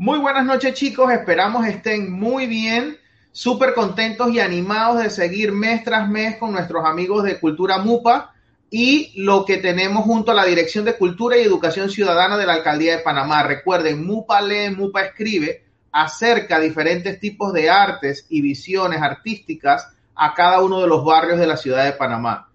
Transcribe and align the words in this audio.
Muy 0.00 0.20
buenas 0.20 0.46
noches 0.46 0.74
chicos, 0.74 1.10
esperamos 1.10 1.66
estén 1.66 2.12
muy 2.12 2.46
bien, 2.46 2.96
súper 3.32 3.74
contentos 3.74 4.30
y 4.30 4.38
animados 4.38 5.02
de 5.02 5.10
seguir 5.10 5.50
mes 5.50 5.82
tras 5.82 6.08
mes 6.08 6.36
con 6.36 6.52
nuestros 6.52 6.84
amigos 6.86 7.24
de 7.24 7.40
Cultura 7.40 7.78
MUPA 7.78 8.32
y 8.70 9.20
lo 9.20 9.44
que 9.44 9.56
tenemos 9.56 10.04
junto 10.04 10.30
a 10.30 10.34
la 10.34 10.44
Dirección 10.44 10.84
de 10.84 10.96
Cultura 10.96 11.36
y 11.36 11.40
Educación 11.40 11.90
Ciudadana 11.90 12.38
de 12.38 12.46
la 12.46 12.52
Alcaldía 12.52 12.96
de 12.96 13.02
Panamá. 13.02 13.42
Recuerden, 13.42 14.06
MUPA 14.06 14.40
lee, 14.40 14.70
MUPA 14.70 15.02
escribe, 15.02 15.64
acerca 15.90 16.60
diferentes 16.60 17.18
tipos 17.18 17.52
de 17.52 17.68
artes 17.68 18.24
y 18.28 18.40
visiones 18.40 19.02
artísticas 19.02 19.88
a 20.14 20.32
cada 20.32 20.62
uno 20.62 20.80
de 20.80 20.86
los 20.86 21.04
barrios 21.04 21.40
de 21.40 21.46
la 21.48 21.56
ciudad 21.56 21.84
de 21.84 21.94
Panamá. 21.94 22.48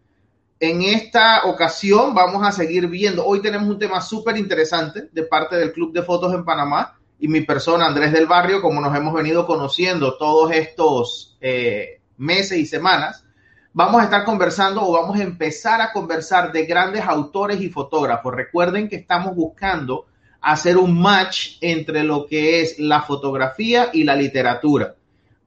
En 0.62 0.82
esta 0.82 1.44
ocasión 1.44 2.14
vamos 2.14 2.48
a 2.48 2.54
seguir 2.54 2.88
viendo, 2.88 3.26
hoy 3.26 3.42
tenemos 3.42 3.68
un 3.68 3.80
tema 3.80 4.00
súper 4.00 4.38
interesante 4.38 5.10
de 5.12 5.24
parte 5.24 5.58
del 5.58 5.74
Club 5.74 5.92
de 5.92 6.04
Fotos 6.04 6.34
en 6.34 6.46
Panamá 6.46 7.00
y 7.24 7.30
mi 7.30 7.40
persona 7.40 7.86
Andrés 7.86 8.12
del 8.12 8.26
Barrio, 8.26 8.62
como 8.62 8.82
nos 8.82 8.94
hemos 8.98 9.14
venido 9.14 9.48
conociendo 9.48 10.18
todos 10.18 10.52
estos 10.52 11.38
eh, 11.40 12.02
meses 12.18 12.58
y 12.58 12.66
semanas, 12.66 13.24
vamos 13.72 14.02
a 14.02 14.04
estar 14.04 14.26
conversando 14.26 14.86
o 14.86 14.92
vamos 14.92 15.18
a 15.18 15.24
empezar 15.24 15.80
a 15.80 15.94
conversar 15.94 16.52
de 16.52 16.66
grandes 16.66 17.02
autores 17.06 17.62
y 17.62 17.70
fotógrafos. 17.70 18.34
Recuerden 18.34 18.90
que 18.90 18.98
estamos 18.98 19.34
buscando 19.38 20.08
hacer 20.42 20.76
un 20.76 21.02
match 21.02 21.60
entre 21.62 22.04
lo 22.04 22.26
que 22.26 22.60
es 22.60 22.78
la 22.78 23.04
fotografía 23.04 23.90
y 23.94 24.04
la 24.04 24.18
literatura. 24.18 24.96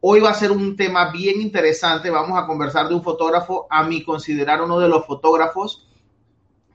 Hoy 0.01 0.21
va 0.21 0.31
a 0.31 0.35
ser 0.35 0.53
un 0.53 0.77
tema 0.77 1.11
bien 1.11 1.43
interesante. 1.43 2.09
Vamos 2.09 2.43
a 2.43 2.47
conversar 2.47 2.89
de 2.89 2.95
un 2.95 3.03
fotógrafo, 3.03 3.67
a 3.69 3.83
mi 3.83 4.03
considerar 4.03 4.63
uno 4.63 4.79
de 4.79 4.89
los 4.89 5.05
fotógrafos 5.05 5.87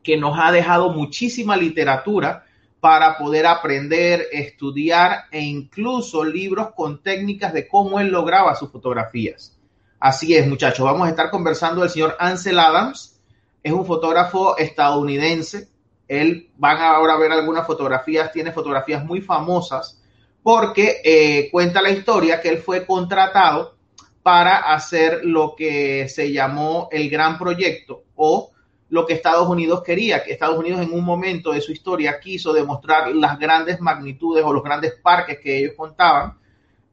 que 0.04 0.16
nos 0.16 0.38
ha 0.40 0.52
dejado 0.52 0.92
muchísima 0.92 1.58
literatura 1.58 2.46
para 2.82 3.18
poder 3.18 3.46
aprender, 3.46 4.28
estudiar 4.34 5.28
e 5.32 5.40
incluso 5.40 6.26
libros 6.26 6.72
con 6.76 7.02
técnicas 7.02 7.54
de 7.54 7.70
cómo 7.70 8.02
él 8.02 8.10
lograba 8.10 8.56
sus 8.56 8.70
fotografías. 8.70 9.58
Así 10.00 10.36
es, 10.36 10.46
muchachos. 10.46 10.84
Vamos 10.84 11.08
a 11.08 11.12
estar 11.12 11.30
conversando 11.30 11.82
del 11.82 11.90
señor 11.90 12.18
Ansel 12.20 12.60
Adams. 12.60 13.22
Es 13.64 13.72
un 13.72 13.86
fotógrafo 13.86 14.58
estadounidense 14.58 15.72
él 16.12 16.50
van 16.58 16.82
ahora 16.82 17.14
a 17.14 17.18
ver 17.18 17.32
algunas 17.32 17.66
fotografías, 17.66 18.34
tiene 18.34 18.52
fotografías 18.52 19.06
muy 19.06 19.22
famosas 19.22 19.98
porque 20.44 21.00
eh, 21.06 21.48
cuenta 21.50 21.82
la 21.82 21.90
historia 21.90 22.42
que 22.42 22.50
él 22.50 22.58
fue 22.58 22.86
contratado 22.86 23.78
para 24.22 24.58
hacer 24.58 25.22
lo 25.24 25.56
que 25.56 26.10
se 26.10 26.34
llamó 26.34 26.90
el 26.92 27.10
gran 27.10 27.38
proyecto 27.38 28.04
o 28.16 28.51
lo 28.92 29.06
que 29.06 29.14
Estados 29.14 29.48
Unidos 29.48 29.84
quería, 29.84 30.22
que 30.22 30.34
Estados 30.34 30.60
Unidos 30.60 30.82
en 30.82 30.92
un 30.92 31.06
momento 31.06 31.54
de 31.54 31.62
su 31.62 31.72
historia 31.72 32.20
quiso 32.20 32.52
demostrar 32.52 33.08
las 33.16 33.40
grandes 33.40 33.80
magnitudes 33.80 34.44
o 34.44 34.52
los 34.52 34.62
grandes 34.62 34.96
parques 35.02 35.40
que 35.40 35.60
ellos 35.60 35.74
contaban 35.78 36.38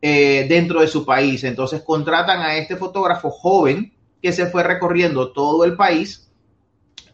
eh, 0.01 0.47
dentro 0.49 0.81
de 0.81 0.87
su 0.87 1.05
país. 1.05 1.43
Entonces 1.43 1.83
contratan 1.83 2.41
a 2.41 2.55
este 2.55 2.77
fotógrafo 2.77 3.31
joven 3.31 3.93
que 4.23 4.33
se 4.33 4.47
fue 4.47 4.63
recorriendo 4.63 5.33
todo 5.33 5.65
el 5.65 5.75
país 5.75 6.31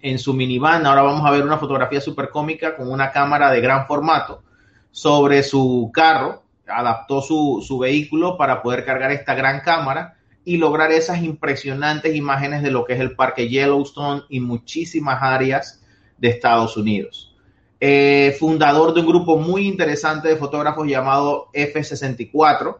en 0.02 0.18
su 0.18 0.34
minivan. 0.34 0.84
Ahora 0.84 1.00
vamos 1.00 1.26
a 1.26 1.30
ver 1.30 1.44
una 1.44 1.56
fotografía 1.56 2.02
súper 2.02 2.28
cómica 2.28 2.76
con 2.76 2.92
una 2.92 3.10
cámara 3.10 3.50
de 3.50 3.62
gran 3.62 3.86
formato 3.86 4.42
sobre 4.90 5.42
su 5.42 5.90
carro. 5.94 6.42
Adaptó 6.66 7.22
su, 7.22 7.64
su 7.66 7.78
vehículo 7.78 8.36
para 8.36 8.60
poder 8.60 8.84
cargar 8.84 9.12
esta 9.12 9.34
gran 9.34 9.60
cámara 9.60 10.13
y 10.44 10.58
lograr 10.58 10.92
esas 10.92 11.22
impresionantes 11.22 12.14
imágenes 12.14 12.62
de 12.62 12.70
lo 12.70 12.84
que 12.84 12.94
es 12.94 13.00
el 13.00 13.16
parque 13.16 13.48
Yellowstone 13.48 14.22
y 14.28 14.40
muchísimas 14.40 15.22
áreas 15.22 15.82
de 16.18 16.28
Estados 16.28 16.76
Unidos. 16.76 17.34
Eh, 17.80 18.36
fundador 18.38 18.94
de 18.94 19.00
un 19.00 19.06
grupo 19.06 19.36
muy 19.36 19.66
interesante 19.66 20.28
de 20.28 20.36
fotógrafos 20.36 20.86
llamado 20.86 21.48
F64, 21.52 22.78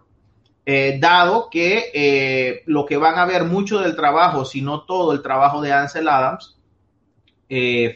eh, 0.67 0.99
dado 0.99 1.51
que 1.51 1.91
eh, 1.93 2.63
lo 2.67 2.87
que 2.87 2.97
van 2.97 3.19
a 3.19 3.27
ver 3.27 3.45
mucho 3.45 3.81
del 3.81 3.97
trabajo, 3.97 4.45
si 4.45 4.63
no 4.63 4.85
todo 4.85 5.13
el 5.13 5.21
trabajo 5.21 5.61
de 5.61 5.73
Ansel 5.73 6.09
Adams, 6.09 6.59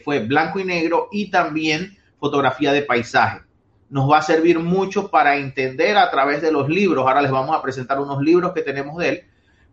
fue 0.05 0.19
blanco 0.19 0.59
y 0.59 0.63
negro 0.63 1.09
y 1.11 1.29
también 1.29 1.97
fotografía 2.17 2.71
de 2.71 2.83
paisaje. 2.83 3.41
Nos 3.89 4.09
va 4.09 4.19
a 4.19 4.21
servir 4.21 4.59
mucho 4.59 5.09
para 5.09 5.35
entender 5.35 5.97
a 5.97 6.09
través 6.11 6.41
de 6.41 6.51
los 6.51 6.69
libros, 6.69 7.05
ahora 7.05 7.21
les 7.21 7.31
vamos 7.31 7.55
a 7.55 7.61
presentar 7.61 7.99
unos 7.99 8.21
libros 8.21 8.53
que 8.53 8.61
tenemos 8.61 8.97
de 8.97 9.09
él, 9.09 9.23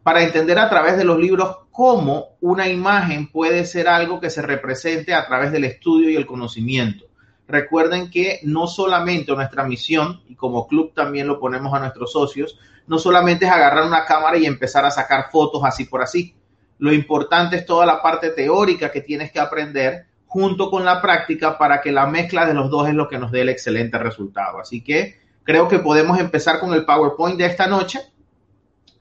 para 0.06 0.22
entender 0.22 0.56
a 0.60 0.70
través 0.70 0.96
de 0.96 1.02
los 1.02 1.18
libros 1.18 1.56
cómo 1.72 2.36
una 2.40 2.68
imagen 2.68 3.28
puede 3.28 3.66
ser 3.66 3.88
algo 3.88 4.20
que 4.20 4.30
se 4.30 4.40
represente 4.40 5.12
a 5.12 5.26
través 5.26 5.50
del 5.50 5.64
estudio 5.64 6.08
y 6.08 6.14
el 6.14 6.26
conocimiento. 6.26 7.06
Recuerden 7.48 8.08
que 8.08 8.38
no 8.44 8.68
solamente 8.68 9.34
nuestra 9.34 9.64
misión, 9.64 10.22
y 10.28 10.36
como 10.36 10.68
club 10.68 10.94
también 10.94 11.26
lo 11.26 11.40
ponemos 11.40 11.74
a 11.74 11.80
nuestros 11.80 12.12
socios, 12.12 12.56
no 12.86 13.00
solamente 13.00 13.46
es 13.46 13.50
agarrar 13.50 13.84
una 13.84 14.04
cámara 14.04 14.38
y 14.38 14.46
empezar 14.46 14.84
a 14.84 14.92
sacar 14.92 15.28
fotos 15.32 15.62
así 15.64 15.86
por 15.86 16.02
así. 16.02 16.36
Lo 16.78 16.92
importante 16.92 17.56
es 17.56 17.66
toda 17.66 17.84
la 17.84 18.00
parte 18.00 18.30
teórica 18.30 18.92
que 18.92 19.00
tienes 19.00 19.32
que 19.32 19.40
aprender 19.40 20.06
junto 20.26 20.70
con 20.70 20.84
la 20.84 21.02
práctica 21.02 21.58
para 21.58 21.80
que 21.80 21.90
la 21.90 22.06
mezcla 22.06 22.46
de 22.46 22.54
los 22.54 22.70
dos 22.70 22.86
es 22.86 22.94
lo 22.94 23.08
que 23.08 23.18
nos 23.18 23.32
dé 23.32 23.40
el 23.40 23.48
excelente 23.48 23.98
resultado. 23.98 24.60
Así 24.60 24.84
que 24.84 25.18
creo 25.42 25.66
que 25.66 25.80
podemos 25.80 26.20
empezar 26.20 26.60
con 26.60 26.72
el 26.74 26.84
PowerPoint 26.84 27.38
de 27.38 27.46
esta 27.46 27.66
noche 27.66 28.02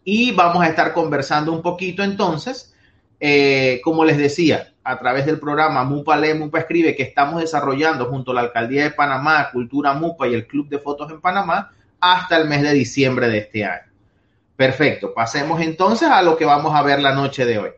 y 0.06 0.32
vamos 0.32 0.64
a 0.64 0.70
estar 0.70 0.94
conversando 0.94 1.52
un 1.52 1.62
poquito 1.62 2.04
entonces, 2.04 2.74
eh, 3.20 3.82
como 3.84 4.06
les 4.06 4.18
decía, 4.18 4.74
a 4.84 5.00
través 5.00 5.26
del 5.26 5.40
programa 5.40 5.84
MUPA 5.84 6.16
Lee, 6.16 6.36
MUPA 6.36 6.60
Escribe 6.60 6.96
que 6.96 7.04
estamos 7.04 7.42
desarrollando 7.42 8.06
junto 8.06 8.32
a 8.32 8.36
la 8.36 8.42
Alcaldía 8.42 8.84
de 8.84 8.92
Panamá, 8.92 9.50
Cultura 9.52 9.94
MUPA 9.94 10.28
y 10.28 10.36
el 10.36 10.46
Club 10.46 10.70
de 10.70 10.78
Fotos 10.78 11.12
en 11.12 11.20
Panamá 11.20 11.72
hasta 12.00 12.38
el 12.38 12.48
mes 12.48 12.62
de 12.62 12.74
diciembre 12.74 13.28
de 13.28 13.40
este 13.40 13.66
año. 13.66 13.92
Perfecto, 14.56 15.14
pasemos 15.14 15.60
entonces 15.60 16.08
a 16.08 16.22
lo 16.22 16.38
que 16.38 16.46
vamos 16.46 16.76
a 16.76 16.84
ver 16.84 17.02
la 17.02 17.14
noche 17.14 17.46
de 17.46 17.58
hoy. 17.58 17.70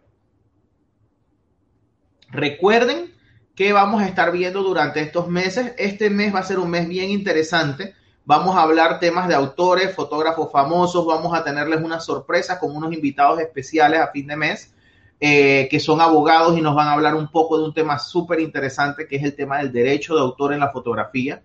Recuerden 2.30 3.14
que 3.56 3.72
vamos 3.72 4.02
a 4.02 4.06
estar 4.06 4.34
viendo 4.34 4.62
durante 4.62 5.00
estos 5.00 5.30
meses. 5.30 5.74
Este 5.78 6.10
mes 6.10 6.36
va 6.36 6.40
a 6.40 6.44
ser 6.44 6.60
un 6.60 6.70
mes 6.70 6.88
bien 6.90 7.10
interesante. 7.10 7.96
Vamos 8.28 8.58
a 8.58 8.64
hablar 8.64 9.00
temas 9.00 9.30
de 9.30 9.36
autores, 9.36 9.96
fotógrafos 9.96 10.52
famosos. 10.52 11.06
Vamos 11.06 11.34
a 11.34 11.46
tenerles 11.46 11.82
una 11.82 12.02
sorpresa 12.02 12.60
con 12.60 12.76
unos 12.76 12.92
invitados 12.92 13.40
especiales 13.40 14.02
a 14.02 14.12
fin 14.12 14.28
de 14.28 14.36
mes, 14.36 14.74
eh, 15.22 15.70
que 15.72 15.80
son 15.80 16.02
abogados 16.02 16.58
y 16.58 16.62
nos 16.62 16.76
van 16.76 16.90
a 16.90 16.92
hablar 16.92 17.16
un 17.16 17.30
poco 17.32 17.58
de 17.58 17.64
un 17.64 17.74
tema 17.74 17.98
súper 17.98 18.42
interesante, 18.42 19.08
que 19.08 19.16
es 19.16 19.24
el 19.24 19.34
tema 19.34 19.60
del 19.60 19.72
derecho 19.72 20.14
de 20.14 20.20
autor 20.20 20.52
en 20.52 20.60
la 20.60 20.72
fotografía. 20.72 21.42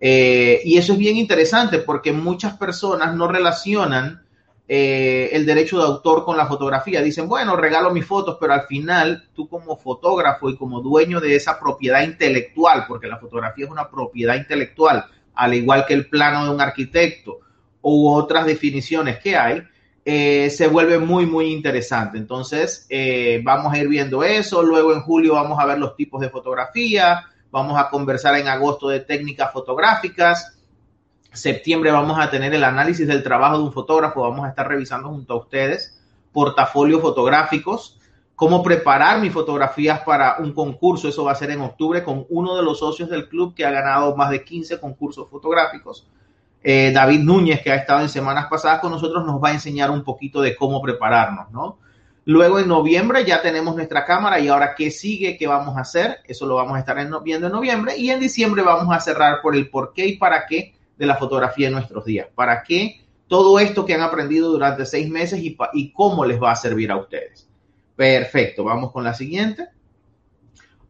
Eh, 0.00 0.60
y 0.64 0.76
eso 0.76 0.94
es 0.94 0.98
bien 0.98 1.16
interesante 1.16 1.78
porque 1.78 2.10
muchas 2.10 2.56
personas 2.56 3.14
no 3.14 3.28
relacionan 3.28 4.24
eh, 4.66 5.30
el 5.34 5.46
derecho 5.46 5.78
de 5.78 5.84
autor 5.84 6.24
con 6.24 6.36
la 6.36 6.46
fotografía. 6.46 7.00
Dicen, 7.00 7.28
bueno, 7.28 7.54
regalo 7.54 7.92
mis 7.92 8.04
fotos, 8.04 8.38
pero 8.40 8.54
al 8.54 8.62
final 8.62 9.28
tú 9.36 9.48
como 9.48 9.76
fotógrafo 9.76 10.50
y 10.50 10.56
como 10.56 10.80
dueño 10.80 11.20
de 11.20 11.36
esa 11.36 11.60
propiedad 11.60 12.02
intelectual, 12.02 12.86
porque 12.88 13.06
la 13.06 13.18
fotografía 13.18 13.66
es 13.66 13.70
una 13.70 13.88
propiedad 13.88 14.34
intelectual, 14.34 15.04
al 15.38 15.54
igual 15.54 15.86
que 15.86 15.94
el 15.94 16.08
plano 16.08 16.44
de 16.44 16.50
un 16.50 16.60
arquitecto 16.60 17.38
u 17.80 18.08
otras 18.08 18.44
definiciones 18.44 19.18
que 19.18 19.36
hay, 19.36 19.62
eh, 20.04 20.50
se 20.50 20.68
vuelve 20.68 20.98
muy, 20.98 21.24
muy 21.24 21.46
interesante. 21.46 22.18
Entonces, 22.18 22.86
eh, 22.90 23.40
vamos 23.42 23.72
a 23.72 23.78
ir 23.78 23.88
viendo 23.88 24.22
eso. 24.22 24.62
Luego 24.62 24.92
en 24.92 25.00
julio 25.00 25.34
vamos 25.34 25.58
a 25.58 25.64
ver 25.64 25.78
los 25.78 25.96
tipos 25.96 26.20
de 26.20 26.28
fotografía. 26.28 27.24
Vamos 27.50 27.80
a 27.80 27.88
conversar 27.88 28.36
en 28.36 28.48
agosto 28.48 28.88
de 28.88 29.00
técnicas 29.00 29.52
fotográficas 29.52 30.58
septiembre 31.32 31.90
vamos 31.90 32.18
a 32.18 32.30
tener 32.30 32.54
el 32.54 32.64
análisis 32.64 33.06
del 33.06 33.22
trabajo 33.22 33.58
de 33.58 33.64
un 33.64 33.72
fotógrafo, 33.72 34.22
vamos 34.22 34.44
a 34.46 34.48
estar 34.48 34.66
revisando 34.66 35.08
junto 35.08 35.34
a 35.34 35.36
ustedes 35.36 35.98
portafolios 36.32 37.00
fotográficos, 37.00 37.97
cómo 38.38 38.62
preparar 38.62 39.20
mis 39.20 39.32
fotografías 39.32 39.98
para 40.02 40.36
un 40.38 40.52
concurso, 40.52 41.08
eso 41.08 41.24
va 41.24 41.32
a 41.32 41.34
ser 41.34 41.50
en 41.50 41.60
octubre 41.60 42.04
con 42.04 42.24
uno 42.28 42.54
de 42.54 42.62
los 42.62 42.78
socios 42.78 43.10
del 43.10 43.28
club 43.28 43.52
que 43.52 43.66
ha 43.66 43.72
ganado 43.72 44.14
más 44.14 44.30
de 44.30 44.44
15 44.44 44.78
concursos 44.78 45.28
fotográficos. 45.28 46.06
Eh, 46.62 46.92
David 46.94 47.18
Núñez, 47.18 47.60
que 47.62 47.72
ha 47.72 47.74
estado 47.74 48.00
en 48.00 48.08
semanas 48.08 48.46
pasadas 48.48 48.78
con 48.78 48.92
nosotros, 48.92 49.26
nos 49.26 49.42
va 49.42 49.48
a 49.48 49.54
enseñar 49.54 49.90
un 49.90 50.04
poquito 50.04 50.40
de 50.40 50.54
cómo 50.54 50.80
prepararnos, 50.80 51.50
¿no? 51.50 51.80
Luego 52.26 52.60
en 52.60 52.68
noviembre 52.68 53.24
ya 53.24 53.42
tenemos 53.42 53.74
nuestra 53.74 54.04
cámara 54.04 54.38
y 54.38 54.46
ahora 54.46 54.76
qué 54.76 54.92
sigue, 54.92 55.36
qué 55.36 55.48
vamos 55.48 55.76
a 55.76 55.80
hacer, 55.80 56.18
eso 56.24 56.46
lo 56.46 56.54
vamos 56.54 56.76
a 56.76 56.78
estar 56.78 56.96
viendo 57.24 57.48
en 57.48 57.52
noviembre 57.52 57.96
y 57.98 58.10
en 58.10 58.20
diciembre 58.20 58.62
vamos 58.62 58.94
a 58.94 59.00
cerrar 59.00 59.40
por 59.42 59.56
el 59.56 59.68
por 59.68 59.92
qué 59.92 60.06
y 60.06 60.16
para 60.16 60.46
qué 60.46 60.76
de 60.96 61.06
la 61.06 61.16
fotografía 61.16 61.66
en 61.66 61.72
nuestros 61.72 62.04
días. 62.04 62.28
¿Para 62.36 62.62
qué 62.62 63.00
todo 63.26 63.58
esto 63.58 63.84
que 63.84 63.94
han 63.94 64.02
aprendido 64.02 64.48
durante 64.52 64.86
seis 64.86 65.10
meses 65.10 65.40
y, 65.40 65.58
y 65.72 65.92
cómo 65.92 66.24
les 66.24 66.40
va 66.40 66.52
a 66.52 66.56
servir 66.56 66.92
a 66.92 66.98
ustedes? 66.98 67.47
Perfecto, 67.98 68.62
vamos 68.62 68.92
con 68.92 69.02
la 69.02 69.12
siguiente. 69.12 69.70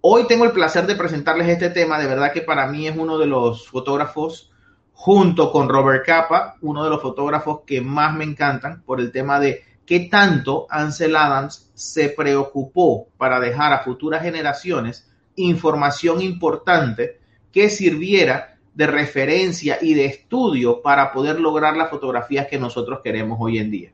Hoy 0.03 0.27
tengo 0.27 0.45
el 0.45 0.53
placer 0.53 0.87
de 0.87 0.95
presentarles 0.95 1.49
este 1.49 1.71
tema, 1.71 1.99
de 1.99 2.07
verdad 2.07 2.35
que 2.35 2.43
para 2.43 2.67
mí 2.67 2.87
es 2.87 2.95
uno 2.95 3.17
de 3.17 3.25
los 3.25 3.67
fotógrafos, 3.67 4.53
junto 4.93 5.51
con 5.51 5.71
Robert 5.71 6.05
Capa, 6.05 6.57
uno 6.61 6.85
de 6.85 6.91
los 6.91 7.01
fotógrafos 7.01 7.61
que 7.67 7.81
más 7.81 8.15
me 8.15 8.25
encantan 8.25 8.83
por 8.83 9.01
el 9.01 9.11
tema 9.11 9.41
de 9.41 9.63
qué 9.87 10.01
tanto 10.01 10.67
Ansel 10.69 11.17
Adams 11.17 11.71
se 11.73 12.11
preocupó 12.11 13.09
para 13.17 13.41
dejar 13.41 13.73
a 13.73 13.85
futuras 13.85 14.21
generaciones 14.21 15.11
información 15.35 16.21
importante 16.21 17.21
que 17.51 17.71
sirviera 17.71 18.59
de 18.75 18.87
referencia 18.87 19.79
y 19.81 19.95
de 19.95 20.05
estudio 20.05 20.83
para 20.83 21.11
poder 21.11 21.41
lograr 21.41 21.75
las 21.75 21.89
fotografías 21.89 22.49
que 22.49 22.59
nosotros 22.59 23.01
queremos 23.03 23.39
hoy 23.41 23.57
en 23.57 23.71
día. 23.71 23.93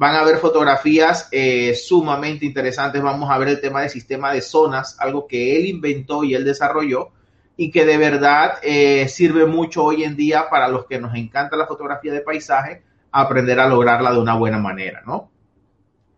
Van 0.00 0.16
a 0.16 0.24
ver 0.24 0.38
fotografías 0.38 1.28
eh, 1.30 1.74
sumamente 1.74 2.46
interesantes. 2.46 3.02
Vamos 3.02 3.30
a 3.30 3.36
ver 3.36 3.48
el 3.48 3.60
tema 3.60 3.82
del 3.82 3.90
sistema 3.90 4.32
de 4.32 4.40
zonas, 4.40 4.96
algo 4.98 5.26
que 5.26 5.58
él 5.58 5.66
inventó 5.66 6.24
y 6.24 6.34
él 6.34 6.42
desarrolló 6.42 7.10
y 7.54 7.70
que 7.70 7.84
de 7.84 7.98
verdad 7.98 8.54
eh, 8.62 9.06
sirve 9.08 9.44
mucho 9.44 9.84
hoy 9.84 10.04
en 10.04 10.16
día 10.16 10.48
para 10.48 10.68
los 10.68 10.86
que 10.86 10.98
nos 10.98 11.14
encanta 11.14 11.54
la 11.54 11.66
fotografía 11.66 12.14
de 12.14 12.22
paisaje, 12.22 12.82
aprender 13.12 13.60
a 13.60 13.68
lograrla 13.68 14.10
de 14.10 14.18
una 14.20 14.36
buena 14.36 14.56
manera, 14.56 15.02
¿no? 15.04 15.30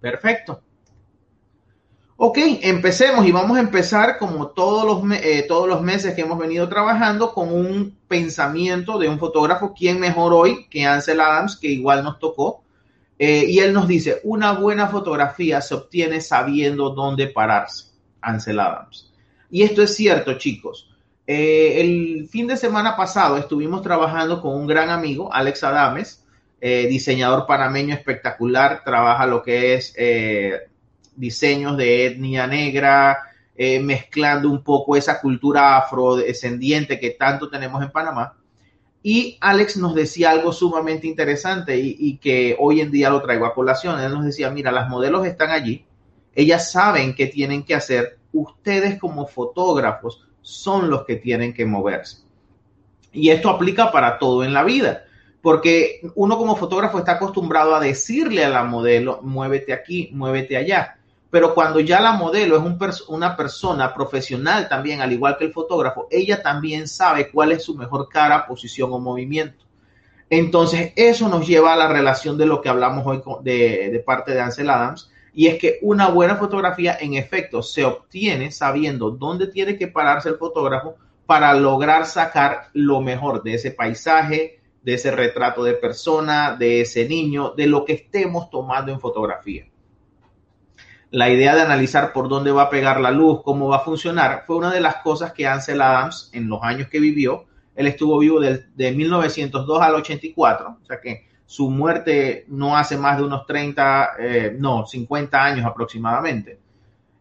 Perfecto. 0.00 0.62
Ok, 2.18 2.38
empecemos 2.62 3.26
y 3.26 3.32
vamos 3.32 3.56
a 3.56 3.62
empezar 3.62 4.16
como 4.16 4.50
todos 4.50 4.84
los, 4.84 5.18
eh, 5.24 5.44
todos 5.48 5.66
los 5.66 5.82
meses 5.82 6.14
que 6.14 6.20
hemos 6.20 6.38
venido 6.38 6.68
trabajando 6.68 7.34
con 7.34 7.52
un 7.52 7.98
pensamiento 8.06 8.96
de 9.00 9.08
un 9.08 9.18
fotógrafo, 9.18 9.74
¿quién 9.76 9.98
mejor 9.98 10.32
hoy 10.32 10.68
que 10.68 10.86
Ansel 10.86 11.20
Adams, 11.20 11.56
que 11.56 11.66
igual 11.66 12.04
nos 12.04 12.20
tocó? 12.20 12.61
Eh, 13.18 13.44
y 13.46 13.58
él 13.60 13.72
nos 13.72 13.86
dice, 13.86 14.20
una 14.24 14.52
buena 14.52 14.88
fotografía 14.88 15.60
se 15.60 15.74
obtiene 15.74 16.20
sabiendo 16.20 16.90
dónde 16.90 17.28
pararse, 17.28 17.86
Ansel 18.20 18.60
Adams. 18.60 19.12
Y 19.50 19.62
esto 19.62 19.82
es 19.82 19.94
cierto, 19.94 20.38
chicos. 20.38 20.90
Eh, 21.26 21.80
el 21.80 22.28
fin 22.28 22.48
de 22.48 22.56
semana 22.56 22.96
pasado 22.96 23.36
estuvimos 23.36 23.82
trabajando 23.82 24.40
con 24.40 24.54
un 24.54 24.66
gran 24.66 24.90
amigo, 24.90 25.32
Alex 25.32 25.62
Adames, 25.64 26.18
diseñador 26.60 27.44
panameño 27.44 27.92
espectacular, 27.92 28.82
trabaja 28.84 29.26
lo 29.26 29.42
que 29.42 29.74
es 29.74 29.94
diseños 31.16 31.76
de 31.76 32.06
etnia 32.06 32.46
negra, 32.46 33.18
eh, 33.54 33.80
mezclando 33.80 34.48
un 34.48 34.62
poco 34.62 34.96
esa 34.96 35.20
cultura 35.20 35.76
afrodescendiente 35.76 36.98
que 36.98 37.10
tanto 37.10 37.48
tenemos 37.50 37.82
en 37.82 37.90
Panamá. 37.90 38.34
Y 39.02 39.36
Alex 39.40 39.76
nos 39.76 39.94
decía 39.94 40.30
algo 40.30 40.52
sumamente 40.52 41.08
interesante 41.08 41.76
y, 41.76 42.18
que 42.18 42.56
hoy 42.58 42.80
en 42.80 42.92
día 42.92 43.10
lo 43.10 43.20
traigo 43.20 43.46
a 43.46 43.54
colación. 43.54 44.00
Él 44.00 44.12
nos 44.12 44.24
decía, 44.24 44.50
mira, 44.50 44.70
las 44.70 44.88
modelos 44.88 45.26
están 45.26 45.50
allí, 45.50 45.84
ellas 46.34 46.70
saben 46.70 47.14
qué 47.14 47.26
tienen 47.26 47.64
que 47.64 47.74
hacer, 47.74 48.18
ustedes 48.32 48.98
como 49.00 49.26
fotógrafos 49.26 50.26
son 50.40 50.88
los 50.88 51.04
que 51.04 51.16
tienen 51.16 51.52
que 51.52 51.66
moverse. 51.66 52.18
Y 53.12 53.30
esto 53.30 53.50
aplica 53.50 53.90
para 53.90 54.18
todo 54.18 54.44
en 54.44 54.54
la 54.54 54.62
vida, 54.62 55.04
porque 55.42 56.00
uno 56.14 56.38
como 56.38 56.56
fotógrafo 56.56 56.98
está 56.98 57.12
acostumbrado 57.12 57.74
a 57.74 57.80
decirle 57.80 58.44
a 58.44 58.48
la 58.48 58.62
modelo, 58.62 59.20
muévete 59.22 59.72
aquí, 59.72 60.10
muévete 60.12 60.56
allá 60.56 60.98
pero 61.32 61.54
cuando 61.54 61.80
ya 61.80 61.98
la 61.98 62.12
modelo 62.12 62.56
es 62.56 62.62
un 62.62 62.78
una 63.08 63.34
persona 63.34 63.94
profesional 63.94 64.68
también, 64.68 65.00
al 65.00 65.12
igual 65.12 65.38
que 65.38 65.46
el 65.46 65.52
fotógrafo, 65.54 66.06
ella 66.10 66.42
también 66.42 66.86
sabe 66.86 67.30
cuál 67.30 67.52
es 67.52 67.64
su 67.64 67.74
mejor 67.74 68.10
cara, 68.10 68.46
posición 68.46 68.92
o 68.92 68.98
movimiento. 68.98 69.64
Entonces, 70.28 70.92
eso 70.94 71.30
nos 71.30 71.46
lleva 71.46 71.72
a 71.72 71.76
la 71.76 71.88
relación 71.88 72.36
de 72.36 72.44
lo 72.44 72.60
que 72.60 72.68
hablamos 72.68 73.06
hoy 73.06 73.22
de, 73.42 73.88
de 73.90 73.98
parte 74.00 74.34
de 74.34 74.42
Ansel 74.42 74.68
Adams, 74.68 75.10
y 75.32 75.46
es 75.46 75.58
que 75.58 75.78
una 75.80 76.08
buena 76.08 76.36
fotografía 76.36 76.98
en 77.00 77.14
efecto 77.14 77.62
se 77.62 77.82
obtiene 77.82 78.50
sabiendo 78.50 79.10
dónde 79.10 79.46
tiene 79.46 79.78
que 79.78 79.88
pararse 79.88 80.28
el 80.28 80.36
fotógrafo 80.36 80.96
para 81.24 81.54
lograr 81.54 82.04
sacar 82.04 82.68
lo 82.74 83.00
mejor 83.00 83.42
de 83.42 83.54
ese 83.54 83.70
paisaje, 83.70 84.60
de 84.82 84.94
ese 84.94 85.10
retrato 85.10 85.64
de 85.64 85.72
persona, 85.72 86.56
de 86.56 86.82
ese 86.82 87.08
niño, 87.08 87.54
de 87.56 87.68
lo 87.68 87.86
que 87.86 87.94
estemos 87.94 88.50
tomando 88.50 88.92
en 88.92 89.00
fotografía 89.00 89.71
la 91.12 91.28
idea 91.28 91.54
de 91.54 91.60
analizar 91.60 92.12
por 92.12 92.28
dónde 92.28 92.50
va 92.52 92.62
a 92.62 92.70
pegar 92.70 92.98
la 92.98 93.10
luz, 93.10 93.42
cómo 93.44 93.68
va 93.68 93.76
a 93.76 93.84
funcionar, 93.84 94.44
fue 94.46 94.56
una 94.56 94.72
de 94.72 94.80
las 94.80 94.96
cosas 94.96 95.32
que 95.32 95.46
Ansel 95.46 95.82
Adams, 95.82 96.30
en 96.32 96.48
los 96.48 96.62
años 96.62 96.88
que 96.88 96.98
vivió, 96.98 97.44
él 97.76 97.86
estuvo 97.86 98.18
vivo 98.18 98.40
de, 98.40 98.64
de 98.74 98.92
1902 98.92 99.82
al 99.82 99.94
84, 99.94 100.78
o 100.82 100.86
sea 100.86 101.00
que 101.00 101.26
su 101.44 101.68
muerte 101.68 102.46
no 102.48 102.78
hace 102.78 102.96
más 102.96 103.18
de 103.18 103.24
unos 103.24 103.44
30, 103.44 104.10
eh, 104.18 104.56
no, 104.58 104.86
50 104.86 105.44
años 105.44 105.66
aproximadamente. 105.66 106.58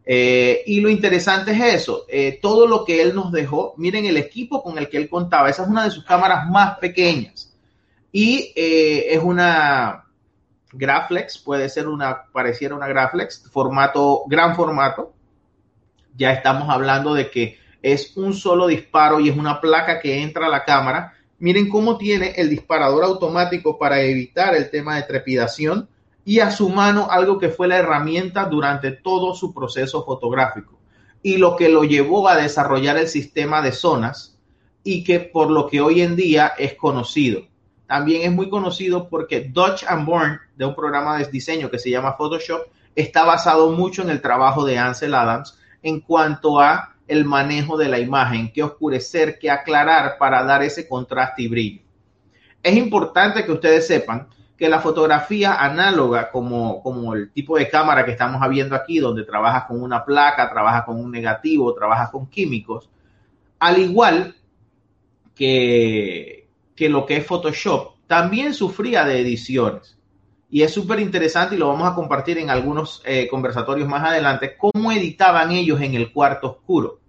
Eh, 0.05 0.63
y 0.67 0.79
lo 0.79 0.89
interesante 0.89 1.51
es 1.51 1.81
eso, 1.81 2.05
eh, 2.07 2.39
todo 2.41 2.65
lo 2.65 2.85
que 2.85 3.01
él 3.01 3.13
nos 3.13 3.33
dejó, 3.33 3.73
miren 3.75 4.05
el 4.05 4.15
equipo 4.15 4.63
con 4.63 4.77
el 4.77 4.87
que 4.87 4.95
él 4.95 5.09
contaba, 5.09 5.49
esa 5.49 5.63
es 5.63 5.69
una 5.69 5.83
de 5.83 5.91
sus 5.91 6.05
cámaras 6.05 6.49
más 6.49 6.77
pequeñas 6.79 7.53
y 8.09 8.53
es 8.55 9.21
una, 9.21 10.00
Graflex, 10.73 11.37
puede 11.37 11.69
ser 11.69 11.87
una, 11.87 12.23
pareciera 12.31 12.75
una 12.75 12.87
Graflex, 12.87 13.49
formato, 13.51 14.23
gran 14.27 14.55
formato. 14.55 15.13
Ya 16.15 16.31
estamos 16.31 16.69
hablando 16.69 17.13
de 17.13 17.29
que 17.29 17.57
es 17.81 18.15
un 18.15 18.33
solo 18.33 18.67
disparo 18.67 19.19
y 19.19 19.29
es 19.29 19.37
una 19.37 19.59
placa 19.59 19.99
que 19.99 20.21
entra 20.21 20.47
a 20.47 20.49
la 20.49 20.63
cámara. 20.63 21.13
Miren 21.39 21.69
cómo 21.69 21.97
tiene 21.97 22.33
el 22.37 22.49
disparador 22.49 23.03
automático 23.03 23.77
para 23.77 24.01
evitar 24.01 24.55
el 24.55 24.69
tema 24.69 24.95
de 24.95 25.03
trepidación 25.03 25.89
y 26.23 26.39
a 26.39 26.51
su 26.51 26.69
mano 26.69 27.07
algo 27.09 27.39
que 27.39 27.49
fue 27.49 27.67
la 27.67 27.77
herramienta 27.77 28.45
durante 28.45 28.91
todo 28.91 29.33
su 29.33 29.53
proceso 29.53 30.05
fotográfico 30.05 30.79
y 31.23 31.37
lo 31.37 31.55
que 31.55 31.69
lo 31.69 31.83
llevó 31.83 32.27
a 32.27 32.35
desarrollar 32.35 32.97
el 32.97 33.07
sistema 33.07 33.61
de 33.61 33.71
zonas 33.71 34.39
y 34.83 35.03
que 35.03 35.19
por 35.19 35.49
lo 35.49 35.67
que 35.67 35.81
hoy 35.81 36.01
en 36.01 36.15
día 36.15 36.53
es 36.57 36.75
conocido 36.75 37.41
también 37.91 38.21
es 38.21 38.31
muy 38.31 38.47
conocido 38.47 39.09
porque 39.09 39.49
Dutch 39.51 39.83
and 39.85 40.05
Born, 40.05 40.39
de 40.55 40.63
un 40.63 40.73
programa 40.73 41.17
de 41.17 41.25
diseño 41.25 41.69
que 41.69 41.77
se 41.77 41.89
llama 41.89 42.13
Photoshop, 42.13 42.67
está 42.95 43.25
basado 43.25 43.73
mucho 43.73 44.01
en 44.01 44.09
el 44.09 44.21
trabajo 44.21 44.63
de 44.63 44.77
Ansel 44.77 45.13
Adams 45.13 45.59
en 45.83 45.99
cuanto 45.99 46.61
a 46.61 46.95
el 47.05 47.25
manejo 47.25 47.75
de 47.75 47.89
la 47.89 47.99
imagen, 47.99 48.49
qué 48.53 48.63
oscurecer, 48.63 49.37
qué 49.37 49.51
aclarar 49.51 50.17
para 50.17 50.41
dar 50.45 50.63
ese 50.63 50.87
contraste 50.87 51.41
y 51.41 51.49
brillo. 51.49 51.81
Es 52.63 52.77
importante 52.77 53.43
que 53.43 53.51
ustedes 53.51 53.87
sepan 53.87 54.29
que 54.57 54.69
la 54.69 54.79
fotografía 54.79 55.55
análoga, 55.55 56.31
como, 56.31 56.81
como 56.81 57.13
el 57.13 57.29
tipo 57.33 57.57
de 57.57 57.67
cámara 57.67 58.05
que 58.05 58.11
estamos 58.11 58.39
viendo 58.49 58.73
aquí, 58.73 58.99
donde 58.99 59.25
trabaja 59.25 59.67
con 59.67 59.83
una 59.83 60.05
placa, 60.05 60.49
trabaja 60.49 60.85
con 60.85 60.97
un 60.97 61.11
negativo, 61.11 61.73
trabaja 61.73 62.09
con 62.09 62.27
químicos, 62.27 62.89
al 63.59 63.79
igual 63.79 64.33
que, 65.35 66.40
que 66.81 66.89
lo 66.89 67.05
que 67.05 67.17
es 67.17 67.27
Photoshop 67.27 67.91
también 68.07 68.55
sufría 68.55 69.05
de 69.05 69.21
ediciones. 69.21 69.99
Y 70.49 70.63
es 70.63 70.73
súper 70.73 70.99
interesante 70.99 71.53
y 71.53 71.59
lo 71.59 71.67
vamos 71.67 71.87
a 71.87 71.93
compartir 71.93 72.39
en 72.39 72.49
algunos 72.49 73.03
eh, 73.05 73.27
conversatorios 73.29 73.87
más 73.87 74.03
adelante, 74.03 74.57
cómo 74.57 74.91
editaban 74.91 75.51
ellos 75.51 75.79
en 75.79 75.93
el 75.93 76.11
cuarto 76.11 76.53
oscuro. 76.53 76.99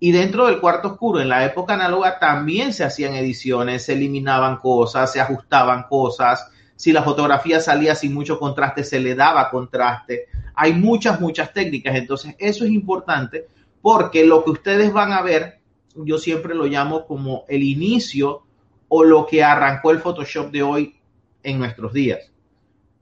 Y 0.00 0.10
dentro 0.10 0.46
del 0.46 0.58
cuarto 0.58 0.92
oscuro, 0.92 1.20
en 1.20 1.28
la 1.28 1.44
época 1.44 1.74
análoga, 1.74 2.18
también 2.18 2.72
se 2.72 2.82
hacían 2.82 3.12
ediciones, 3.12 3.84
se 3.84 3.92
eliminaban 3.92 4.56
cosas, 4.56 5.12
se 5.12 5.20
ajustaban 5.20 5.82
cosas. 5.82 6.50
Si 6.74 6.90
la 6.90 7.02
fotografía 7.02 7.60
salía 7.60 7.94
sin 7.94 8.14
mucho 8.14 8.38
contraste, 8.38 8.84
se 8.84 9.00
le 9.00 9.14
daba 9.14 9.50
contraste. 9.50 10.28
Hay 10.54 10.72
muchas, 10.72 11.20
muchas 11.20 11.52
técnicas. 11.52 11.94
Entonces, 11.94 12.36
eso 12.38 12.64
es 12.64 12.70
importante 12.70 13.48
porque 13.82 14.24
lo 14.24 14.42
que 14.44 14.52
ustedes 14.52 14.94
van 14.94 15.12
a 15.12 15.20
ver, 15.20 15.60
yo 15.94 16.16
siempre 16.16 16.54
lo 16.54 16.64
llamo 16.64 17.06
como 17.06 17.44
el 17.48 17.64
inicio 17.64 18.43
o 18.88 19.04
lo 19.04 19.26
que 19.26 19.42
arrancó 19.42 19.90
el 19.90 20.00
Photoshop 20.00 20.50
de 20.50 20.62
hoy 20.62 21.00
en 21.42 21.58
nuestros 21.58 21.92
días. 21.92 22.30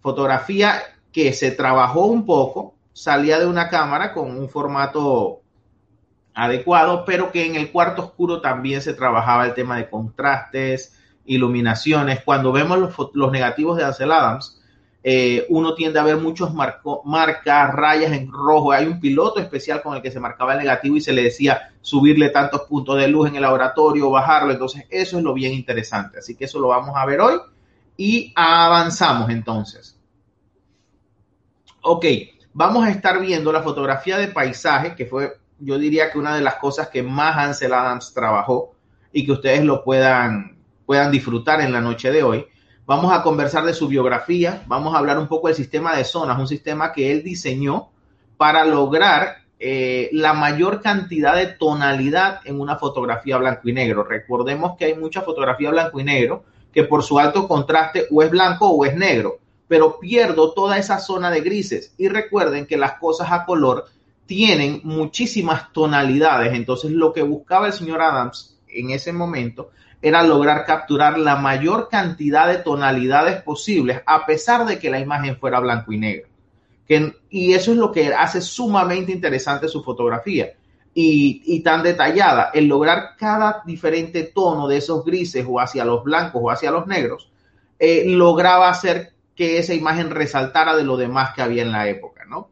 Fotografía 0.00 0.82
que 1.12 1.32
se 1.32 1.50
trabajó 1.50 2.06
un 2.06 2.26
poco, 2.26 2.74
salía 2.92 3.38
de 3.38 3.46
una 3.46 3.68
cámara 3.68 4.12
con 4.12 4.36
un 4.36 4.48
formato 4.48 5.42
adecuado, 6.34 7.04
pero 7.04 7.30
que 7.30 7.46
en 7.46 7.56
el 7.56 7.70
cuarto 7.70 8.02
oscuro 8.02 8.40
también 8.40 8.80
se 8.80 8.94
trabajaba 8.94 9.44
el 9.46 9.54
tema 9.54 9.76
de 9.76 9.88
contrastes, 9.88 10.98
iluminaciones. 11.24 12.22
Cuando 12.24 12.52
vemos 12.52 12.78
los, 13.12 13.32
negativos 13.32 13.76
de 13.76 13.84
Ansel 13.84 14.12
Adams, 14.12 14.61
eh, 15.04 15.46
uno 15.48 15.74
tiende 15.74 15.98
a 15.98 16.04
ver 16.04 16.16
muchos 16.16 16.52
marcas, 16.54 17.74
rayas 17.74 18.12
en 18.12 18.30
rojo. 18.30 18.72
Hay 18.72 18.86
un 18.86 19.00
piloto 19.00 19.40
especial 19.40 19.82
con 19.82 19.96
el 19.96 20.02
que 20.02 20.10
se 20.10 20.20
marcaba 20.20 20.52
el 20.52 20.60
negativo 20.60 20.96
y 20.96 21.00
se 21.00 21.12
le 21.12 21.24
decía 21.24 21.72
subirle 21.80 22.28
tantos 22.28 22.62
puntos 22.62 22.98
de 22.98 23.08
luz 23.08 23.28
en 23.28 23.36
el 23.36 23.42
laboratorio, 23.42 24.10
bajarlo. 24.10 24.52
Entonces, 24.52 24.84
eso 24.90 25.18
es 25.18 25.24
lo 25.24 25.34
bien 25.34 25.52
interesante. 25.52 26.18
Así 26.18 26.36
que 26.36 26.44
eso 26.44 26.60
lo 26.60 26.68
vamos 26.68 26.94
a 26.94 27.04
ver 27.04 27.20
hoy 27.20 27.40
y 27.96 28.32
avanzamos 28.36 29.30
entonces. 29.30 29.98
Ok, 31.82 32.06
vamos 32.52 32.84
a 32.84 32.90
estar 32.90 33.20
viendo 33.20 33.52
la 33.52 33.62
fotografía 33.62 34.18
de 34.18 34.28
paisaje, 34.28 34.94
que 34.94 35.06
fue, 35.06 35.32
yo 35.58 35.78
diría 35.78 36.12
que 36.12 36.18
una 36.18 36.34
de 36.34 36.42
las 36.42 36.56
cosas 36.56 36.88
que 36.88 37.02
más 37.02 37.36
Ansel 37.36 37.72
Adams 37.72 38.14
trabajó 38.14 38.74
y 39.12 39.26
que 39.26 39.32
ustedes 39.32 39.64
lo 39.64 39.82
puedan, 39.82 40.58
puedan 40.86 41.10
disfrutar 41.10 41.60
en 41.60 41.72
la 41.72 41.80
noche 41.80 42.12
de 42.12 42.22
hoy. 42.22 42.46
Vamos 42.84 43.12
a 43.12 43.22
conversar 43.22 43.64
de 43.64 43.74
su 43.74 43.86
biografía, 43.86 44.64
vamos 44.66 44.94
a 44.94 44.98
hablar 44.98 45.18
un 45.18 45.28
poco 45.28 45.46
del 45.46 45.56
sistema 45.56 45.96
de 45.96 46.04
zonas, 46.04 46.38
un 46.38 46.48
sistema 46.48 46.92
que 46.92 47.12
él 47.12 47.22
diseñó 47.22 47.90
para 48.36 48.64
lograr 48.64 49.36
eh, 49.60 50.08
la 50.10 50.32
mayor 50.32 50.82
cantidad 50.82 51.36
de 51.36 51.46
tonalidad 51.46 52.40
en 52.44 52.60
una 52.60 52.74
fotografía 52.76 53.38
blanco 53.38 53.68
y 53.68 53.72
negro. 53.72 54.02
Recordemos 54.02 54.76
que 54.76 54.86
hay 54.86 54.94
mucha 54.94 55.22
fotografía 55.22 55.70
blanco 55.70 56.00
y 56.00 56.04
negro 56.04 56.42
que 56.72 56.82
por 56.82 57.04
su 57.04 57.20
alto 57.20 57.46
contraste 57.46 58.08
o 58.10 58.20
es 58.20 58.30
blanco 58.30 58.68
o 58.68 58.84
es 58.84 58.96
negro, 58.96 59.38
pero 59.68 60.00
pierdo 60.00 60.52
toda 60.52 60.76
esa 60.78 60.98
zona 60.98 61.30
de 61.30 61.42
grises. 61.42 61.94
Y 61.98 62.08
recuerden 62.08 62.66
que 62.66 62.76
las 62.76 62.94
cosas 62.94 63.30
a 63.30 63.44
color 63.44 63.84
tienen 64.26 64.80
muchísimas 64.82 65.72
tonalidades. 65.72 66.52
Entonces 66.54 66.90
lo 66.90 67.12
que 67.12 67.22
buscaba 67.22 67.68
el 67.68 67.72
señor 67.72 68.02
Adams 68.02 68.58
en 68.66 68.90
ese 68.90 69.12
momento 69.12 69.70
era 70.02 70.22
lograr 70.24 70.66
capturar 70.66 71.18
la 71.18 71.36
mayor 71.36 71.88
cantidad 71.88 72.48
de 72.48 72.58
tonalidades 72.58 73.40
posibles, 73.42 74.02
a 74.04 74.26
pesar 74.26 74.66
de 74.66 74.78
que 74.78 74.90
la 74.90 74.98
imagen 74.98 75.38
fuera 75.38 75.60
blanco 75.60 75.92
y 75.92 75.98
negro. 75.98 76.28
y 77.30 77.54
eso 77.54 77.70
es 77.70 77.78
lo 77.78 77.90
que 77.90 78.12
hace 78.12 78.42
sumamente 78.42 79.12
interesante 79.12 79.68
su 79.68 79.82
fotografía 79.82 80.52
y, 80.94 81.60
tan 81.60 81.82
detallada, 81.82 82.50
el 82.52 82.66
lograr 82.66 83.16
cada 83.16 83.62
diferente 83.64 84.24
tono 84.24 84.68
de 84.68 84.76
esos 84.76 85.04
grises 85.04 85.46
o 85.48 85.58
hacia 85.58 85.84
los 85.84 86.04
blancos 86.04 86.42
o 86.44 86.50
hacia 86.50 86.70
los 86.70 86.86
negros, 86.86 87.30
eh, 87.78 88.04
lograba 88.06 88.68
hacer 88.68 89.14
que 89.34 89.58
esa 89.58 89.72
imagen 89.72 90.10
resaltara 90.10 90.76
de 90.76 90.84
lo 90.84 90.96
demás 90.96 91.32
que 91.34 91.40
había 91.40 91.62
en 91.62 91.72
la 91.72 91.88
época, 91.88 92.24
¿no? 92.26 92.50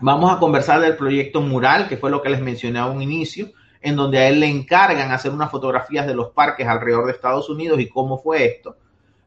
Vamos 0.00 0.34
a 0.34 0.38
conversar 0.38 0.80
del 0.80 0.96
proyecto 0.96 1.42
Mural, 1.42 1.88
que 1.88 1.98
fue 1.98 2.10
lo 2.10 2.22
que 2.22 2.30
les 2.30 2.40
mencioné 2.40 2.78
a 2.78 2.86
un 2.86 3.02
inicio, 3.02 3.52
en 3.82 3.96
donde 3.96 4.18
a 4.18 4.28
él 4.28 4.40
le 4.40 4.46
encargan 4.46 5.10
hacer 5.10 5.32
unas 5.32 5.50
fotografías 5.50 6.06
de 6.06 6.14
los 6.14 6.30
parques 6.30 6.66
alrededor 6.66 7.06
de 7.06 7.12
Estados 7.12 7.50
Unidos 7.50 7.80
y 7.80 7.88
cómo 7.88 8.18
fue 8.18 8.46
esto. 8.46 8.76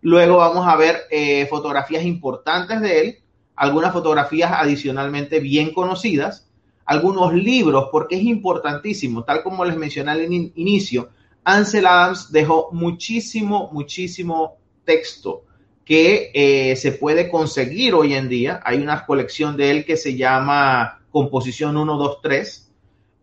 Luego 0.02 0.38
vamos 0.38 0.66
a 0.68 0.76
ver 0.76 1.02
eh, 1.12 1.46
fotografías 1.48 2.04
importantes 2.04 2.80
de 2.80 3.02
él, 3.02 3.20
algunas 3.56 3.92
fotografías 3.92 4.52
adicionalmente 4.54 5.40
bien 5.40 5.74
conocidas, 5.74 6.48
algunos 6.86 7.34
libros, 7.34 7.90
porque 7.92 8.16
es 8.16 8.24
importantísimo, 8.24 9.24
tal 9.24 9.44
como 9.44 9.66
les 9.66 9.76
mencioné 9.76 10.12
al 10.12 10.22
inicio, 10.22 11.10
Ansel 11.44 11.86
Adams 11.86 12.32
dejó 12.32 12.70
muchísimo, 12.72 13.70
muchísimo 13.72 14.58
texto 14.84 15.44
que 15.84 16.32
eh, 16.34 16.76
se 16.76 16.94
puede 16.94 17.30
conseguir 17.30 17.94
hoy 17.94 18.16
en 18.16 18.28
día. 18.28 18.60
Hay 18.64 18.80
una 18.80 19.06
colección 19.06 19.56
de 19.56 19.70
él 19.70 19.86
que 19.86 19.98
se 19.98 20.16
llama 20.16 21.02
Composición 21.12 21.78
1, 21.78 21.98
2, 21.98 22.22
3 22.22 22.65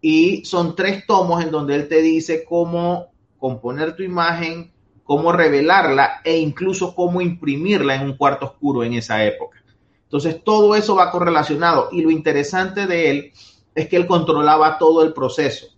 y 0.05 0.45
son 0.45 0.75
tres 0.75 1.07
tomos 1.07 1.43
en 1.43 1.53
donde 1.53 1.77
él 1.77 1.89
te 1.89 2.03
dice 2.03 2.45
cómo 2.45 3.13
componer 3.39 3.95
tu 3.95 4.03
imagen, 4.03 4.73
cómo 5.05 5.33
revelarla 5.33 6.21
e 6.25 6.39
incluso 6.39 6.95
cómo 6.95 7.21
imprimirla 7.21 7.95
en 7.95 8.03
un 8.03 8.17
cuarto 8.17 8.47
oscuro 8.47 8.83
en 8.83 8.95
esa 8.95 9.25
época. 9.25 9.63
Entonces 10.03 10.43
todo 10.45 10.75
eso 10.75 10.97
va 10.97 11.13
correlacionado 11.13 11.89
y 11.93 12.03
lo 12.03 12.11
interesante 12.11 12.87
de 12.87 13.11
él 13.11 13.33
es 13.75 13.89
que 13.89 13.97
él 13.97 14.07
controlaba 14.07 14.77
todo 14.77 15.05
el 15.05 15.13
proceso. 15.13 15.69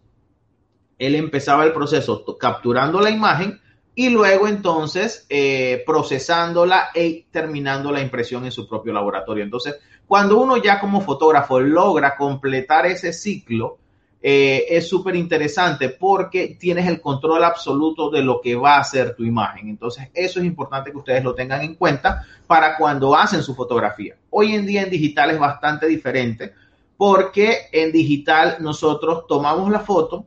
Él 0.99 1.14
empezaba 1.14 1.64
el 1.64 1.73
proceso 1.73 2.25
capturando 2.38 3.00
la 3.00 3.11
imagen 3.11 3.61
y 3.95 4.09
luego 4.09 4.49
entonces 4.49 5.26
eh, 5.28 5.83
procesándola 5.87 6.88
y 6.95 7.25
terminando 7.31 7.93
la 7.93 8.00
impresión 8.00 8.47
en 8.47 8.52
su 8.52 8.66
propio 8.66 8.95
laboratorio. 8.95 9.45
Entonces, 9.45 9.76
cuando 10.07 10.38
uno 10.38 10.57
ya 10.57 10.81
como 10.81 11.02
fotógrafo 11.02 11.61
logra 11.61 12.16
completar 12.16 12.87
ese 12.87 13.12
ciclo, 13.12 13.78
eh, 14.26 14.78
es 14.78 14.88
súper 14.88 15.16
interesante 15.16 15.90
porque 15.90 16.57
tienes 16.59 16.87
el 16.87 16.99
control 17.02 17.45
absoluto 17.45 18.09
de 18.09 18.23
lo 18.23 18.40
que 18.40 18.54
va 18.54 18.78
a 18.78 18.85
ser 18.85 19.14
tu 19.14 19.23
imagen. 19.23 19.69
Entonces, 19.69 20.09
eso 20.14 20.40
es 20.40 20.47
importante 20.47 20.90
que 20.90 20.97
ustedes 20.97 21.23
lo 21.23 21.35
tengan 21.35 21.61
en 21.61 21.75
cuenta 21.75 22.25
para 22.47 22.78
cuando 22.78 23.14
hacen 23.14 23.43
su 23.43 23.54
fotografía. 23.54 24.16
Hoy 24.31 24.54
en 24.54 24.64
día 24.64 24.81
en 24.81 24.88
digital 24.88 25.33
es 25.33 25.38
bastante 25.38 25.87
diferente 25.87 26.54
porque 26.97 27.66
en 27.71 27.93
digital 27.93 28.57
nosotros 28.61 29.26
tomamos 29.28 29.71
la 29.71 29.81
foto, 29.81 30.25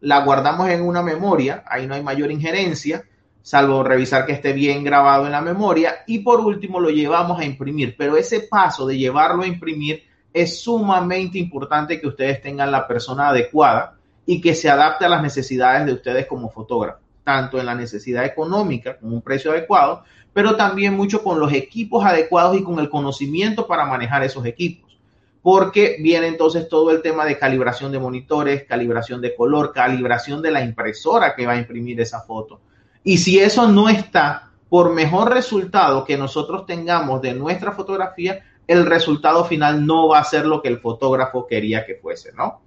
la 0.00 0.22
guardamos 0.26 0.68
en 0.68 0.82
una 0.82 1.00
memoria, 1.00 1.64
ahí 1.66 1.86
no 1.86 1.94
hay 1.94 2.02
mayor 2.02 2.30
injerencia, 2.30 3.02
salvo 3.40 3.82
revisar 3.82 4.26
que 4.26 4.32
esté 4.32 4.52
bien 4.52 4.84
grabado 4.84 5.24
en 5.24 5.32
la 5.32 5.40
memoria, 5.40 6.00
y 6.06 6.18
por 6.18 6.40
último 6.40 6.80
lo 6.80 6.90
llevamos 6.90 7.40
a 7.40 7.46
imprimir. 7.46 7.94
Pero 7.96 8.18
ese 8.18 8.40
paso 8.40 8.86
de 8.86 8.98
llevarlo 8.98 9.44
a 9.44 9.46
imprimir 9.46 10.02
es 10.42 10.60
sumamente 10.60 11.38
importante 11.38 12.00
que 12.00 12.06
ustedes 12.06 12.40
tengan 12.40 12.70
la 12.70 12.86
persona 12.86 13.28
adecuada 13.28 13.96
y 14.26 14.40
que 14.40 14.54
se 14.54 14.68
adapte 14.68 15.04
a 15.04 15.08
las 15.08 15.22
necesidades 15.22 15.86
de 15.86 15.92
ustedes 15.92 16.26
como 16.26 16.50
fotógrafos, 16.50 17.02
tanto 17.24 17.58
en 17.58 17.66
la 17.66 17.74
necesidad 17.74 18.24
económica, 18.24 18.98
con 18.98 19.12
un 19.12 19.22
precio 19.22 19.52
adecuado, 19.52 20.04
pero 20.32 20.56
también 20.56 20.94
mucho 20.94 21.22
con 21.22 21.40
los 21.40 21.52
equipos 21.52 22.04
adecuados 22.04 22.56
y 22.56 22.62
con 22.62 22.78
el 22.78 22.90
conocimiento 22.90 23.66
para 23.66 23.86
manejar 23.86 24.22
esos 24.22 24.44
equipos 24.44 24.88
porque 25.42 25.96
viene 26.00 26.26
entonces 26.26 26.68
todo 26.68 26.90
el 26.90 27.00
tema 27.00 27.24
de 27.24 27.38
calibración 27.38 27.92
de 27.92 27.98
monitores, 27.98 28.64
calibración 28.64 29.20
de 29.20 29.34
color, 29.34 29.72
calibración 29.72 30.42
de 30.42 30.50
la 30.50 30.62
impresora 30.62 31.34
que 31.34 31.46
va 31.46 31.52
a 31.52 31.58
imprimir 31.58 32.00
esa 32.00 32.20
foto. 32.20 32.60
Y 33.04 33.18
si 33.18 33.38
eso 33.38 33.68
no 33.68 33.88
está, 33.88 34.50
por 34.68 34.92
mejor 34.92 35.32
resultado 35.32 36.04
que 36.04 36.18
nosotros 36.18 36.66
tengamos 36.66 37.22
de 37.22 37.32
nuestra 37.32 37.72
fotografía, 37.72 38.44
el 38.68 38.86
resultado 38.86 39.44
final 39.46 39.84
no 39.84 40.08
va 40.08 40.20
a 40.20 40.24
ser 40.24 40.46
lo 40.46 40.62
que 40.62 40.68
el 40.68 40.78
fotógrafo 40.78 41.46
quería 41.46 41.84
que 41.84 41.96
fuese, 41.96 42.32
¿no? 42.34 42.60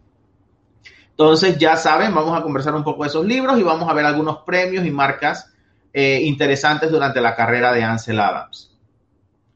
Entonces, 1.12 1.58
ya 1.58 1.78
saben, 1.78 2.14
vamos 2.14 2.38
a 2.38 2.42
conversar 2.42 2.74
un 2.74 2.84
poco 2.84 3.04
de 3.04 3.10
esos 3.10 3.26
libros 3.26 3.60
y 3.60 3.64
vamos 3.64 3.88
a 3.88 3.94
ver 3.94 4.06
algunos 4.06 4.40
premios 4.40 4.86
y 4.86 4.92
marcas 4.92 5.54
eh, 5.94 6.22
interesantes 6.24 6.90
durante 6.90 7.22
la 7.22 7.36
carrera 7.36 7.72
de 7.72 7.84
Ansel 7.84 8.20
Adams. 8.20 8.76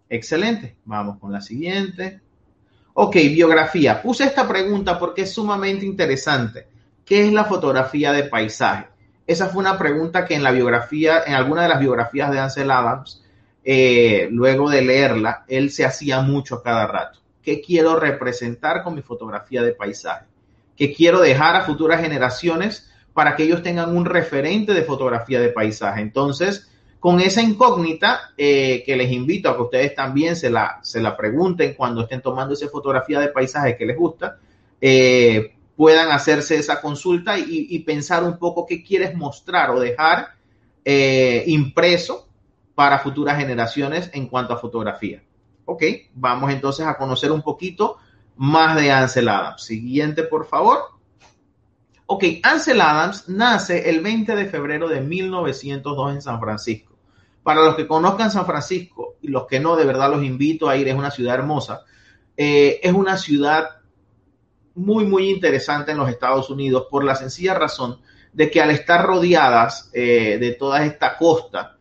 Excelente. 0.07 0.75
Vamos 0.85 1.17
con 1.17 1.31
la 1.31 1.41
siguiente. 1.41 2.21
Ok, 2.93 3.15
biografía. 3.15 4.01
Puse 4.01 4.25
esta 4.25 4.47
pregunta 4.47 4.99
porque 4.99 5.23
es 5.23 5.33
sumamente 5.33 5.85
interesante. 5.85 6.67
¿Qué 7.03 7.25
es 7.25 7.33
la 7.33 7.45
fotografía 7.45 8.11
de 8.11 8.23
paisaje? 8.23 8.87
Esa 9.25 9.47
fue 9.47 9.61
una 9.61 9.77
pregunta 9.77 10.25
que 10.25 10.35
en 10.35 10.43
la 10.43 10.51
biografía, 10.51 11.23
en 11.25 11.33
alguna 11.33 11.63
de 11.63 11.69
las 11.69 11.79
biografías 11.79 12.31
de 12.31 12.39
Ansel 12.39 12.69
Adams, 12.69 13.23
eh, 13.67 14.27
luego 14.31 14.69
de 14.69 14.83
leerla, 14.83 15.43
él 15.47 15.71
se 15.71 15.85
hacía 15.85 16.21
mucho 16.21 16.55
a 16.55 16.63
cada 16.63 16.85
rato. 16.85 17.19
¿Qué 17.41 17.61
quiero 17.61 17.99
representar 17.99 18.83
con 18.83 18.93
mi 18.93 19.01
fotografía 19.01 19.63
de 19.63 19.73
paisaje? 19.73 20.27
¿Qué 20.77 20.93
quiero 20.93 21.19
dejar 21.19 21.55
a 21.55 21.61
futuras 21.61 21.99
generaciones 21.99 22.91
para 23.13 23.35
que 23.35 23.43
ellos 23.43 23.63
tengan 23.63 23.97
un 23.97 24.05
referente 24.05 24.73
de 24.73 24.83
fotografía 24.83 25.41
de 25.41 25.49
paisaje? 25.49 26.01
Entonces, 26.01 26.69
con 26.99 27.19
esa 27.19 27.41
incógnita 27.41 28.33
eh, 28.37 28.83
que 28.85 28.95
les 28.95 29.11
invito 29.11 29.49
a 29.49 29.55
que 29.55 29.63
ustedes 29.63 29.95
también 29.95 30.35
se 30.35 30.51
la, 30.51 30.79
se 30.83 31.01
la 31.01 31.17
pregunten 31.17 31.73
cuando 31.73 32.01
estén 32.01 32.21
tomando 32.21 32.53
esa 32.53 32.67
fotografía 32.69 33.19
de 33.19 33.29
paisaje 33.29 33.75
que 33.75 33.87
les 33.87 33.97
gusta, 33.97 34.37
eh, 34.79 35.55
puedan 35.75 36.11
hacerse 36.11 36.55
esa 36.55 36.79
consulta 36.81 37.35
y, 37.39 37.79
pensar 37.79 38.23
un 38.23 38.37
poco 38.37 38.65
qué 38.65 38.83
quieres 38.83 39.15
mostrar 39.15 39.71
o 39.71 39.79
dejar 39.79 40.35
impreso 41.47 42.24
para 42.75 42.99
futuras 42.99 43.37
generaciones 43.37 44.09
en 44.13 44.27
cuanto 44.27 44.53
a 44.53 44.57
fotografía. 44.57 45.23
Ok, 45.65 45.83
vamos 46.13 46.51
entonces 46.51 46.85
a 46.85 46.97
conocer 46.97 47.31
un 47.31 47.41
poquito 47.41 47.97
más 48.35 48.75
de 48.75 48.91
Ansel 48.91 49.29
Adams. 49.29 49.63
Siguiente, 49.63 50.23
por 50.23 50.45
favor. 50.45 50.79
Ok, 52.05 52.25
Ansel 52.43 52.81
Adams 52.81 53.27
nace 53.29 53.89
el 53.89 54.01
20 54.01 54.35
de 54.35 54.45
febrero 54.45 54.87
de 54.87 55.01
1902 55.01 56.13
en 56.13 56.21
San 56.21 56.39
Francisco. 56.39 56.93
Para 57.41 57.63
los 57.63 57.75
que 57.75 57.87
conozcan 57.87 58.29
San 58.29 58.45
Francisco 58.45 59.15
y 59.21 59.29
los 59.29 59.47
que 59.47 59.59
no, 59.59 59.75
de 59.75 59.85
verdad 59.85 60.11
los 60.11 60.23
invito 60.23 60.69
a 60.69 60.77
ir, 60.77 60.87
es 60.87 60.95
una 60.95 61.11
ciudad 61.11 61.35
hermosa. 61.35 61.81
Eh, 62.37 62.79
es 62.83 62.93
una 62.93 63.17
ciudad 63.17 63.69
muy, 64.75 65.05
muy 65.05 65.29
interesante 65.29 65.91
en 65.91 65.97
los 65.97 66.09
Estados 66.09 66.49
Unidos 66.49 66.87
por 66.91 67.03
la 67.03 67.15
sencilla 67.15 67.53
razón 67.53 68.01
de 68.33 68.51
que 68.51 68.61
al 68.61 68.71
estar 68.71 69.05
rodeadas 69.05 69.89
eh, 69.93 70.37
de 70.39 70.51
toda 70.51 70.85
esta 70.85 71.17
costa, 71.17 71.74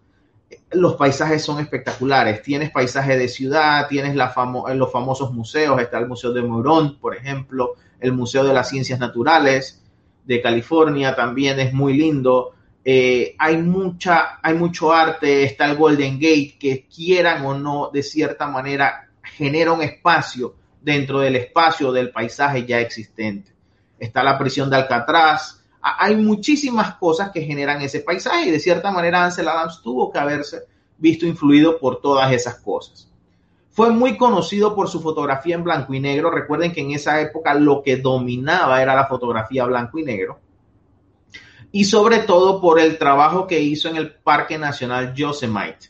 los 0.73 0.97
paisajes 0.97 1.43
son 1.43 1.61
espectaculares. 1.61 2.43
Tienes 2.43 2.71
paisaje 2.71 3.17
de 3.17 3.29
ciudad, 3.29 3.87
tienes 3.89 4.15
la 4.15 4.35
los 4.75 4.93
famosos 4.93 5.33
museos, 5.33 5.81
está 5.81 5.99
el 5.99 6.09
Museo 6.09 6.33
de 6.33 6.43
Morón, 6.43 6.99
por 6.99 7.17
ejemplo, 7.17 7.75
el 8.01 8.13
Museo 8.13 8.45
de 8.45 8.53
las 8.53 8.69
Ciencias 8.69 8.99
Naturales 8.99 9.85
de 10.25 10.41
California 10.41 11.15
también 11.15 11.61
es 11.61 11.73
muy 11.73 11.95
lindo. 11.95 12.55
Eh, 12.85 13.35
hay, 13.39 13.57
mucha, 13.59 14.41
hay 14.43 14.55
mucho 14.55 14.93
arte, 14.93 15.45
está 15.45 15.67
el 15.67 15.77
Golden 15.77 16.15
Gate, 16.19 16.57
que 16.59 16.87
quieran 16.87 17.45
o 17.47 17.55
no, 17.55 17.91
de 17.93 18.03
cierta 18.03 18.47
manera, 18.47 19.09
genera 19.23 19.73
un 19.73 19.83
espacio 19.83 20.55
dentro 20.83 21.21
del 21.21 21.37
espacio 21.37 21.93
del 21.93 22.11
paisaje 22.11 22.67
ya 22.67 22.81
existente. 22.81 23.53
Está 23.99 24.23
la 24.23 24.39
prisión 24.39 24.69
de 24.69 24.77
Alcatraz, 24.77 25.64
hay 25.85 26.17
muchísimas 26.17 26.95
cosas 26.95 27.31
que 27.31 27.43
generan 27.43 27.83
ese 27.83 28.01
paisaje 28.01 28.49
y 28.49 28.51
de 28.51 28.59
cierta 28.59 28.91
manera 28.91 29.25
Ansel 29.25 29.49
Adams 29.49 29.83
tuvo 29.83 30.11
que 30.11 30.19
haberse 30.19 30.63
visto 30.97 31.27
influido 31.27 31.79
por 31.79 32.01
todas 32.01 32.33
esas 32.33 32.57
cosas. 32.61 33.11
Fue 33.71 33.91
muy 33.91 34.17
conocido 34.17 34.75
por 34.75 34.89
su 34.89 35.01
fotografía 35.01 35.57
en 35.57 35.65
blanco 35.65 35.93
y 35.93 36.01
negro. 36.01 36.31
Recuerden 36.31 36.73
que 36.73 36.81
en 36.81 36.93
esa 36.93 37.21
época 37.21 37.53
lo 37.55 37.83
que 37.83 37.97
dominaba 37.97 38.81
era 38.81 38.95
la 38.95 39.07
fotografía 39.07 39.67
blanco 39.67 39.99
y 39.99 40.05
negro 40.05 40.39
y 41.75 41.87
sobre 41.87 42.21
todo 42.21 42.61
por 42.61 42.79
el 42.79 42.99
trabajo 42.99 43.49
que 43.49 43.61
hizo 43.61 43.89
en 43.89 43.97
el 43.97 44.15
Parque 44.15 44.59
Nacional 44.59 45.13
Yosemite 45.13 45.89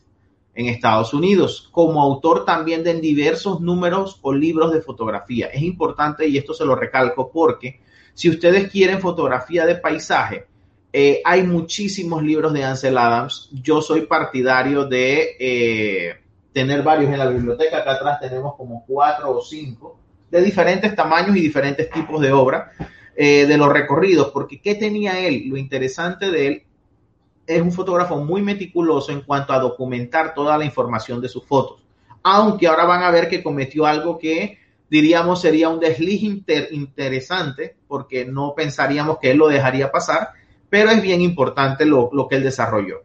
en 0.54 0.66
Estados 0.66 1.12
Unidos, 1.12 1.68
como 1.72 2.00
autor 2.00 2.46
también 2.46 2.82
de 2.82 2.94
diversos 2.94 3.60
números 3.60 4.18
o 4.22 4.32
libros 4.32 4.72
de 4.72 4.80
fotografía. 4.80 5.48
Es 5.48 5.60
importante 5.60 6.26
y 6.26 6.38
esto 6.38 6.54
se 6.54 6.64
lo 6.64 6.74
recalco 6.74 7.30
porque 7.30 7.82
si 8.14 8.30
ustedes 8.30 8.70
quieren 8.70 9.00
fotografía 9.00 9.66
de 9.66 9.76
paisaje, 9.76 10.46
eh, 10.92 11.20
hay 11.24 11.42
muchísimos 11.42 12.22
libros 12.22 12.52
de 12.52 12.64
Ansel 12.64 12.96
Adams. 12.96 13.50
Yo 13.52 13.82
soy 13.82 14.06
partidario 14.06 14.84
de 14.84 15.36
eh, 15.38 16.16
tener 16.52 16.82
varios 16.82 17.12
en 17.12 17.18
la 17.18 17.26
biblioteca. 17.26 17.78
Acá 17.78 17.92
atrás 17.92 18.20
tenemos 18.20 18.54
como 18.56 18.84
cuatro 18.86 19.36
o 19.36 19.42
cinco 19.42 19.98
de 20.30 20.40
diferentes 20.40 20.94
tamaños 20.94 21.36
y 21.36 21.40
diferentes 21.40 21.90
tipos 21.90 22.20
de 22.20 22.32
obra. 22.32 22.72
Eh, 23.16 23.46
de 23.46 23.56
los 23.56 23.72
recorridos, 23.72 24.32
porque 24.32 24.60
¿qué 24.60 24.74
tenía 24.74 25.20
él? 25.20 25.44
Lo 25.46 25.56
interesante 25.56 26.32
de 26.32 26.46
él 26.48 26.62
es 27.46 27.62
un 27.62 27.70
fotógrafo 27.70 28.16
muy 28.16 28.42
meticuloso 28.42 29.12
en 29.12 29.20
cuanto 29.20 29.52
a 29.52 29.60
documentar 29.60 30.34
toda 30.34 30.58
la 30.58 30.64
información 30.64 31.20
de 31.20 31.28
sus 31.28 31.44
fotos. 31.44 31.80
Aunque 32.24 32.66
ahora 32.66 32.86
van 32.86 33.04
a 33.04 33.12
ver 33.12 33.28
que 33.28 33.40
cometió 33.40 33.86
algo 33.86 34.18
que 34.18 34.58
diríamos 34.90 35.40
sería 35.40 35.68
un 35.68 35.80
desliz 35.80 36.22
interesante, 36.70 37.76
porque 37.86 38.24
no 38.24 38.54
pensaríamos 38.56 39.18
que 39.18 39.30
él 39.30 39.38
lo 39.38 39.48
dejaría 39.48 39.90
pasar, 39.90 40.30
pero 40.68 40.90
es 40.90 41.02
bien 41.02 41.20
importante 41.20 41.84
lo, 41.84 42.10
lo 42.12 42.28
que 42.28 42.36
él 42.36 42.42
desarrolló. 42.42 43.02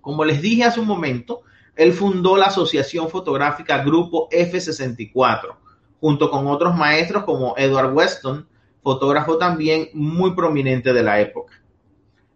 Como 0.00 0.24
les 0.24 0.42
dije 0.42 0.64
hace 0.64 0.80
un 0.80 0.86
momento, 0.86 1.42
él 1.76 1.92
fundó 1.92 2.36
la 2.36 2.46
Asociación 2.46 3.08
Fotográfica 3.08 3.82
Grupo 3.82 4.28
F64, 4.30 5.56
junto 6.00 6.30
con 6.30 6.46
otros 6.46 6.76
maestros 6.76 7.24
como 7.24 7.54
Edward 7.56 7.92
Weston, 7.94 8.46
fotógrafo 8.82 9.38
también 9.38 9.88
muy 9.94 10.34
prominente 10.34 10.92
de 10.92 11.02
la 11.02 11.20
época. 11.20 11.54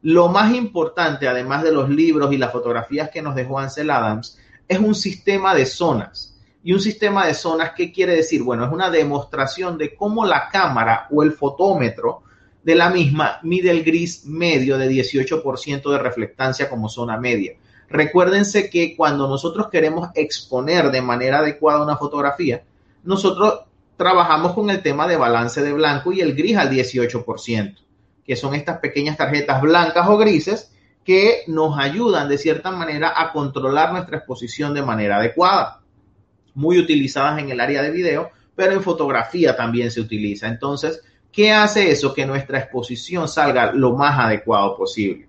Lo 0.00 0.28
más 0.28 0.54
importante, 0.54 1.28
además 1.28 1.62
de 1.62 1.72
los 1.72 1.90
libros 1.90 2.32
y 2.32 2.38
las 2.38 2.52
fotografías 2.52 3.10
que 3.10 3.20
nos 3.20 3.34
dejó 3.34 3.58
Ansel 3.58 3.90
Adams, 3.90 4.38
es 4.66 4.78
un 4.78 4.94
sistema 4.94 5.54
de 5.54 5.66
zonas. 5.66 6.37
Y 6.62 6.72
un 6.72 6.80
sistema 6.80 7.26
de 7.26 7.34
zonas, 7.34 7.72
¿qué 7.76 7.92
quiere 7.92 8.16
decir? 8.16 8.42
Bueno, 8.42 8.64
es 8.64 8.72
una 8.72 8.90
demostración 8.90 9.78
de 9.78 9.94
cómo 9.94 10.26
la 10.26 10.48
cámara 10.48 11.06
o 11.10 11.22
el 11.22 11.32
fotómetro 11.32 12.22
de 12.62 12.74
la 12.74 12.90
misma 12.90 13.38
mide 13.42 13.70
el 13.70 13.84
gris 13.84 14.24
medio 14.26 14.76
de 14.76 14.90
18% 14.90 15.90
de 15.90 15.98
reflectancia 15.98 16.68
como 16.68 16.88
zona 16.88 17.16
media. 17.16 17.54
Recuérdense 17.88 18.68
que 18.68 18.94
cuando 18.96 19.28
nosotros 19.28 19.68
queremos 19.70 20.10
exponer 20.14 20.90
de 20.90 21.00
manera 21.00 21.38
adecuada 21.38 21.82
una 21.82 21.96
fotografía, 21.96 22.62
nosotros 23.04 23.60
trabajamos 23.96 24.52
con 24.52 24.68
el 24.70 24.82
tema 24.82 25.08
de 25.08 25.16
balance 25.16 25.62
de 25.62 25.72
blanco 25.72 26.12
y 26.12 26.20
el 26.20 26.34
gris 26.34 26.56
al 26.56 26.70
18%, 26.70 27.76
que 28.24 28.36
son 28.36 28.54
estas 28.54 28.78
pequeñas 28.78 29.16
tarjetas 29.16 29.62
blancas 29.62 30.06
o 30.08 30.18
grises 30.18 30.72
que 31.04 31.44
nos 31.46 31.78
ayudan 31.78 32.28
de 32.28 32.36
cierta 32.36 32.70
manera 32.70 33.14
a 33.16 33.32
controlar 33.32 33.92
nuestra 33.92 34.18
exposición 34.18 34.74
de 34.74 34.82
manera 34.82 35.16
adecuada. 35.16 35.80
Muy 36.58 36.76
utilizadas 36.76 37.38
en 37.38 37.50
el 37.50 37.60
área 37.60 37.82
de 37.82 37.92
video, 37.92 38.30
pero 38.56 38.72
en 38.72 38.82
fotografía 38.82 39.54
también 39.54 39.92
se 39.92 40.00
utiliza. 40.00 40.48
Entonces, 40.48 41.00
¿qué 41.30 41.52
hace 41.52 41.92
eso? 41.92 42.12
Que 42.12 42.26
nuestra 42.26 42.58
exposición 42.58 43.28
salga 43.28 43.70
lo 43.72 43.92
más 43.92 44.18
adecuado 44.18 44.76
posible. 44.76 45.28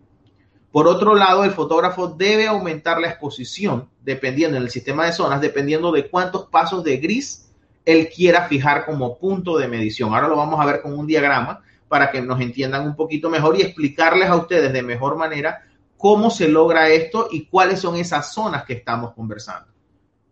Por 0.72 0.88
otro 0.88 1.14
lado, 1.14 1.44
el 1.44 1.52
fotógrafo 1.52 2.08
debe 2.08 2.48
aumentar 2.48 3.00
la 3.00 3.10
exposición 3.10 3.88
dependiendo 4.02 4.58
en 4.58 4.64
el 4.64 4.72
sistema 4.72 5.06
de 5.06 5.12
zonas, 5.12 5.40
dependiendo 5.40 5.92
de 5.92 6.10
cuántos 6.10 6.48
pasos 6.48 6.84
de 6.84 6.98
gris 6.98 7.48
él 7.86 8.10
quiera 8.10 8.48
fijar 8.48 8.88
como 8.88 9.20
punto 9.20 9.60
de 9.60 9.68
medición. 9.68 10.12
Ahora 10.12 10.28
lo 10.28 10.36
vamos 10.36 10.60
a 10.60 10.66
ver 10.66 10.82
con 10.82 10.98
un 10.98 11.06
diagrama 11.06 11.62
para 11.88 12.10
que 12.10 12.24
nos 12.24 12.42
entiendan 12.42 12.88
un 12.88 12.96
poquito 12.96 13.30
mejor 13.30 13.56
y 13.56 13.62
explicarles 13.62 14.30
a 14.30 14.36
ustedes 14.36 14.74
de 14.74 14.82
mejor 14.82 15.16
manera 15.16 15.64
cómo 15.96 16.32
se 16.32 16.48
logra 16.48 16.90
esto 16.90 17.28
y 17.32 17.46
cuáles 17.46 17.80
son 17.80 17.96
esas 17.98 18.34
zonas 18.34 18.64
que 18.64 18.74
estamos 18.74 19.14
conversando. 19.14 19.69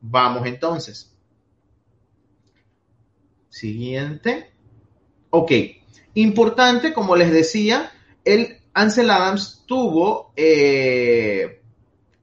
Vamos 0.09 0.45
entonces. 0.47 1.13
Siguiente. 3.49 4.51
Ok. 5.29 5.51
Importante, 6.13 6.93
como 6.93 7.15
les 7.15 7.31
decía, 7.31 7.91
el 8.23 8.57
Ansel 8.73 9.09
Adams 9.09 9.63
tuvo 9.65 10.31
eh, 10.35 11.61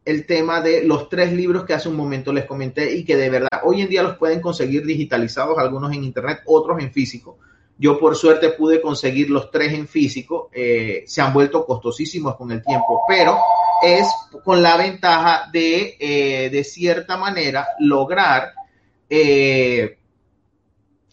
el 0.05 0.27
tema 0.27 0.61
de 0.61 0.85
los 0.85 1.09
tres 1.09 1.33
libros 1.33 1.65
que 1.65 1.75
hace 1.75 1.89
un 1.89 1.97
momento 1.97 2.33
les 2.33 2.47
comenté 2.47 2.95
y 2.95 3.05
que 3.05 3.17
de 3.17 3.31
verdad 3.31 3.61
hoy 3.65 3.83
en 3.83 3.89
día 3.89 4.03
los 4.03 4.17
pueden 4.17 4.41
conseguir 4.41 4.87
digitalizados, 4.87 5.59
algunos 5.59 5.93
en 5.93 6.05
internet, 6.05 6.41
otros 6.47 6.81
en 6.81 6.93
físico. 6.93 7.39
Yo 7.77 7.99
por 7.99 8.17
suerte 8.17 8.51
pude 8.51 8.81
conseguir 8.81 9.31
los 9.31 9.51
tres 9.51 9.73
en 9.75 9.87
físico, 9.87 10.49
eh, 10.53 11.05
se 11.07 11.21
han 11.21 11.33
vuelto 11.33 11.67
costosísimos 11.67 12.37
con 12.37 12.51
el 12.53 12.63
tiempo, 12.63 13.03
pero 13.09 13.37
es 13.85 14.07
con 14.45 14.63
la 14.63 14.77
ventaja 14.77 15.49
de, 15.53 15.97
eh, 15.99 16.51
de 16.51 16.65
cierta 16.65 17.17
manera, 17.17 17.69
lograr 17.79 18.53
eh, 19.09 19.99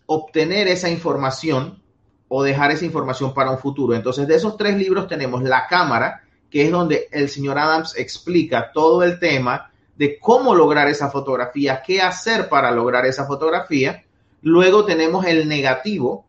obtener 0.06 0.68
esa 0.68 0.90
información 0.90 1.82
o 2.28 2.44
dejar 2.44 2.72
esa 2.72 2.86
información 2.86 3.34
para 3.34 3.52
un 3.52 3.60
futuro. 3.60 3.96
Entonces, 3.96 4.28
de 4.28 4.36
esos 4.36 4.58
tres 4.58 4.78
libros 4.78 5.08
tenemos 5.08 5.44
La 5.44 5.68
Cámara, 5.68 6.24
que 6.50 6.66
es 6.66 6.72
donde 6.72 7.08
el 7.12 7.30
señor 7.30 7.58
Adams 7.60 7.96
explica 7.98 8.72
todo 8.74 9.04
el 9.04 9.20
tema 9.20 9.72
de 9.96 10.18
cómo 10.20 10.56
lograr 10.56 10.88
esa 10.88 11.10
fotografía, 11.10 11.82
qué 11.86 12.02
hacer 12.02 12.50
para 12.50 12.72
lograr 12.72 13.06
esa 13.06 13.26
fotografía. 13.26 14.04
Luego 14.42 14.86
tenemos 14.86 15.26
el 15.26 15.48
negativo. 15.48 16.26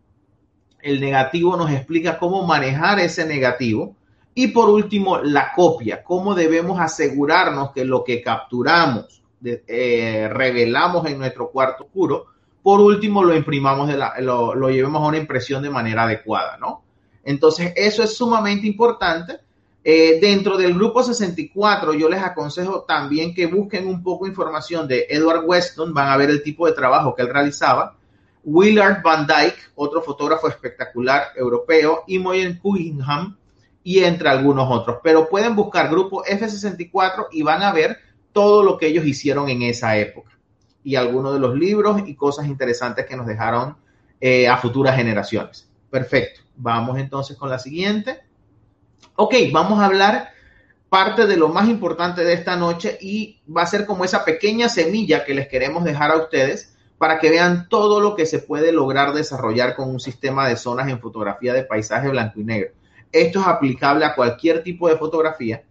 El 0.81 1.01
negativo 1.01 1.57
nos 1.57 1.71
explica 1.71 2.19
cómo 2.19 2.45
manejar 2.45 3.01
ese 3.01 3.25
negativo. 3.25 3.97
Y 4.35 4.49
por 4.49 4.71
último, 4.71 5.19
la 5.19 5.53
copia, 5.53 6.03
cómo 6.03 6.35
debemos 6.35 6.81
asegurarnos 6.81 7.73
que 7.73 7.85
lo 7.85 8.03
que 8.03 8.23
capturamos, 8.23 9.23
eh, 9.45 10.29
revelamos 10.33 11.07
en 11.07 11.19
nuestro 11.19 11.51
cuarto 11.51 11.85
oscuro, 11.85 12.27
por 12.63 12.81
último 12.81 13.25
lo 13.25 13.35
imprimamos, 13.35 13.89
de 13.89 13.97
la, 13.97 14.15
lo, 14.21 14.71
llevemos 14.71 15.03
a 15.03 15.07
una 15.07 15.19
impresión 15.19 15.63
de 15.63 15.71
manera 15.71 16.05
adecuada, 16.05 16.57
¿no? 16.59 16.83
Entonces, 17.25 17.73
eso 17.77 18.03
es 18.03 18.17
sumamente 18.17 18.67
importante 18.67 19.41
eh, 19.85 20.21
dentro 20.21 20.57
del 20.57 20.75
grupo 20.75 21.03
64, 21.03 21.95
yo 21.95 22.09
les 22.09 22.23
aconsejo 22.23 22.83
también 22.83 23.35
que 23.35 23.47
busquen 23.47 23.89
un 23.89 24.03
poco 24.03 24.29
información 24.29 24.87
de 24.87 25.07
Edward 25.11 25.45
Weston, 25.45 25.93
van 25.93 26.09
a 26.09 26.17
ver 26.17 26.31
el 26.31 26.43
tipo 26.43 26.67
de 26.67 26.73
trabajo 26.73 27.15
que 27.15 27.23
él 27.23 27.29
realizaba. 27.29 27.97
Willard 28.45 29.03
Van 29.03 29.27
Dyke, 29.27 29.59
otro 29.75 30.03
fotógrafo 30.03 30.49
espectacular 30.49 31.29
europeo, 31.37 32.05
y 32.07 32.19
Moyen 32.19 32.59
Cunningham, 32.59 33.37
y 33.85 34.05
entre 34.05 34.29
algunos 34.29 34.69
otros. 34.71 34.99
Pero 35.03 35.29
pueden 35.29 35.57
buscar 35.57 35.91
grupo 35.91 36.25
F64 36.25 37.29
y 37.33 37.43
van 37.43 37.63
a 37.63 37.73
ver 37.73 37.99
todo 38.33 38.63
lo 38.63 38.79
que 38.79 38.87
ellos 38.87 39.05
hicieron 39.05 39.49
en 39.49 39.63
esa 39.63 39.97
época. 39.97 40.31
Y 40.85 40.97
algunos 40.97 41.35
de 41.35 41.41
los 41.41 41.55
libros 41.55 42.03
y 42.07 42.15
cosas 42.15 42.47
interesantes 42.47 43.07
que 43.07 43.17
nos 43.17 43.27
dejaron 43.27 43.77
eh, 44.21 44.49
a 44.49 44.57
futuras 44.57 44.97
generaciones. 44.97 45.69
Perfecto. 45.91 46.41
Vamos 46.57 46.99
entonces 46.99 47.37
con 47.37 47.51
la 47.51 47.59
siguiente. 47.59 48.21
Ok, 49.17 49.35
vamos 49.53 49.81
a 49.81 49.87
hablar 49.87 50.31
parte 50.89 51.27
de 51.27 51.37
lo 51.37 51.49
más 51.49 51.69
importante 51.69 52.23
de 52.23 52.35
esta 52.35 52.57
noche 52.57 52.99
y 53.01 53.41
va 53.49 53.63
a 53.63 53.67
ser 53.67 53.87
como 53.87 54.05
esa 54.05 54.25
pequeña 54.25 54.69
semilla 54.69 55.25
que 55.25 55.35
les 55.35 55.49
queremos 55.49 55.85
dejar 55.85 56.11
a 56.11 56.17
ustedes 56.17 56.77
para 56.99 57.19
que 57.19 57.31
vean 57.31 57.69
todo 57.69 57.99
lo 57.99 58.15
que 58.15 58.27
se 58.27 58.39
puede 58.39 58.73
lograr 58.73 59.13
desarrollar 59.13 59.75
con 59.75 59.91
un 59.91 60.01
sistema 60.01 60.49
de 60.49 60.57
zonas 60.57 60.89
en 60.89 61.01
fotografía 61.01 61.53
de 61.53 61.65
paisaje 61.65 62.09
blanco 62.09 62.41
y 62.41 62.45
negro. 62.45 62.71
Esto 63.13 63.41
es 63.41 63.47
aplicable 63.47 64.05
a 64.05 64.15
cualquier 64.15 64.63
tipo 64.63 64.89
de 64.89 64.97
fotografía, 64.97 65.63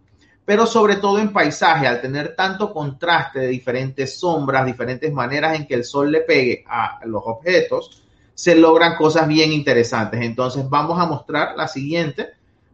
pero 0.44 0.64
sobre 0.64 0.96
todo 0.96 1.18
en 1.18 1.32
paisaje, 1.32 1.86
al 1.86 2.00
tener 2.00 2.36
tanto 2.36 2.72
contraste 2.72 3.40
de 3.40 3.48
diferentes 3.48 4.18
sombras, 4.18 4.64
diferentes 4.64 5.12
maneras 5.12 5.56
en 5.56 5.66
que 5.66 5.74
el 5.74 5.84
sol 5.84 6.10
le 6.10 6.20
pegue 6.20 6.64
a 6.68 7.00
los 7.04 7.22
objetos, 7.26 8.04
se 8.34 8.54
logran 8.54 8.96
cosas 8.96 9.28
bien 9.28 9.52
interesantes. 9.52 10.20
Entonces 10.22 10.68
vamos 10.68 10.98
a 10.98 11.06
mostrar 11.06 11.56
la 11.56 11.68
siguiente 11.68 12.30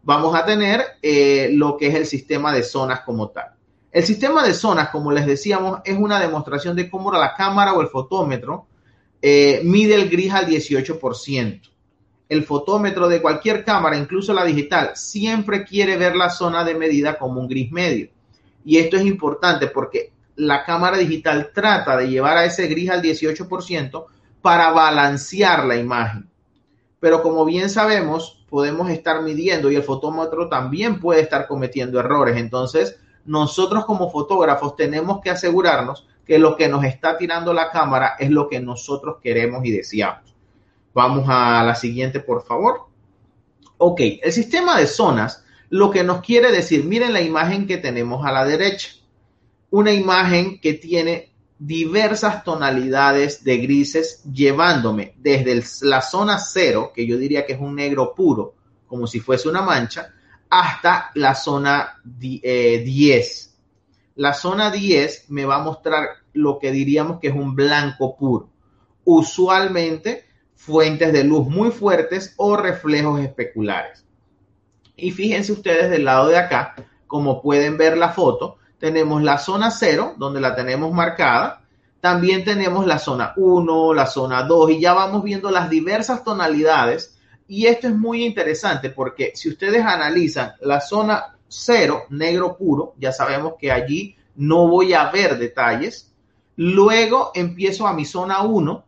vamos 0.09 0.35
a 0.35 0.43
tener 0.47 0.83
eh, 1.03 1.51
lo 1.53 1.77
que 1.77 1.89
es 1.89 1.95
el 1.95 2.07
sistema 2.07 2.51
de 2.51 2.63
zonas 2.63 3.01
como 3.01 3.29
tal. 3.29 3.51
El 3.93 4.05
sistema 4.05 4.43
de 4.43 4.55
zonas, 4.55 4.89
como 4.89 5.13
les 5.13 5.27
decíamos, 5.27 5.81
es 5.85 5.99
una 5.99 6.19
demostración 6.19 6.75
de 6.75 6.89
cómo 6.89 7.13
la 7.13 7.35
cámara 7.35 7.75
o 7.75 7.83
el 7.83 7.89
fotómetro 7.89 8.67
eh, 9.21 9.61
mide 9.65 9.97
el 9.97 10.09
gris 10.09 10.33
al 10.33 10.47
18%. 10.47 11.61
El 12.29 12.45
fotómetro 12.45 13.09
de 13.09 13.23
cualquier 13.23 13.65
cámara, 13.65 13.97
incluso 13.97 14.35
la 14.35 14.45
digital, 14.45 14.93
siempre 14.95 15.65
quiere 15.65 15.97
ver 15.97 16.15
la 16.15 16.31
zona 16.31 16.65
de 16.65 16.75
medida 16.75 17.19
como 17.19 17.41
un 17.41 17.49
gris 17.49 17.73
medio. 17.73 18.11
Y 18.65 18.77
esto 18.77 18.97
es 18.97 19.07
importante 19.07 19.69
porque 19.69 20.13
la 20.37 20.65
cámara 20.65 20.99
digital 20.99 21.51
trata 21.55 21.97
de 21.97 22.09
llevar 22.09 22.37
a 22.37 22.45
ese 22.45 22.67
gris 22.69 22.91
al 22.91 23.03
18% 23.03 24.05
para 24.43 24.71
balancear 24.71 25.65
la 25.65 25.77
imagen. 25.77 26.29
Pero 27.01 27.23
como 27.23 27.45
bien 27.45 27.71
sabemos, 27.71 28.45
podemos 28.49 28.91
estar 28.91 29.23
midiendo 29.23 29.71
y 29.71 29.77
el 29.77 29.83
fotómetro 29.83 30.49
también 30.49 31.01
puede 31.01 31.23
estar 31.23 31.47
cometiendo 31.47 31.99
errores. 31.99 32.37
Entonces, 32.37 32.99
nosotros 33.25 33.85
como 33.85 34.11
fotógrafos 34.11 34.77
tenemos 34.77 35.21
que 35.21 35.31
asegurarnos 35.31 36.07
que 36.25 36.39
lo 36.39 36.57
que 36.57 36.69
nos 36.69 36.85
está 36.85 37.17
tirando 37.17 37.53
la 37.53 37.71
cámara 37.71 38.15
es 38.19 38.31
lo 38.31 38.49
que 38.49 38.61
nosotros 38.61 39.17
queremos 39.23 39.65
y 39.65 39.71
deseamos. 39.71 40.28
Vamos 40.95 41.27
a 41.29 41.63
la 41.65 41.75
siguiente, 41.75 42.21
por 42.21 42.45
favor. 42.45 42.89
Ok, 43.79 44.01
el 44.23 44.33
sistema 44.33 44.79
de 44.79 44.87
zonas 44.87 45.45
lo 45.71 45.91
que 45.91 46.03
nos 46.03 46.23
quiere 46.23 46.51
decir, 46.51 46.85
miren 46.85 47.13
la 47.13 47.21
imagen 47.21 47.67
que 47.67 47.77
tenemos 47.77 48.25
a 48.25 48.33
la 48.33 48.45
derecha. 48.45 48.91
Una 49.71 49.93
imagen 49.93 50.61
que 50.61 50.75
tiene 50.75 51.33
diversas 51.59 52.43
tonalidades 52.45 53.45
de 53.45 53.59
grises 53.59 54.23
llevándome 54.33 55.15
desde 55.19 55.63
la 55.87 56.01
zona 56.01 56.39
cero, 56.39 56.93
que 56.95 57.07
yo 57.07 57.19
diría 57.19 57.45
que 57.45 57.53
es 57.55 57.61
un 57.61 57.75
negro 57.75 58.15
puro, 58.15 58.55
como 58.87 59.07
si 59.07 59.21
fuese 59.21 59.49
una 59.49 59.61
mancha, 59.61 60.15
hasta 60.49 61.11
la 61.15 61.35
zona 61.35 62.01
10. 62.05 62.41
Eh, 62.45 63.49
la 64.15 64.33
zona 64.33 64.71
10 64.71 65.27
me 65.29 65.45
va 65.45 65.57
a 65.57 65.63
mostrar 65.63 66.09
lo 66.33 66.59
que 66.59 66.73
diríamos 66.73 67.21
que 67.21 67.29
es 67.29 67.35
un 67.35 67.55
blanco 67.55 68.17
puro. 68.17 68.49
Usualmente 69.05 70.28
fuentes 70.59 71.13
de 71.13 71.23
luz 71.23 71.47
muy 71.47 71.71
fuertes 71.71 72.35
o 72.37 72.57
reflejos 72.57 73.21
especulares. 73.21 74.05
Y 74.97 75.13
fíjense 75.13 75.53
ustedes 75.53 75.89
del 75.89 76.05
lado 76.05 76.29
de 76.29 76.37
acá, 76.37 76.75
como 77.07 77.41
pueden 77.41 77.79
ver 77.79 77.97
la 77.97 78.11
foto, 78.11 78.59
tenemos 78.79 79.23
la 79.23 79.39
zona 79.39 79.71
0, 79.71 80.15
donde 80.19 80.41
la 80.41 80.55
tenemos 80.57 80.93
marcada. 80.93 81.63
También 82.01 82.45
tenemos 82.45 82.87
la 82.87 82.99
zona 82.99 83.33
1, 83.37 83.95
la 83.95 84.07
zona 84.07 84.43
2 84.43 84.73
y 84.73 84.81
ya 84.81 84.95
vamos 84.95 85.23
viendo 85.23 85.51
las 85.51 85.71
diversas 85.71 86.23
tonalidades. 86.25 87.17
Y 87.47 87.67
esto 87.67 87.87
es 87.87 87.95
muy 87.95 88.25
interesante 88.25 88.91
porque 88.91 89.33
si 89.35 89.49
ustedes 89.49 89.85
analizan 89.85 90.53
la 90.61 90.81
zona 90.81 91.37
0, 91.49 92.07
negro 92.11 92.57
puro, 92.57 92.95
ya 92.99 93.13
sabemos 93.13 93.55
que 93.59 93.73
allí 93.73 94.17
no 94.37 94.69
voy 94.69 94.93
a 94.93 95.11
ver 95.11 95.39
detalles. 95.39 96.13
Luego 96.57 97.31
empiezo 97.35 97.87
a 97.87 97.93
mi 97.93 98.05
zona 98.05 98.43
1, 98.43 98.85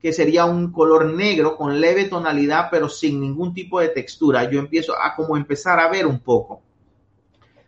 que 0.00 0.12
sería 0.12 0.44
un 0.44 0.70
color 0.70 1.06
negro 1.06 1.56
con 1.56 1.80
leve 1.80 2.04
tonalidad, 2.04 2.68
pero 2.70 2.88
sin 2.88 3.20
ningún 3.20 3.52
tipo 3.52 3.80
de 3.80 3.88
textura. 3.88 4.48
Yo 4.50 4.60
empiezo 4.60 4.94
a 4.94 5.14
como 5.16 5.36
empezar 5.36 5.80
a 5.80 5.88
ver 5.88 6.06
un 6.06 6.20
poco. 6.20 6.62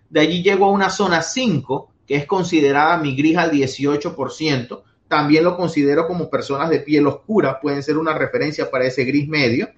De 0.09 0.21
allí 0.21 0.43
llego 0.43 0.67
a 0.67 0.71
una 0.71 0.91
zona 0.91 1.23
5, 1.23 1.91
que 2.07 2.17
es 2.17 2.27
considerada 2.27 2.97
mi 2.99 3.17
gris 3.17 3.37
al 3.37 3.51
18%. 3.51 4.83
También 5.09 5.43
lo 5.43 5.57
considero 5.57 6.07
como 6.07 6.31
personas 6.31 6.71
de 6.71 6.81
piel 6.81 7.07
oscura, 7.07 7.61
pueden 7.61 7.83
ser 7.83 7.99
una 7.99 8.17
referencia 8.17 8.71
para 8.71 8.87
ese 8.87 9.05
gris 9.05 9.29
medio. 9.29 9.69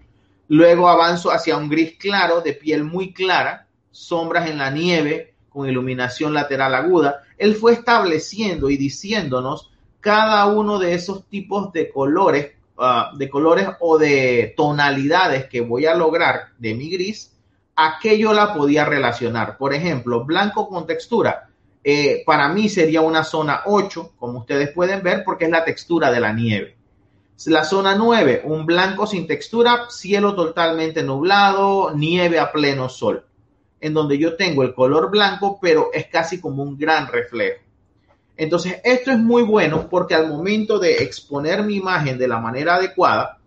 Luego 0.49 0.89
avanzo 0.89 1.31
hacia 1.31 1.57
un 1.57 1.71
gris 1.71 1.97
claro, 1.99 2.43
de 2.43 2.53
piel 2.53 2.85
muy 2.85 3.15
clara, 3.15 3.67
sombras 3.91 4.51
en 4.51 4.59
la 4.59 4.71
nieve, 4.71 5.35
con 5.49 5.69
iluminación 5.69 6.35
lateral 6.35 6.75
aguda. 6.75 7.23
Él 7.39 7.55
fue 7.55 7.73
estableciendo 7.73 8.69
y 8.69 8.77
diciéndonos 8.77 9.72
cada 10.03 10.47
uno 10.47 10.79
de 10.79 10.95
esos 10.95 11.25
tipos 11.29 11.73
de 11.73 11.91
colores, 11.91 12.51
uh, 12.77 13.17
de 13.17 13.31
colores 13.31 13.69
o 13.81 13.97
de 13.97 14.53
tonalidades 14.57 15.47
que 15.47 15.63
voy 15.63 15.87
a 15.87 15.95
lograr 15.95 16.49
de 16.59 16.75
mi 16.75 16.91
gris, 16.91 17.33
a 17.77 17.99
qué 18.03 18.19
yo 18.19 18.35
la 18.35 18.53
podía 18.53 18.85
relacionar. 18.85 19.57
Por 19.57 19.73
ejemplo, 19.73 20.25
blanco 20.25 20.69
con 20.69 20.87
textura. 20.87 21.49
Eh, 21.85 22.23
para 22.27 22.49
mí 22.49 22.69
sería 22.69 23.01
una 23.01 23.25
zona 23.25 23.63
8, 23.65 24.13
como 24.19 24.41
ustedes 24.41 24.71
pueden 24.73 25.03
ver, 25.03 25.23
porque 25.25 25.47
es 25.47 25.51
la 25.51 25.65
textura 25.65 26.11
de 26.11 26.21
la 26.21 26.33
nieve. 26.33 26.77
La 27.47 27.65
zona 27.65 27.95
9, 27.97 28.43
un 28.45 28.67
blanco 28.67 29.07
sin 29.07 29.27
textura, 29.27 29.87
cielo 29.89 30.35
totalmente 30.35 31.03
nublado, 31.03 31.93
nieve 31.95 32.39
a 32.39 32.53
pleno 32.53 32.89
sol, 32.89 33.25
en 33.81 33.95
donde 33.95 34.19
yo 34.19 34.37
tengo 34.37 34.63
el 34.63 34.75
color 34.75 35.11
blanco, 35.11 35.59
pero 35.61 35.91
es 35.93 36.07
casi 36.07 36.41
como 36.41 36.63
un 36.63 36.77
gran 36.77 37.09
reflejo. 37.09 37.62
Entonces, 38.43 38.81
esto 38.83 39.13
es 39.13 39.19
muy 39.21 39.45
bueno 39.45 39.89
porque 39.89 40.17
al 40.17 40.29
momento 40.29 40.81
de 40.81 40.97
exponer 41.05 41.63
mi 41.63 41.77
imagen 41.77 42.19
de 42.19 42.27
la 42.27 42.41
manera 42.41 42.75
adecuada, 42.75 43.39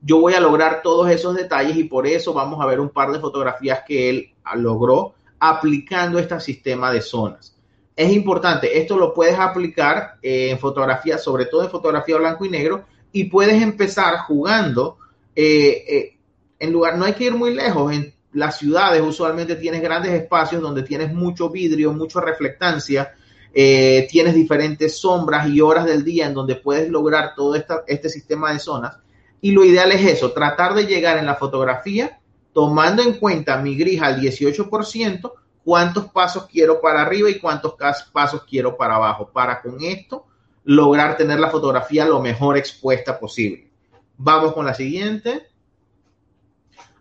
yo 0.00 0.18
voy 0.18 0.34
a 0.34 0.40
lograr 0.40 0.82
todos 0.82 1.08
esos 1.08 1.36
detalles 1.36 1.76
y 1.76 1.84
por 1.84 2.04
eso 2.04 2.34
vamos 2.34 2.60
a 2.60 2.66
ver 2.66 2.80
un 2.80 2.88
par 2.88 3.12
de 3.12 3.20
fotografías 3.20 3.82
que 3.86 4.10
él 4.10 4.34
logró 4.56 5.14
aplicando 5.38 6.18
este 6.18 6.40
sistema 6.40 6.90
de 6.90 7.02
zonas. 7.02 7.56
Es 7.94 8.12
importante, 8.12 8.80
esto 8.80 8.98
lo 8.98 9.14
puedes 9.14 9.38
aplicar 9.38 10.16
en 10.22 10.58
fotografía, 10.58 11.16
sobre 11.16 11.46
todo 11.46 11.62
en 11.62 11.70
fotografía 11.70 12.16
blanco 12.16 12.44
y 12.44 12.50
negro, 12.50 12.86
y 13.12 13.22
puedes 13.26 13.62
empezar 13.62 14.18
jugando 14.26 14.98
eh, 15.36 15.84
eh, 15.88 16.16
en 16.58 16.72
lugar, 16.72 16.98
no 16.98 17.04
hay 17.04 17.12
que 17.12 17.26
ir 17.26 17.34
muy 17.34 17.54
lejos, 17.54 17.92
en 17.92 18.12
las 18.32 18.58
ciudades 18.58 19.00
usualmente 19.00 19.54
tienes 19.54 19.80
grandes 19.80 20.14
espacios 20.14 20.60
donde 20.60 20.82
tienes 20.82 21.12
mucho 21.12 21.48
vidrio, 21.48 21.92
mucha 21.92 22.20
reflectancia, 22.20 23.14
eh, 23.54 24.08
tienes 24.10 24.34
diferentes 24.34 24.98
sombras 24.98 25.48
y 25.48 25.60
horas 25.60 25.86
del 25.86 26.02
día 26.02 26.26
en 26.26 26.34
donde 26.34 26.56
puedes 26.56 26.88
lograr 26.90 27.34
todo 27.36 27.54
este 27.54 28.08
sistema 28.08 28.52
de 28.52 28.58
zonas. 28.58 28.98
Y 29.40 29.52
lo 29.52 29.64
ideal 29.64 29.92
es 29.92 30.04
eso, 30.04 30.32
tratar 30.32 30.74
de 30.74 30.86
llegar 30.86 31.18
en 31.18 31.26
la 31.26 31.36
fotografía 31.36 32.18
tomando 32.52 33.02
en 33.02 33.14
cuenta 33.14 33.58
mi 33.58 33.76
gris 33.76 34.00
al 34.00 34.20
18%, 34.20 35.32
cuántos 35.64 36.06
pasos 36.06 36.46
quiero 36.46 36.80
para 36.80 37.02
arriba 37.02 37.28
y 37.28 37.38
cuántos 37.38 37.74
pasos 38.12 38.44
quiero 38.44 38.76
para 38.76 38.94
abajo, 38.94 39.30
para 39.32 39.60
con 39.60 39.82
esto 39.82 40.26
lograr 40.64 41.16
tener 41.16 41.38
la 41.38 41.50
fotografía 41.50 42.06
lo 42.06 42.20
mejor 42.20 42.56
expuesta 42.56 43.18
posible. 43.18 43.68
Vamos 44.16 44.52
con 44.52 44.64
la 44.64 44.72
siguiente. 44.72 45.48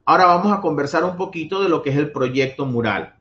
Ahora 0.05 0.25
vamos 0.25 0.51
a 0.51 0.59
conversar 0.59 1.03
un 1.03 1.15
poquito 1.15 1.61
de 1.61 1.69
lo 1.69 1.81
que 1.81 1.91
es 1.91 1.97
el 1.97 2.11
proyecto 2.11 2.65
mural. 2.65 3.15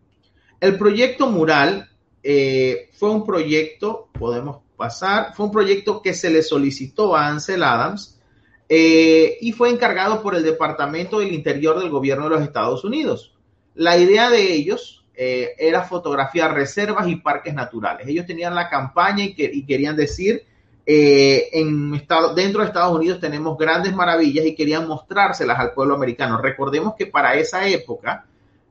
El 0.58 0.78
proyecto 0.78 1.28
mural 1.28 1.91
eh, 2.22 2.90
fue 2.92 3.10
un 3.10 3.26
proyecto, 3.26 4.08
podemos 4.12 4.58
pasar, 4.76 5.34
fue 5.34 5.46
un 5.46 5.52
proyecto 5.52 6.00
que 6.00 6.14
se 6.14 6.30
le 6.30 6.42
solicitó 6.42 7.16
a 7.16 7.26
Ansel 7.26 7.62
Adams 7.62 8.20
eh, 8.68 9.38
y 9.40 9.52
fue 9.52 9.70
encargado 9.70 10.22
por 10.22 10.34
el 10.34 10.42
Departamento 10.44 11.18
del 11.18 11.32
Interior 11.32 11.78
del 11.80 11.90
Gobierno 11.90 12.24
de 12.24 12.30
los 12.30 12.42
Estados 12.42 12.84
Unidos. 12.84 13.34
La 13.74 13.96
idea 13.96 14.30
de 14.30 14.52
ellos 14.52 15.04
eh, 15.14 15.50
era 15.58 15.82
fotografiar 15.82 16.54
reservas 16.54 17.08
y 17.08 17.16
parques 17.16 17.54
naturales. 17.54 18.06
Ellos 18.06 18.26
tenían 18.26 18.54
la 18.54 18.68
campaña 18.68 19.24
y, 19.24 19.64
querían 19.64 19.96
decir, 19.96 20.44
en 20.84 21.92
dentro 22.34 22.60
de 22.60 22.66
Estados 22.66 22.96
Unidos 22.96 23.20
tenemos 23.20 23.56
grandes 23.56 23.94
maravillas 23.94 24.44
y 24.46 24.54
querían 24.54 24.86
mostrárselas 24.86 25.58
al 25.58 25.72
pueblo 25.72 25.94
americano. 25.94 26.38
Recordemos 26.38 26.94
que 26.96 27.06
para 27.06 27.34
esa 27.34 27.66
época, 27.66 28.26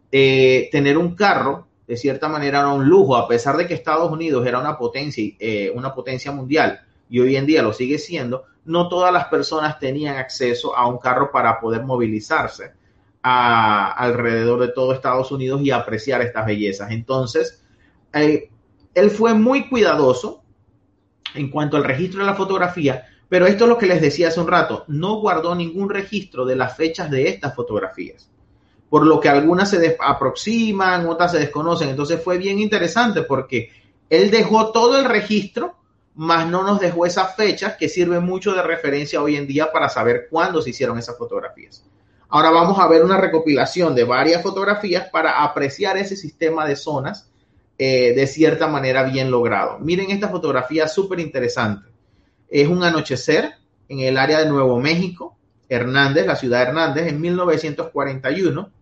tener 0.10 0.98
un 0.98 1.16
carro 1.16 1.68
de 1.92 1.98
cierta 1.98 2.30
manera 2.30 2.60
era 2.60 2.70
un 2.70 2.88
lujo, 2.88 3.18
a 3.18 3.28
pesar 3.28 3.58
de 3.58 3.68
que 3.68 3.74
Estados 3.74 4.10
Unidos 4.10 4.48
era 4.48 4.60
una 4.60 4.78
potencia, 4.78 5.30
eh, 5.38 5.70
una 5.76 5.94
potencia 5.94 6.32
mundial 6.32 6.80
y 7.10 7.20
hoy 7.20 7.36
en 7.36 7.46
día 7.46 7.62
lo 7.62 7.74
sigue 7.74 7.98
siendo, 7.98 8.46
no 8.64 8.88
todas 8.88 9.12
las 9.12 9.26
personas 9.26 9.78
tenían 9.78 10.16
acceso 10.16 10.74
a 10.74 10.88
un 10.88 11.00
carro 11.00 11.34
para 11.34 11.60
poder 11.60 11.84
movilizarse 11.84 12.72
alrededor 13.22 14.62
de 14.62 14.70
todo 14.70 14.94
Estados 14.94 15.34
Unidos 15.34 15.62
y 15.64 15.72
apreciar 15.72 16.22
estas 16.22 16.46
bellezas. 16.46 16.92
Entonces, 16.92 17.62
eh, 18.14 18.50
él 18.96 19.10
fue 19.10 19.34
muy 19.34 19.68
cuidadoso 19.68 20.44
en 21.36 21.50
cuanto 21.50 21.76
al 21.76 21.84
registro 21.84 22.22
de 22.22 22.28
la 22.28 22.36
fotografía, 22.36 23.06
pero 23.28 23.48
esto 23.48 23.66
es 23.66 23.70
lo 23.70 23.78
que 23.78 23.88
les 23.88 24.00
decía 24.00 24.30
hace 24.30 24.40
un 24.40 24.48
rato, 24.48 24.86
no 24.88 25.16
guardó 25.16 25.56
ningún 25.56 25.90
registro 25.90 26.46
de 26.46 26.56
las 26.56 26.78
fechas 26.78 27.12
de 27.12 27.28
estas 27.28 27.54
fotografías 27.54 28.32
por 28.92 29.08
lo 29.08 29.22
que 29.22 29.30
algunas 29.30 29.70
se 29.70 29.96
aproximan, 30.02 31.08
otras 31.08 31.32
se 31.32 31.40
desconocen. 31.40 31.88
Entonces 31.88 32.22
fue 32.22 32.38
bien 32.38 32.60
interesante 32.60 33.22
porque 33.22 33.72
él 34.10 34.30
dejó 34.30 34.74
todo 34.74 35.00
el 35.00 35.06
registro, 35.06 35.78
más 36.16 36.46
no 36.46 36.64
nos 36.64 36.82
dejó 36.82 37.06
esas 37.06 37.38
fechas 37.38 37.78
que 37.78 37.88
sirven 37.88 38.26
mucho 38.26 38.52
de 38.52 38.62
referencia 38.62 39.22
hoy 39.22 39.38
en 39.38 39.48
día 39.48 39.72
para 39.72 39.88
saber 39.88 40.28
cuándo 40.30 40.62
se 40.62 40.72
hicieron 40.72 41.00
esas 41.00 41.18
fotografías. 41.18 41.86
Ahora 42.28 42.50
vamos 42.50 42.80
a 42.80 42.88
ver 42.90 43.02
una 43.02 43.16
recopilación 43.16 43.96
de 43.96 44.04
varias 44.04 44.44
fotografías 44.44 45.08
para 45.10 45.42
apreciar 45.42 45.96
ese 45.96 46.18
sistema 46.18 46.68
de 46.68 46.76
zonas 46.76 47.32
eh, 47.78 48.14
de 48.14 48.28
cierta 48.28 48.68
manera 48.68 49.04
bien 49.04 49.32
logrado. 49.32 49.80
Miren 49.80 50.12
esta 50.12 50.28
fotografía 50.28 50.90
súper 50.90 51.22
interesante. 51.22 51.88
Es 52.50 52.68
un 52.68 52.84
anochecer 52.84 53.54
en 53.88 54.02
el 54.02 54.18
área 54.18 54.40
de 54.40 54.50
Nuevo 54.50 54.82
México, 54.82 55.38
Hernández, 55.70 56.28
la 56.28 56.36
ciudad 56.36 56.58
de 56.58 56.66
Hernández, 56.66 57.08
en 57.08 57.22
1941 57.22 58.81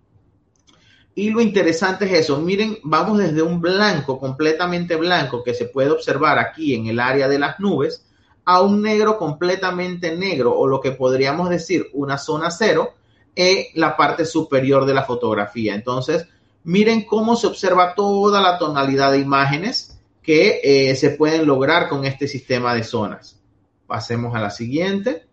y 1.16 1.32
lo 1.32 1.42
interesante 1.42 2.06
es 2.06 2.22
eso, 2.22 2.40
miren, 2.40 2.78
vamos 2.84 3.18
desde 3.18 3.42
un 3.42 3.60
blanco, 3.60 4.20
completamente 4.20 4.96
blanco, 4.96 5.44
que 5.44 5.54
se 5.54 5.66
puede 5.66 5.90
observar 5.90 6.40
aquí 6.40 6.76
en 6.76 6.88
el 6.88 7.00
área 7.00 7.28
de 7.28 7.40
las 7.40 7.60
nubes, 7.60 8.06
a 8.46 8.62
un 8.62 8.82
negro 8.82 9.18
completamente 9.18 10.16
negro, 10.16 10.58
o 10.58 10.66
lo 10.68 10.80
que 10.80 10.92
podríamos 10.92 11.50
decir 11.50 11.88
una 11.94 12.18
zona 12.18 12.52
cero, 12.52 12.94
en 13.36 13.66
la 13.76 13.98
parte 13.98 14.26
superior 14.26 14.86
de 14.86 14.94
la 14.94 15.04
fotografía. 15.04 15.76
Entonces, 15.76 16.28
miren 16.64 17.06
cómo 17.06 17.36
se 17.36 17.48
observa 17.48 17.96
toda 17.96 18.42
la 18.42 18.58
tonalidad 18.58 19.12
de 19.12 19.20
imágenes 19.20 20.00
que 20.22 20.62
eh, 20.64 20.96
se 20.96 21.12
pueden 21.12 21.46
lograr 21.46 21.90
con 21.90 22.06
este 22.06 22.28
sistema 22.28 22.74
de 22.74 22.84
zonas. 22.84 23.40
Pasemos 23.88 24.36
a 24.36 24.40
la 24.40 24.52
siguiente. 24.52 25.26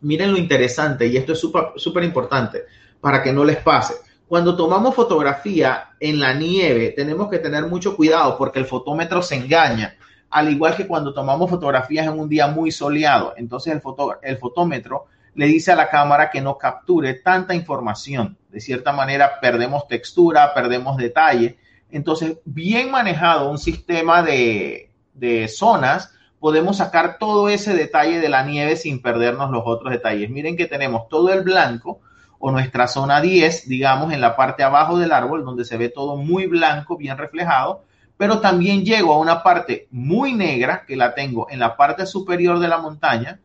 Miren 0.00 0.32
lo 0.32 0.38
interesante, 0.38 1.06
y 1.06 1.16
esto 1.16 1.32
es 1.32 1.38
súper 1.38 2.02
importante 2.02 2.62
para 3.00 3.22
que 3.22 3.32
no 3.32 3.44
les 3.44 3.58
pase 3.58 3.94
cuando 4.32 4.56
tomamos 4.56 4.94
fotografía 4.94 5.90
en 6.00 6.18
la 6.18 6.32
nieve, 6.32 6.94
tenemos 6.96 7.28
que 7.28 7.38
tener 7.38 7.66
mucho 7.66 7.94
cuidado 7.94 8.38
porque 8.38 8.60
el 8.60 8.64
fotómetro 8.64 9.20
se 9.20 9.34
engaña, 9.34 9.94
al 10.30 10.50
igual 10.50 10.74
que 10.74 10.86
cuando 10.86 11.12
tomamos 11.12 11.50
fotografías 11.50 12.06
en 12.06 12.18
un 12.18 12.30
día 12.30 12.46
muy 12.46 12.72
soleado. 12.72 13.34
Entonces 13.36 13.74
el, 13.74 13.82
el 14.22 14.38
fotómetro 14.38 15.04
le 15.34 15.44
dice 15.44 15.70
a 15.70 15.76
la 15.76 15.90
cámara 15.90 16.30
que 16.30 16.40
no 16.40 16.56
capture 16.56 17.12
tanta 17.12 17.54
información. 17.54 18.38
De 18.48 18.58
cierta 18.62 18.90
manera, 18.90 19.38
perdemos 19.38 19.86
textura, 19.86 20.54
perdemos 20.54 20.96
detalle. 20.96 21.58
Entonces, 21.90 22.38
bien 22.46 22.90
manejado 22.90 23.50
un 23.50 23.58
sistema 23.58 24.22
de, 24.22 24.88
de 25.12 25.46
zonas, 25.46 26.14
podemos 26.40 26.78
sacar 26.78 27.18
todo 27.18 27.50
ese 27.50 27.74
detalle 27.74 28.18
de 28.18 28.30
la 28.30 28.42
nieve 28.44 28.76
sin 28.76 29.02
perdernos 29.02 29.50
los 29.50 29.64
otros 29.66 29.92
detalles. 29.92 30.30
Miren 30.30 30.56
que 30.56 30.64
tenemos 30.64 31.06
todo 31.10 31.30
el 31.34 31.42
blanco, 31.42 32.00
o 32.44 32.50
nuestra 32.50 32.88
zona 32.88 33.20
10, 33.20 33.68
digamos, 33.68 34.12
en 34.12 34.20
la 34.20 34.34
parte 34.34 34.64
abajo 34.64 34.98
del 34.98 35.12
árbol, 35.12 35.44
donde 35.44 35.64
se 35.64 35.76
ve 35.76 35.90
todo 35.90 36.16
muy 36.16 36.48
blanco, 36.48 36.96
bien 36.96 37.16
reflejado, 37.16 37.84
pero 38.16 38.40
también 38.40 38.84
llego 38.84 39.14
a 39.14 39.20
una 39.20 39.44
parte 39.44 39.86
muy 39.92 40.32
negra, 40.32 40.84
que 40.84 40.96
la 40.96 41.14
tengo 41.14 41.46
en 41.48 41.60
la 41.60 41.76
parte 41.76 42.04
superior 42.04 42.58
de 42.58 42.66
la 42.66 42.78
montaña, 42.78 43.38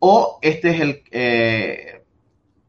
o 0.00 0.40
este 0.42 0.70
es 0.70 0.80
el, 0.80 1.02
eh, 1.12 2.02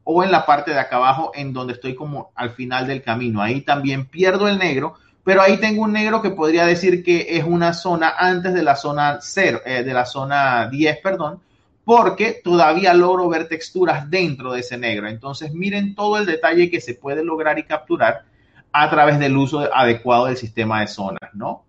o 0.04 0.22
en 0.22 0.30
la 0.30 0.46
parte 0.46 0.70
de 0.70 0.78
acá 0.78 0.98
abajo 0.98 1.32
en 1.34 1.52
donde 1.52 1.72
estoy 1.72 1.96
como 1.96 2.30
al 2.36 2.50
final 2.50 2.86
del 2.86 3.02
camino. 3.02 3.42
Ahí 3.42 3.62
también 3.62 4.06
pierdo 4.06 4.46
el 4.46 4.58
negro, 4.58 4.94
pero 5.24 5.42
ahí 5.42 5.56
tengo 5.56 5.82
un 5.82 5.92
negro 5.92 6.22
que 6.22 6.30
podría 6.30 6.64
decir 6.64 7.02
que 7.02 7.26
es 7.36 7.42
una 7.42 7.72
zona 7.72 8.14
antes 8.16 8.54
de 8.54 8.62
la 8.62 8.76
zona 8.76 9.18
0, 9.20 9.62
eh, 9.66 9.82
de 9.82 9.92
la 9.92 10.06
zona 10.06 10.68
10, 10.68 10.98
perdón, 11.02 11.40
porque 11.84 12.40
todavía 12.44 12.94
logro 12.94 13.28
ver 13.28 13.48
texturas 13.48 14.08
dentro 14.08 14.52
de 14.52 14.60
ese 14.60 14.78
negro. 14.78 15.08
Entonces 15.08 15.52
miren 15.52 15.94
todo 15.94 16.18
el 16.18 16.26
detalle 16.26 16.70
que 16.70 16.80
se 16.80 16.94
puede 16.94 17.24
lograr 17.24 17.58
y 17.58 17.64
capturar 17.64 18.24
a 18.72 18.88
través 18.88 19.18
del 19.18 19.36
uso 19.36 19.68
adecuado 19.74 20.26
del 20.26 20.36
sistema 20.36 20.80
de 20.80 20.86
zonas, 20.86 21.30
¿no? 21.34 21.64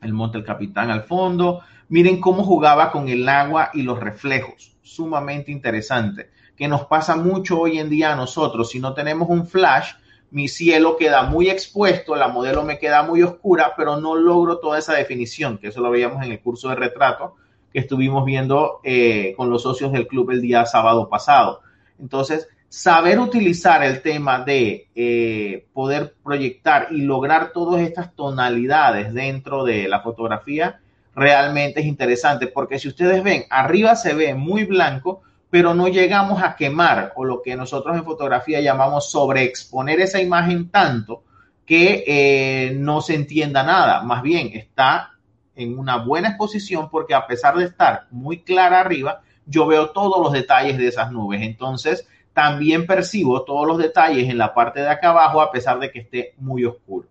El 0.00 0.12
monte 0.12 0.38
del 0.38 0.46
capitán 0.46 0.90
al 0.90 1.04
fondo. 1.04 1.62
Miren 1.88 2.20
cómo 2.20 2.44
jugaba 2.44 2.90
con 2.90 3.08
el 3.08 3.28
agua 3.28 3.70
y 3.72 3.82
los 3.82 3.98
reflejos. 3.98 4.76
Sumamente 4.82 5.52
interesante. 5.52 6.30
Que 6.56 6.68
nos 6.68 6.86
pasa 6.86 7.16
mucho 7.16 7.60
hoy 7.60 7.78
en 7.78 7.88
día 7.88 8.12
a 8.12 8.16
nosotros. 8.16 8.70
Si 8.70 8.80
no 8.80 8.94
tenemos 8.94 9.28
un 9.28 9.46
flash, 9.46 9.92
mi 10.30 10.48
cielo 10.48 10.96
queda 10.96 11.22
muy 11.22 11.48
expuesto, 11.48 12.14
la 12.16 12.28
modelo 12.28 12.64
me 12.64 12.78
queda 12.78 13.02
muy 13.02 13.22
oscura, 13.22 13.72
pero 13.76 13.98
no 13.98 14.14
logro 14.14 14.58
toda 14.58 14.78
esa 14.78 14.92
definición, 14.94 15.56
que 15.56 15.68
eso 15.68 15.80
lo 15.80 15.90
veíamos 15.90 16.22
en 16.22 16.32
el 16.32 16.40
curso 16.40 16.68
de 16.68 16.74
retrato 16.74 17.36
que 17.72 17.80
estuvimos 17.80 18.24
viendo 18.24 18.80
eh, 18.82 19.34
con 19.36 19.50
los 19.50 19.62
socios 19.62 19.92
del 19.92 20.06
club 20.06 20.30
el 20.30 20.40
día 20.40 20.64
sábado 20.66 21.08
pasado. 21.08 21.60
Entonces, 21.98 22.48
saber 22.68 23.18
utilizar 23.18 23.82
el 23.82 24.02
tema 24.02 24.40
de 24.40 24.88
eh, 24.94 25.66
poder 25.72 26.14
proyectar 26.22 26.88
y 26.90 27.02
lograr 27.02 27.52
todas 27.52 27.80
estas 27.80 28.14
tonalidades 28.14 29.12
dentro 29.14 29.64
de 29.64 29.88
la 29.88 30.00
fotografía 30.00 30.80
realmente 31.14 31.80
es 31.80 31.86
interesante 31.86 32.46
porque 32.46 32.78
si 32.78 32.88
ustedes 32.88 33.22
ven, 33.22 33.44
arriba 33.50 33.96
se 33.96 34.14
ve 34.14 34.34
muy 34.34 34.64
blanco, 34.64 35.22
pero 35.50 35.74
no 35.74 35.88
llegamos 35.88 36.42
a 36.42 36.54
quemar 36.56 37.12
o 37.16 37.24
lo 37.24 37.42
que 37.42 37.56
nosotros 37.56 37.96
en 37.96 38.04
fotografía 38.04 38.60
llamamos 38.60 39.10
sobreexponer 39.10 40.00
esa 40.00 40.20
imagen 40.20 40.70
tanto 40.70 41.24
que 41.64 42.04
eh, 42.06 42.74
no 42.78 43.00
se 43.00 43.14
entienda 43.14 43.62
nada. 43.62 44.02
Más 44.02 44.22
bien 44.22 44.50
está 44.54 45.17
en 45.58 45.78
una 45.78 45.96
buena 45.96 46.30
exposición 46.30 46.88
porque 46.88 47.14
a 47.14 47.26
pesar 47.26 47.56
de 47.56 47.64
estar 47.64 48.06
muy 48.10 48.42
clara 48.42 48.80
arriba, 48.80 49.22
yo 49.44 49.66
veo 49.66 49.90
todos 49.90 50.22
los 50.22 50.32
detalles 50.32 50.78
de 50.78 50.88
esas 50.88 51.10
nubes. 51.12 51.42
Entonces, 51.42 52.06
también 52.32 52.86
percibo 52.86 53.42
todos 53.42 53.66
los 53.66 53.78
detalles 53.78 54.30
en 54.30 54.38
la 54.38 54.54
parte 54.54 54.80
de 54.80 54.88
acá 54.88 55.10
abajo 55.10 55.40
a 55.40 55.50
pesar 55.50 55.80
de 55.80 55.90
que 55.90 56.00
esté 56.00 56.34
muy 56.38 56.64
oscuro. 56.64 57.08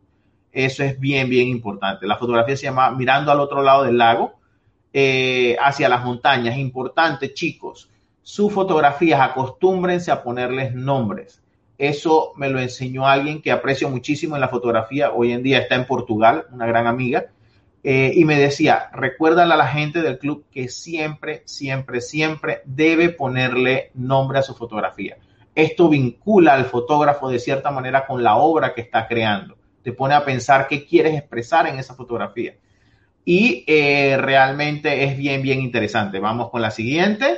Eso 0.52 0.84
es 0.84 1.00
bien, 1.00 1.30
bien 1.30 1.50
importante. 1.50 2.08
La 2.08 2.18
fotografía 2.18 2.56
se 2.56 2.64
llama 2.64 2.90
Mirando 2.92 3.32
al 3.32 3.40
otro 3.42 3.62
lado 3.62 3.84
del 3.84 3.98
lago, 3.98 4.40
eh, 4.94 5.58
hacia 5.62 5.90
las 5.90 6.04
montañas. 6.04 6.58
Importante, 6.58 7.34
chicos, 7.34 7.90
sus 8.22 8.54
fotografías 8.54 9.20
acostúmbrense 9.20 10.10
a 10.12 10.24
ponerles 10.24 10.74
nombres. 10.74 11.42
Eso 11.78 12.34
me 12.36 12.50
lo 12.50 12.60
enseñó 12.60 13.06
alguien 13.06 13.42
que 13.42 13.52
aprecio 13.52 13.90
muchísimo 13.90 14.36
en 14.36 14.42
la 14.42 14.48
fotografía. 14.48 15.12
Hoy 15.12 15.32
en 15.32 15.44
día 15.44 15.60
está 15.60 15.76
en 15.76 15.86
Portugal, 15.86 16.46
una 16.52 16.66
gran 16.66 16.88
amiga. 16.88 17.28
Eh, 17.90 18.12
y 18.16 18.26
me 18.26 18.38
decía, 18.38 18.90
recuérdale 18.92 19.54
a 19.54 19.56
la 19.56 19.70
gente 19.70 20.02
del 20.02 20.20
club 20.20 20.44
que 20.52 20.68
siempre, 20.68 21.44
siempre, 21.46 22.02
siempre 22.02 22.62
debe 22.66 23.08
ponerle 23.08 23.92
nombre 23.94 24.40
a 24.40 24.42
su 24.42 24.54
fotografía. 24.56 25.16
Esto 25.56 25.88
vincula 25.88 26.56
al 26.56 26.66
fotógrafo 26.66 27.30
de 27.30 27.40
cierta 27.40 27.72
manera 27.72 28.06
con 28.06 28.22
la 28.22 28.36
obra 28.36 28.74
que 28.74 28.82
está 28.82 29.08
creando. 29.08 29.58
Te 29.84 29.94
pone 29.94 30.16
a 30.16 30.26
pensar 30.26 30.68
qué 30.68 30.86
quieres 30.86 31.16
expresar 31.16 31.66
en 31.66 31.80
esa 31.80 31.96
fotografía. 31.96 32.58
Y 33.24 33.64
eh, 33.66 34.18
realmente 34.20 35.06
es 35.06 35.18
bien, 35.18 35.42
bien 35.42 35.62
interesante. 35.62 36.20
Vamos 36.20 36.50
con 36.50 36.62
la 36.62 36.72
siguiente. 36.72 37.38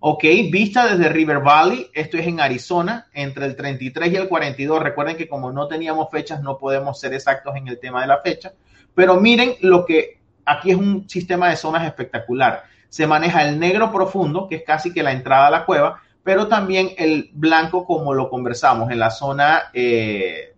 Ok, 0.00 0.24
vista 0.50 0.88
desde 0.88 1.10
River 1.10 1.40
Valley. 1.40 1.90
Esto 1.92 2.16
es 2.16 2.26
en 2.26 2.40
Arizona, 2.40 3.08
entre 3.12 3.44
el 3.44 3.54
33 3.54 4.10
y 4.10 4.16
el 4.16 4.28
42. 4.30 4.82
Recuerden 4.82 5.18
que 5.18 5.28
como 5.28 5.52
no 5.52 5.68
teníamos 5.68 6.08
fechas, 6.10 6.40
no 6.40 6.56
podemos 6.56 6.98
ser 6.98 7.12
exactos 7.12 7.54
en 7.54 7.68
el 7.68 7.78
tema 7.78 8.00
de 8.00 8.06
la 8.06 8.22
fecha 8.22 8.54
pero 8.94 9.20
miren 9.20 9.54
lo 9.60 9.84
que 9.84 10.14
aquí 10.44 10.70
es 10.70 10.76
un 10.76 11.08
sistema 11.08 11.48
de 11.48 11.56
zonas 11.56 11.86
espectacular. 11.86 12.64
Se 12.88 13.06
maneja 13.06 13.48
el 13.48 13.58
negro 13.58 13.92
profundo, 13.92 14.46
que 14.48 14.56
es 14.56 14.64
casi 14.64 14.92
que 14.92 15.02
la 15.02 15.12
entrada 15.12 15.48
a 15.48 15.50
la 15.50 15.64
cueva, 15.64 16.00
pero 16.22 16.48
también 16.48 16.90
el 16.96 17.30
blanco 17.32 17.84
como 17.84 18.14
lo 18.14 18.30
conversamos 18.30 18.90
en 18.90 18.98
la 18.98 19.10
zona 19.10 19.64
10, 19.72 19.74
eh, 19.74 20.54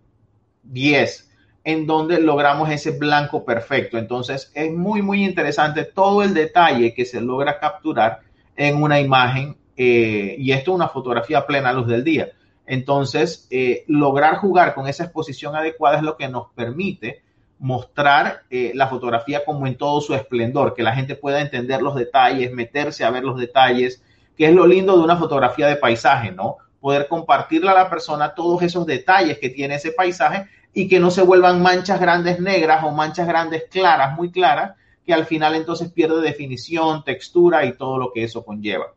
en 1.63 1.85
donde 1.85 2.21
logramos 2.21 2.69
ese 2.69 2.91
blanco 2.91 3.43
perfecto. 3.43 3.97
Entonces 3.97 4.51
es 4.53 4.71
muy, 4.71 5.01
muy 5.01 5.25
interesante 5.25 5.83
todo 5.83 6.23
el 6.23 6.33
detalle 6.33 6.93
que 6.93 7.05
se 7.05 7.19
logra 7.19 7.59
capturar 7.59 8.21
en 8.55 8.81
una 8.81 8.99
imagen 8.99 9.57
eh, 9.75 10.35
y 10.39 10.51
esto 10.51 10.71
es 10.71 10.75
una 10.75 10.87
fotografía 10.87 11.45
plena 11.45 11.73
luz 11.73 11.87
del 11.87 12.03
día. 12.03 12.29
Entonces, 12.65 13.47
eh, 13.49 13.85
lograr 13.87 14.37
jugar 14.37 14.73
con 14.73 14.87
esa 14.87 15.05
exposición 15.05 15.55
adecuada 15.55 15.97
es 15.97 16.03
lo 16.03 16.17
que 16.17 16.27
nos 16.27 16.49
permite 16.53 17.21
mostrar 17.59 18.43
eh, 18.49 18.71
la 18.75 18.87
fotografía 18.87 19.43
como 19.43 19.67
en 19.67 19.77
todo 19.77 20.01
su 20.01 20.13
esplendor, 20.13 20.73
que 20.73 20.83
la 20.83 20.93
gente 20.93 21.15
pueda 21.15 21.41
entender 21.41 21.81
los 21.81 21.95
detalles, 21.95 22.53
meterse 22.53 23.03
a 23.03 23.09
ver 23.09 23.23
los 23.23 23.39
detalles, 23.39 24.03
que 24.37 24.45
es 24.45 24.53
lo 24.53 24.67
lindo 24.67 24.97
de 24.97 25.03
una 25.03 25.17
fotografía 25.17 25.67
de 25.67 25.75
paisaje, 25.75 26.31
¿no? 26.31 26.57
Poder 26.79 27.07
compartirle 27.07 27.69
a 27.69 27.73
la 27.73 27.89
persona 27.89 28.35
todos 28.35 28.61
esos 28.61 28.85
detalles 28.85 29.39
que 29.39 29.49
tiene 29.49 29.75
ese 29.75 29.91
paisaje 29.91 30.47
y 30.73 30.87
que 30.87 30.99
no 30.99 31.09
se 31.09 31.23
vuelvan 31.23 31.61
manchas 31.61 31.99
grandes 31.99 32.39
negras 32.39 32.83
o 32.83 32.91
manchas 32.91 33.27
grandes 33.27 33.65
claras, 33.71 34.15
muy 34.15 34.31
claras, 34.31 34.75
que 35.03 35.13
al 35.13 35.25
final 35.25 35.55
entonces 35.55 35.91
pierde 35.91 36.21
definición, 36.21 37.03
textura 37.03 37.65
y 37.65 37.73
todo 37.73 37.97
lo 37.97 38.11
que 38.13 38.23
eso 38.23 38.45
conlleva. 38.45 38.93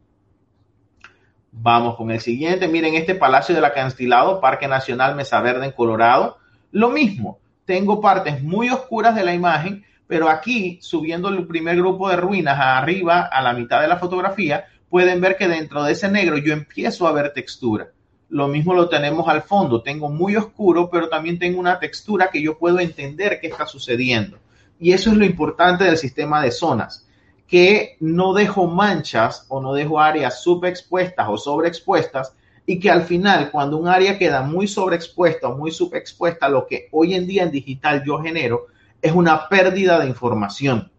Vamos 1.52 1.96
con 1.96 2.10
el 2.10 2.20
siguiente. 2.20 2.68
Miren, 2.68 2.94
este 2.94 3.14
Palacio 3.14 3.54
del 3.54 3.64
Acantilado, 3.64 4.40
Parque 4.40 4.68
Nacional 4.68 5.16
Mesa 5.16 5.40
Verde 5.40 5.66
en 5.66 5.72
Colorado. 5.72 6.38
Lo 6.70 6.90
mismo, 6.90 7.38
tengo 7.64 8.00
partes 8.00 8.42
muy 8.42 8.68
oscuras 8.70 9.14
de 9.14 9.24
la 9.24 9.34
imagen, 9.34 9.84
pero 10.06 10.28
aquí, 10.28 10.78
subiendo 10.82 11.28
el 11.28 11.46
primer 11.46 11.76
grupo 11.76 12.08
de 12.08 12.16
ruinas 12.16 12.58
arriba, 12.58 13.22
a 13.22 13.40
la 13.42 13.52
mitad 13.52 13.80
de 13.80 13.88
la 13.88 13.98
fotografía, 13.98 14.66
pueden 14.88 15.20
ver 15.20 15.36
que 15.36 15.48
dentro 15.48 15.84
de 15.84 15.92
ese 15.92 16.10
negro 16.10 16.36
yo 16.36 16.52
empiezo 16.52 17.06
a 17.06 17.12
ver 17.12 17.32
textura. 17.32 17.90
Lo 18.28 18.48
mismo 18.48 18.74
lo 18.74 18.88
tenemos 18.88 19.28
al 19.28 19.42
fondo. 19.42 19.82
Tengo 19.82 20.08
muy 20.08 20.36
oscuro, 20.36 20.90
pero 20.90 21.08
también 21.08 21.38
tengo 21.38 21.60
una 21.60 21.78
textura 21.78 22.28
que 22.30 22.42
yo 22.42 22.58
puedo 22.58 22.80
entender 22.80 23.38
qué 23.40 23.46
está 23.46 23.66
sucediendo. 23.66 24.38
Y 24.78 24.92
eso 24.92 25.10
es 25.10 25.16
lo 25.16 25.24
importante 25.24 25.84
del 25.84 25.96
sistema 25.96 26.42
de 26.42 26.50
zonas, 26.50 27.06
que 27.46 27.96
no 28.00 28.32
dejo 28.32 28.66
manchas 28.66 29.46
o 29.48 29.60
no 29.60 29.74
dejo 29.74 30.00
áreas 30.00 30.42
subexpuestas 30.42 31.26
o 31.28 31.36
sobreexpuestas, 31.36 32.34
y 32.66 32.78
que 32.78 32.90
al 32.90 33.02
final, 33.02 33.50
cuando 33.50 33.76
un 33.76 33.88
área 33.88 34.18
queda 34.18 34.42
muy 34.42 34.68
sobreexpuesta 34.68 35.48
o 35.48 35.56
muy 35.56 35.70
subexpuesta, 35.70 36.48
lo 36.48 36.66
que 36.66 36.88
hoy 36.92 37.14
en 37.14 37.26
día 37.26 37.42
en 37.42 37.50
digital 37.50 38.02
yo 38.04 38.18
genero 38.18 38.66
es 39.02 39.12
una 39.12 39.48
pérdida 39.48 39.98
de 39.98 40.06
información. 40.06 40.90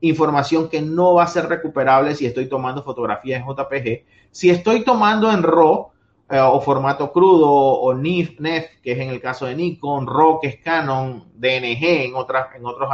Información 0.00 0.68
que 0.68 0.80
no 0.80 1.14
va 1.14 1.24
a 1.24 1.28
ser 1.28 1.46
recuperable 1.46 2.14
si 2.14 2.26
estoy 2.26 2.48
tomando 2.48 2.82
fotografías 2.82 3.42
en 3.42 3.46
JPG. 3.46 4.04
Si 4.30 4.50
estoy 4.50 4.82
tomando 4.82 5.30
en 5.30 5.42
RAW 5.42 5.90
eh, 6.30 6.40
o 6.40 6.60
formato 6.60 7.12
crudo 7.12 7.50
o 7.50 7.94
NIF, 7.94 8.40
NEF, 8.40 8.80
que 8.82 8.92
es 8.92 8.98
en 8.98 9.10
el 9.10 9.20
caso 9.20 9.46
de 9.46 9.54
Nikon, 9.54 10.06
RAW, 10.06 10.40
que 10.40 10.48
es 10.48 10.56
Canon, 10.56 11.28
DNG 11.34 12.06
en 12.06 12.14
otras, 12.14 12.54
en 12.56 12.64
otras 12.64 12.88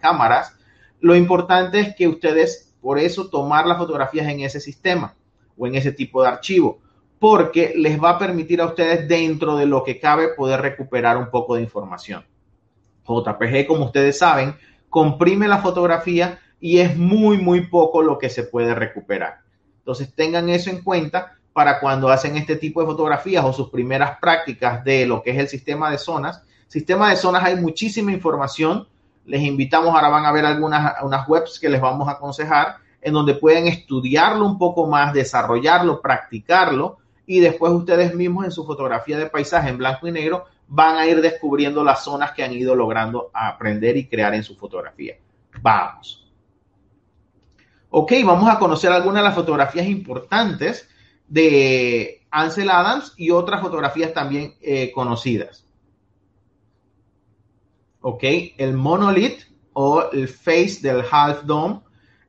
cámaras, 0.00 0.56
lo 1.00 1.14
importante 1.14 1.80
es 1.80 1.94
que 1.94 2.08
ustedes, 2.08 2.74
por 2.80 2.98
eso, 2.98 3.28
tomar 3.28 3.66
las 3.66 3.76
fotografías 3.76 4.26
en 4.28 4.40
ese 4.40 4.60
sistema 4.60 5.14
o 5.58 5.66
en 5.66 5.74
ese 5.74 5.92
tipo 5.92 6.22
de 6.22 6.28
archivo 6.28 6.80
porque 7.18 7.74
les 7.76 8.02
va 8.02 8.10
a 8.10 8.18
permitir 8.18 8.60
a 8.60 8.66
ustedes 8.66 9.08
dentro 9.08 9.56
de 9.56 9.66
lo 9.66 9.84
que 9.84 9.98
cabe 9.98 10.28
poder 10.34 10.60
recuperar 10.60 11.16
un 11.16 11.30
poco 11.30 11.54
de 11.54 11.62
información. 11.62 12.24
JPG, 13.06 13.66
como 13.66 13.86
ustedes 13.86 14.18
saben, 14.18 14.54
comprime 14.90 15.48
la 15.48 15.58
fotografía 15.58 16.38
y 16.60 16.78
es 16.78 16.96
muy, 16.96 17.38
muy 17.38 17.66
poco 17.66 18.02
lo 18.02 18.18
que 18.18 18.28
se 18.28 18.44
puede 18.44 18.74
recuperar. 18.74 19.40
Entonces 19.78 20.12
tengan 20.14 20.48
eso 20.48 20.70
en 20.70 20.82
cuenta 20.82 21.34
para 21.52 21.80
cuando 21.80 22.10
hacen 22.10 22.36
este 22.36 22.56
tipo 22.56 22.80
de 22.80 22.86
fotografías 22.86 23.44
o 23.44 23.52
sus 23.52 23.70
primeras 23.70 24.18
prácticas 24.20 24.84
de 24.84 25.06
lo 25.06 25.22
que 25.22 25.30
es 25.30 25.38
el 25.38 25.48
sistema 25.48 25.90
de 25.90 25.98
zonas. 25.98 26.42
Sistema 26.68 27.10
de 27.10 27.16
zonas 27.16 27.44
hay 27.44 27.56
muchísima 27.56 28.12
información. 28.12 28.86
Les 29.24 29.40
invitamos, 29.42 29.94
ahora 29.94 30.08
van 30.08 30.26
a 30.26 30.32
ver 30.32 30.44
algunas 30.44 31.02
unas 31.02 31.26
webs 31.28 31.58
que 31.58 31.70
les 31.70 31.80
vamos 31.80 32.08
a 32.08 32.12
aconsejar 32.12 32.76
en 33.00 33.12
donde 33.12 33.34
pueden 33.34 33.68
estudiarlo 33.68 34.44
un 34.44 34.58
poco 34.58 34.86
más, 34.86 35.14
desarrollarlo, 35.14 36.02
practicarlo 36.02 36.98
y 37.26 37.40
después 37.40 37.72
ustedes 37.72 38.14
mismos 38.14 38.44
en 38.44 38.52
su 38.52 38.64
fotografía 38.64 39.18
de 39.18 39.26
paisaje 39.26 39.68
en 39.68 39.78
blanco 39.78 40.06
y 40.06 40.12
negro 40.12 40.44
van 40.68 40.96
a 40.96 41.06
ir 41.06 41.20
descubriendo 41.20 41.84
las 41.84 42.04
zonas 42.04 42.32
que 42.32 42.42
han 42.42 42.52
ido 42.52 42.74
logrando 42.74 43.30
aprender 43.32 43.96
y 43.96 44.08
crear 44.08 44.34
en 44.34 44.42
su 44.42 44.56
fotografía. 44.56 45.16
Vamos. 45.60 46.26
Ok, 47.90 48.12
vamos 48.24 48.48
a 48.48 48.58
conocer 48.58 48.92
algunas 48.92 49.22
de 49.22 49.28
las 49.28 49.34
fotografías 49.34 49.86
importantes 49.86 50.88
de 51.28 52.22
Ansel 52.30 52.70
Adams 52.70 53.14
y 53.16 53.30
otras 53.30 53.60
fotografías 53.60 54.12
también 54.12 54.54
eh, 54.60 54.92
conocidas. 54.92 55.66
Ok, 58.00 58.22
el 58.58 58.74
monolith 58.74 59.42
o 59.72 60.10
el 60.12 60.28
face 60.28 60.78
del 60.80 61.04
half 61.10 61.42
dome 61.44 61.80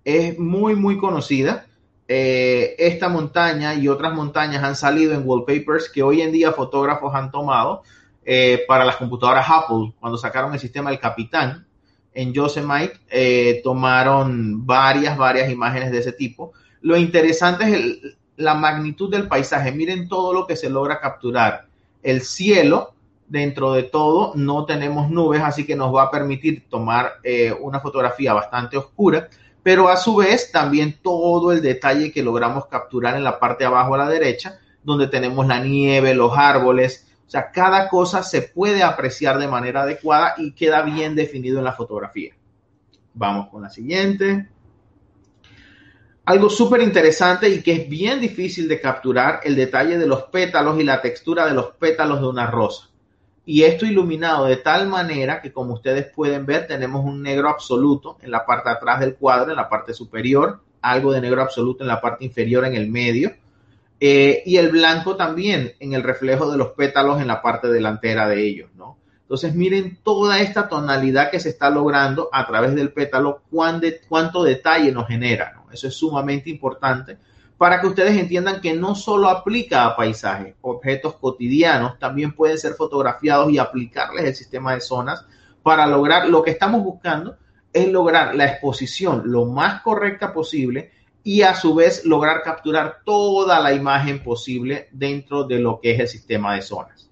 es 0.03 0.39
muy, 0.39 0.75
muy 0.75 0.97
conocida. 0.97 1.66
Eh, 2.09 2.75
esta 2.77 3.09
montaña 3.09 3.73
y 3.73 3.89
otras 3.89 4.13
montañas 4.13 4.63
han 4.63 4.75
salido 4.77 5.13
en 5.13 5.27
wallpapers 5.27 5.89
que 5.89 6.03
hoy 6.03 6.21
en 6.21 6.31
día 6.31 6.53
fotógrafos 6.53 7.13
han 7.13 7.31
tomado 7.31 7.83
eh, 8.23 8.63
para 8.67 8.85
las 8.85 8.95
computadoras 8.95 9.45
Apple. 9.49 9.93
Cuando 9.99 10.17
sacaron 10.17 10.53
el 10.53 10.59
sistema 10.59 10.89
El 10.89 10.99
Capitán 10.99 11.65
en 12.13 12.33
Yosemite, 12.33 12.99
eh, 13.09 13.59
tomaron 13.63 14.65
varias, 14.65 15.17
varias 15.17 15.49
imágenes 15.51 15.91
de 15.91 15.99
ese 15.99 16.13
tipo. 16.13 16.53
Lo 16.81 16.95
interesante 16.95 17.65
es 17.65 18.15
la 18.37 18.53
magnitud 18.53 19.11
del 19.11 19.27
paisaje. 19.27 19.71
Miren 19.73 20.07
todo 20.07 20.33
lo 20.33 20.47
que 20.47 20.55
se 20.55 20.69
logra 20.69 21.01
capturar. 21.01 21.67
El 22.03 22.21
cielo, 22.21 22.93
dentro 23.27 23.73
de 23.73 23.83
todo, 23.83 24.31
no 24.35 24.65
tenemos 24.65 25.09
nubes, 25.09 25.41
así 25.41 25.65
que 25.65 25.75
nos 25.75 25.93
va 25.93 26.03
a 26.03 26.11
permitir 26.11 26.69
tomar 26.69 27.15
una 27.59 27.81
fotografía 27.81 28.33
bastante 28.33 28.77
oscura 28.77 29.27
pero 29.67 29.89
a 29.89 29.97
su 29.97 30.15
vez 30.15 30.49
también 30.49 30.97
todo 31.03 31.51
el 31.51 31.61
detalle 31.61 32.13
que 32.13 32.23
logramos 32.23 32.67
capturar 32.67 33.17
en 33.17 33.25
la 33.25 33.37
parte 33.37 33.65
de 33.65 33.67
abajo 33.67 33.95
a 33.95 33.97
la 33.97 34.07
derecha, 34.07 34.61
donde 34.81 35.07
tenemos 35.07 35.45
la 35.45 35.59
nieve, 35.59 36.15
los 36.15 36.31
árboles, 36.37 37.05
o 37.27 37.29
sea, 37.29 37.51
cada 37.51 37.89
cosa 37.89 38.23
se 38.23 38.43
puede 38.43 38.81
apreciar 38.81 39.37
de 39.37 39.49
manera 39.49 39.81
adecuada 39.81 40.35
y 40.37 40.53
queda 40.53 40.83
bien 40.83 41.15
definido 41.15 41.57
en 41.57 41.65
la 41.65 41.73
fotografía. 41.73 42.33
Vamos 43.13 43.49
con 43.49 43.61
la 43.61 43.69
siguiente. 43.69 44.47
Algo 46.23 46.49
súper 46.49 46.81
interesante 46.81 47.49
y 47.49 47.61
que 47.61 47.73
es 47.73 47.89
bien 47.89 48.21
difícil 48.21 48.69
de 48.69 48.79
capturar, 48.79 49.41
el 49.43 49.57
detalle 49.57 49.97
de 49.97 50.07
los 50.07 50.23
pétalos 50.31 50.79
y 50.79 50.85
la 50.85 51.01
textura 51.01 51.45
de 51.45 51.53
los 51.53 51.71
pétalos 51.73 52.21
de 52.21 52.27
una 52.27 52.47
rosa 52.47 52.86
y 53.47 53.63
esto 53.63 53.85
iluminado 53.85 54.45
de 54.45 54.57
tal 54.57 54.89
manera 54.89 55.41
que 55.41 55.53
como 55.53 55.75
ustedes 55.75 56.11
pueden 56.13 56.45
ver 56.45 56.67
tenemos 56.67 57.05
un 57.05 57.23
negro 57.23 57.47
absoluto 57.47 58.17
en 58.21 58.29
la 58.29 58.45
parte 58.45 58.67
de 58.67 58.75
atrás 58.75 58.99
del 58.99 59.15
cuadro, 59.15 59.51
en 59.51 59.55
la 59.55 59.69
parte 59.69 59.93
superior, 59.93 60.59
algo 60.81 61.13
de 61.13 61.21
negro 61.21 61.41
absoluto 61.41 61.81
en 61.81 61.87
la 61.87 62.01
parte 62.01 62.25
inferior 62.25 62.65
en 62.65 62.75
el 62.75 62.89
medio 62.89 63.31
eh, 64.01 64.43
y 64.45 64.57
el 64.57 64.69
blanco 64.69 65.15
también 65.15 65.71
en 65.79 65.93
el 65.93 66.03
reflejo 66.03 66.51
de 66.51 66.57
los 66.57 66.73
pétalos 66.73 67.21
en 67.21 67.27
la 67.27 67.41
parte 67.41 67.69
delantera 67.69 68.27
de 68.27 68.45
ellos, 68.45 68.69
¿no? 68.75 68.97
Entonces 69.21 69.55
miren 69.55 69.97
toda 70.03 70.41
esta 70.41 70.67
tonalidad 70.67 71.31
que 71.31 71.39
se 71.39 71.49
está 71.49 71.69
logrando 71.69 72.29
a 72.33 72.45
través 72.45 72.75
del 72.75 72.91
pétalo, 72.91 73.43
cuánto 73.49 74.43
detalle 74.43 74.91
nos 74.91 75.07
genera. 75.07 75.63
Eso 75.71 75.87
es 75.87 75.93
sumamente 75.93 76.49
importante 76.49 77.17
para 77.57 77.81
que 77.81 77.87
ustedes 77.87 78.15
entiendan 78.17 78.61
que 78.61 78.73
no 78.73 78.93
solo 78.93 79.29
aplica 79.29 79.85
a 79.85 79.95
paisajes, 79.95 80.55
objetos 80.61 81.15
cotidianos 81.15 81.97
también 81.97 82.33
pueden 82.33 82.57
ser 82.57 82.73
fotografiados 82.73 83.51
y 83.51 83.57
aplicarles 83.57 84.25
el 84.25 84.35
sistema 84.35 84.73
de 84.75 84.81
zonas 84.81 85.25
para 85.63 85.87
lograr 85.87 86.29
lo 86.29 86.43
que 86.43 86.51
estamos 86.51 86.83
buscando 86.83 87.37
es 87.73 87.87
lograr 87.89 88.35
la 88.35 88.45
exposición 88.45 89.23
lo 89.25 89.45
más 89.45 89.81
correcta 89.81 90.33
posible 90.33 90.91
y 91.23 91.41
a 91.41 91.55
su 91.55 91.75
vez 91.75 92.05
lograr 92.05 92.41
capturar 92.41 93.01
toda 93.03 93.59
la 93.59 93.73
imagen 93.73 94.23
posible 94.23 94.87
dentro 94.91 95.43
de 95.43 95.59
lo 95.59 95.81
que 95.81 95.91
es 95.91 95.99
el 95.99 96.07
sistema 96.07 96.55
de 96.55 96.61
zonas. 96.61 97.09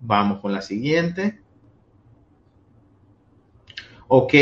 Vamos 0.00 0.40
con 0.40 0.52
la 0.52 0.60
siguiente. 0.60 1.40
Ok, 4.08 4.34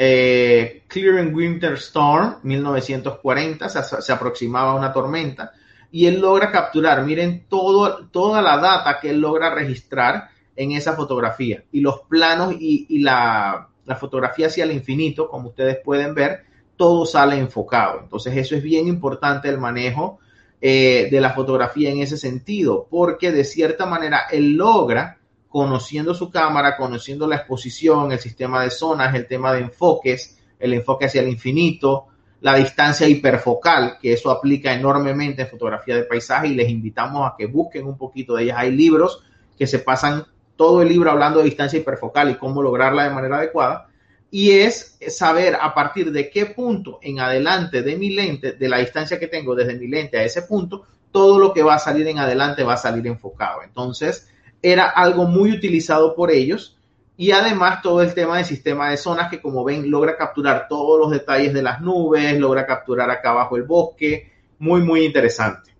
eh, 0.00 0.84
Clearing 0.86 1.34
Winter 1.34 1.72
Storm, 1.74 2.36
1940, 2.44 3.68
se, 3.68 4.12
aproximaba 4.12 4.70
a 4.70 4.74
una 4.76 4.92
tormenta 4.92 5.50
y 5.90 6.06
él 6.06 6.20
logra 6.20 6.52
capturar, 6.52 7.04
miren 7.04 7.46
todo, 7.48 8.06
toda 8.06 8.40
la 8.40 8.58
data 8.58 9.00
que 9.00 9.10
él 9.10 9.20
logra 9.20 9.52
registrar 9.52 10.28
en 10.54 10.72
esa 10.72 10.92
fotografía 10.92 11.64
y 11.72 11.80
los 11.80 12.02
planos 12.02 12.54
y, 12.60 13.00
la, 13.00 13.68
fotografía 13.98 14.46
hacia 14.46 14.64
el 14.64 14.72
infinito, 14.72 15.28
como 15.28 15.48
ustedes 15.48 15.78
pueden 15.84 16.14
ver, 16.14 16.44
todo 16.76 17.04
sale 17.04 17.36
enfocado. 17.36 18.00
Entonces 18.00 18.36
eso 18.36 18.54
es 18.54 18.62
bien 18.62 18.86
importante 18.86 19.48
el 19.48 19.58
manejo 19.58 20.20
eh, 20.60 21.08
de 21.10 21.20
la 21.20 21.30
fotografía 21.30 21.90
en 21.90 22.00
ese 22.00 22.18
sentido, 22.18 22.86
porque 22.88 23.32
de 23.32 23.42
cierta 23.42 23.86
manera 23.86 24.26
él 24.30 24.52
logra 24.52 25.17
conociendo 25.48 26.14
su 26.14 26.30
cámara, 26.30 26.76
conociendo 26.76 27.26
la 27.26 27.36
exposición, 27.36 28.12
el 28.12 28.18
sistema 28.18 28.62
de 28.62 28.70
zonas, 28.70 29.14
el 29.14 29.26
tema 29.26 29.52
de 29.52 29.60
enfoques, 29.60 30.38
el 30.58 30.74
enfoque 30.74 31.06
hacia 31.06 31.22
el 31.22 31.28
infinito, 31.28 32.06
la 32.40 32.54
distancia 32.54 33.08
hiperfocal, 33.08 33.98
que 34.00 34.12
eso 34.12 34.30
aplica 34.30 34.72
enormemente 34.72 35.42
en 35.42 35.48
fotografía 35.48 35.96
de 35.96 36.04
paisaje 36.04 36.48
y 36.48 36.54
les 36.54 36.68
invitamos 36.68 37.26
a 37.26 37.34
que 37.36 37.46
busquen 37.46 37.86
un 37.86 37.96
poquito 37.96 38.34
de 38.34 38.44
ellas. 38.44 38.58
Hay 38.58 38.70
libros 38.70 39.22
que 39.58 39.66
se 39.66 39.80
pasan 39.80 40.24
todo 40.54 40.82
el 40.82 40.88
libro 40.88 41.10
hablando 41.10 41.38
de 41.38 41.46
distancia 41.46 41.78
hiperfocal 41.78 42.30
y 42.30 42.34
cómo 42.36 42.62
lograrla 42.62 43.04
de 43.04 43.10
manera 43.10 43.38
adecuada. 43.38 43.88
Y 44.30 44.50
es 44.50 44.98
saber 45.08 45.56
a 45.60 45.72
partir 45.74 46.12
de 46.12 46.28
qué 46.30 46.46
punto 46.46 46.98
en 47.00 47.18
adelante 47.18 47.82
de 47.82 47.96
mi 47.96 48.10
lente, 48.10 48.52
de 48.52 48.68
la 48.68 48.78
distancia 48.78 49.18
que 49.18 49.28
tengo 49.28 49.54
desde 49.54 49.74
mi 49.74 49.88
lente 49.88 50.18
a 50.18 50.24
ese 50.24 50.42
punto, 50.42 50.84
todo 51.10 51.38
lo 51.38 51.54
que 51.54 51.62
va 51.62 51.76
a 51.76 51.78
salir 51.78 52.06
en 52.06 52.18
adelante 52.18 52.62
va 52.62 52.74
a 52.74 52.76
salir 52.76 53.06
enfocado. 53.06 53.62
Entonces, 53.62 54.28
era 54.62 54.88
algo 54.88 55.24
muy 55.24 55.52
utilizado 55.52 56.14
por 56.14 56.30
ellos 56.30 56.78
y 57.16 57.32
además 57.32 57.82
todo 57.82 58.00
el 58.02 58.14
tema 58.14 58.36
del 58.36 58.46
sistema 58.46 58.90
de 58.90 58.96
zonas 58.96 59.28
que 59.28 59.40
como 59.40 59.64
ven 59.64 59.90
logra 59.90 60.16
capturar 60.16 60.66
todos 60.68 61.00
los 61.00 61.10
detalles 61.10 61.52
de 61.52 61.62
las 61.62 61.80
nubes, 61.80 62.38
logra 62.38 62.64
capturar 62.64 63.10
acá 63.10 63.30
abajo 63.30 63.56
el 63.56 63.64
bosque, 63.64 64.32
muy 64.58 64.82
muy 64.82 65.04
interesante. 65.04 65.74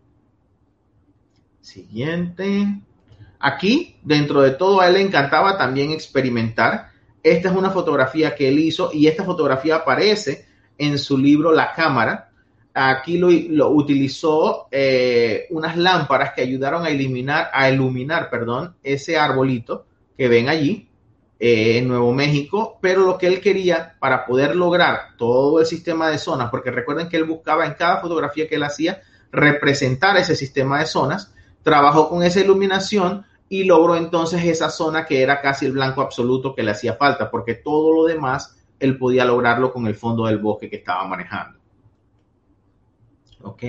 Siguiente. 1.61 2.81
Aquí, 3.41 3.97
dentro 4.03 4.41
de 4.41 4.53
todo, 4.53 4.81
a 4.81 4.89
él 4.89 4.95
le 4.95 5.03
encantaba 5.03 5.57
también 5.57 5.93
experimentar. 5.93 6.91
Esta 7.23 7.51
es 7.51 7.55
una 7.55 7.71
fotografía 7.71 8.35
que 8.35 8.49
él 8.49 8.59
hizo 8.59 8.91
y 8.93 9.07
esta 9.07 9.23
fotografía 9.23 9.77
aparece 9.77 10.47
en 10.77 10.99
su 10.99 11.19
libro 11.19 11.53
La 11.53 11.73
Cámara, 11.73 12.28
aquí 12.75 13.19
lo, 13.19 13.71
utilizó 13.71 14.69
eh, 14.71 15.47
unas 15.51 15.77
lámparas 15.77 16.33
que 16.35 16.43
ayudaron 16.43 16.85
a 16.85 16.91
eliminar, 16.91 17.51
a 17.53 17.71
iluminar, 17.71 18.31
perdón, 18.31 18.75
ese 18.83 19.19
arbolito 19.19 19.87
que 20.17 20.29
ven 20.29 20.49
allí 20.49 20.89
eh, 21.41 21.79
en 21.79 21.89
Nuevo 21.89 22.13
México, 22.13 22.79
pero 22.81 23.03
lo 23.03 23.19
que 23.19 23.27
él 23.27 23.41
quería 23.41 23.97
para 23.99 24.27
poder 24.27 24.57
lograr 24.57 25.17
todo 25.17 25.61
el 25.61 25.67
sistema 25.67 26.09
de 26.09 26.19
zonas, 26.19 26.51
porque 26.51 26.71
recuerden 26.71 27.09
que 27.09 27.17
él 27.17 27.25
buscaba 27.25 27.67
en 27.67 27.75
cada 27.75 28.01
fotografía 28.01 28.49
que 28.49 28.57
él 28.57 28.63
hacía 28.65 29.03
representar 29.31 30.17
ese 30.17 30.35
sistema 30.35 30.81
de 30.81 30.87
zonas, 30.87 31.33
trabajó 31.63 32.09
con 32.09 32.23
esa 32.23 32.41
iluminación 32.41 33.25
y 33.49 33.65
logró 33.65 33.97
entonces 33.97 34.45
esa 34.45 34.71
zona 34.71 35.07
que 35.07 35.23
era 35.23 35.41
casi 35.41 35.67
el 35.67 35.73
blanco 35.73 36.03
absoluto 36.03 36.55
que 36.55 36.63
le 36.63 36.73
hacía 36.73 36.95
falta, 36.95 37.31
porque 37.31 37.55
todo 37.55 37.93
lo 37.93 38.05
demás 38.05 38.57
él 38.79 38.99
podía 38.99 39.25
lograrlo 39.25 39.73
con 39.73 39.87
el 39.87 39.95
fondo 39.95 40.27
del 40.27 40.39
bosque 40.39 40.69
que 40.69 40.77
estaba 40.77 41.07
manejando. 41.07 41.58
¿Ok? 43.43 43.63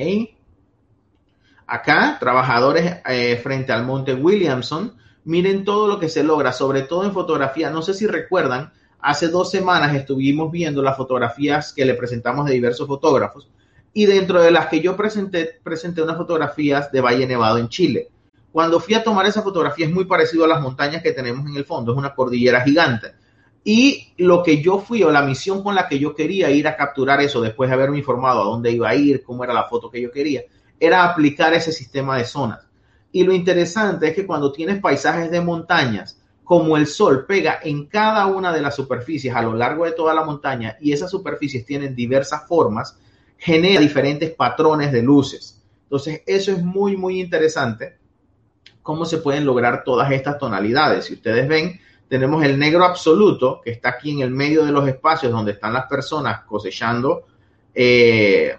Acá, 1.67 2.17
trabajadores 2.19 2.97
eh, 3.05 3.39
frente 3.43 3.71
al 3.71 3.85
monte 3.85 4.13
Williamson, 4.13 4.95
miren 5.25 5.63
todo 5.63 5.87
lo 5.87 5.99
que 5.99 6.09
se 6.09 6.23
logra, 6.23 6.51
sobre 6.51 6.81
todo 6.81 7.03
en 7.03 7.13
fotografía. 7.13 7.69
No 7.69 7.81
sé 7.81 7.93
si 7.93 8.07
recuerdan, 8.07 8.71
hace 8.99 9.27
dos 9.27 9.51
semanas 9.51 9.95
estuvimos 9.95 10.51
viendo 10.51 10.81
las 10.81 10.97
fotografías 10.97 11.73
que 11.73 11.85
le 11.85 11.93
presentamos 11.93 12.45
de 12.45 12.53
diversos 12.53 12.87
fotógrafos 12.87 13.49
y 13.93 14.05
dentro 14.05 14.41
de 14.41 14.51
las 14.51 14.67
que 14.67 14.81
yo 14.81 14.95
presenté, 14.95 15.59
presenté 15.63 16.01
unas 16.01 16.17
fotografías 16.17 16.91
de 16.91 17.01
Valle 17.01 17.27
Nevado 17.27 17.57
en 17.57 17.69
Chile. 17.69 18.09
Cuando 18.51 18.79
fui 18.79 18.93
a 18.93 19.03
tomar 19.03 19.25
esa 19.25 19.41
fotografía 19.41 19.85
es 19.85 19.91
muy 19.91 20.05
parecido 20.05 20.45
a 20.45 20.47
las 20.47 20.61
montañas 20.61 21.03
que 21.03 21.11
tenemos 21.11 21.47
en 21.47 21.55
el 21.55 21.65
fondo, 21.65 21.91
es 21.91 21.97
una 21.97 22.13
cordillera 22.13 22.61
gigante. 22.61 23.13
Y 23.63 24.13
lo 24.17 24.41
que 24.41 24.61
yo 24.61 24.79
fui 24.79 25.03
o 25.03 25.11
la 25.11 25.21
misión 25.21 25.61
con 25.61 25.75
la 25.75 25.87
que 25.87 25.99
yo 25.99 26.15
quería 26.15 26.49
ir 26.49 26.67
a 26.67 26.75
capturar 26.77 27.21
eso 27.21 27.41
después 27.41 27.69
de 27.69 27.75
haberme 27.75 27.97
informado 27.97 28.41
a 28.41 28.45
dónde 28.45 28.71
iba 28.71 28.89
a 28.89 28.95
ir, 28.95 29.23
cómo 29.23 29.43
era 29.43 29.53
la 29.53 29.65
foto 29.65 29.89
que 29.89 30.01
yo 30.01 30.11
quería, 30.11 30.43
era 30.79 31.03
aplicar 31.03 31.53
ese 31.53 31.71
sistema 31.71 32.17
de 32.17 32.25
zonas. 32.25 32.65
Y 33.11 33.23
lo 33.23 33.33
interesante 33.33 34.07
es 34.07 34.15
que 34.15 34.25
cuando 34.25 34.51
tienes 34.51 34.79
paisajes 34.79 35.29
de 35.29 35.41
montañas, 35.41 36.19
como 36.43 36.77
el 36.77 36.87
sol 36.87 37.25
pega 37.27 37.59
en 37.61 37.85
cada 37.85 38.25
una 38.25 38.51
de 38.51 38.61
las 38.61 38.75
superficies 38.75 39.35
a 39.35 39.41
lo 39.41 39.53
largo 39.53 39.85
de 39.85 39.91
toda 39.91 40.15
la 40.15 40.23
montaña 40.23 40.77
y 40.81 40.93
esas 40.93 41.11
superficies 41.11 41.65
tienen 41.65 41.95
diversas 41.95 42.47
formas, 42.47 42.97
genera 43.37 43.79
diferentes 43.79 44.31
patrones 44.31 44.91
de 44.91 45.03
luces. 45.03 45.61
Entonces, 45.83 46.23
eso 46.25 46.51
es 46.51 46.63
muy, 46.63 46.97
muy 46.97 47.19
interesante 47.19 47.97
cómo 48.81 49.05
se 49.05 49.19
pueden 49.19 49.45
lograr 49.45 49.83
todas 49.83 50.11
estas 50.11 50.39
tonalidades. 50.39 51.05
Si 51.05 51.13
ustedes 51.13 51.47
ven, 51.47 51.79
tenemos 52.09 52.43
el 52.43 52.57
negro 52.57 52.83
absoluto, 52.83 53.61
que 53.63 53.69
está 53.69 53.89
aquí 53.89 54.11
en 54.11 54.21
el 54.21 54.31
medio 54.31 54.65
de 54.65 54.71
los 54.71 54.87
espacios 54.87 55.31
donde 55.31 55.51
están 55.51 55.73
las 55.73 55.85
personas 55.85 56.41
cosechando 56.41 57.27
eh, 57.73 58.57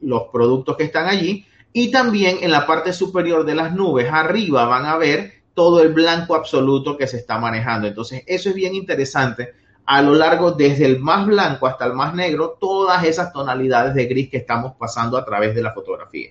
los 0.00 0.24
productos 0.32 0.76
que 0.76 0.84
están 0.84 1.06
allí. 1.06 1.46
Y 1.74 1.90
también 1.90 2.38
en 2.40 2.50
la 2.50 2.66
parte 2.66 2.94
superior 2.94 3.44
de 3.44 3.54
las 3.54 3.74
nubes, 3.74 4.08
arriba 4.10 4.64
van 4.64 4.86
a 4.86 4.96
ver 4.96 5.42
todo 5.52 5.82
el 5.82 5.92
blanco 5.92 6.34
absoluto 6.34 6.96
que 6.96 7.06
se 7.06 7.18
está 7.18 7.38
manejando. 7.38 7.86
Entonces, 7.86 8.22
eso 8.26 8.48
es 8.48 8.54
bien 8.54 8.74
interesante. 8.74 9.52
A 9.84 10.00
lo 10.00 10.14
largo, 10.14 10.52
desde 10.52 10.86
el 10.86 10.98
más 10.98 11.26
blanco 11.26 11.66
hasta 11.66 11.84
el 11.84 11.92
más 11.92 12.14
negro, 12.14 12.56
todas 12.58 13.04
esas 13.04 13.30
tonalidades 13.30 13.94
de 13.94 14.06
gris 14.06 14.30
que 14.30 14.38
estamos 14.38 14.72
pasando 14.78 15.18
a 15.18 15.24
través 15.24 15.54
de 15.54 15.62
la 15.62 15.74
fotografía. 15.74 16.30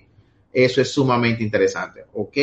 Eso 0.52 0.80
es 0.80 0.92
sumamente 0.92 1.44
interesante. 1.44 2.06
¿Ok? 2.12 2.36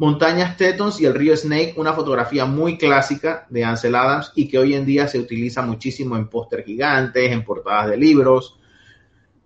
Montañas 0.00 0.56
Tetons 0.56 0.98
y 0.98 1.04
el 1.04 1.12
río 1.12 1.36
Snake, 1.36 1.74
una 1.76 1.92
fotografía 1.92 2.46
muy 2.46 2.78
clásica 2.78 3.46
de 3.50 3.64
Ansel 3.64 3.94
Adams 3.94 4.32
y 4.34 4.48
que 4.48 4.58
hoy 4.58 4.74
en 4.74 4.86
día 4.86 5.06
se 5.06 5.18
utiliza 5.18 5.60
muchísimo 5.60 6.16
en 6.16 6.26
póster 6.26 6.64
gigantes, 6.64 7.30
en 7.30 7.44
portadas 7.44 7.90
de 7.90 7.98
libros. 7.98 8.58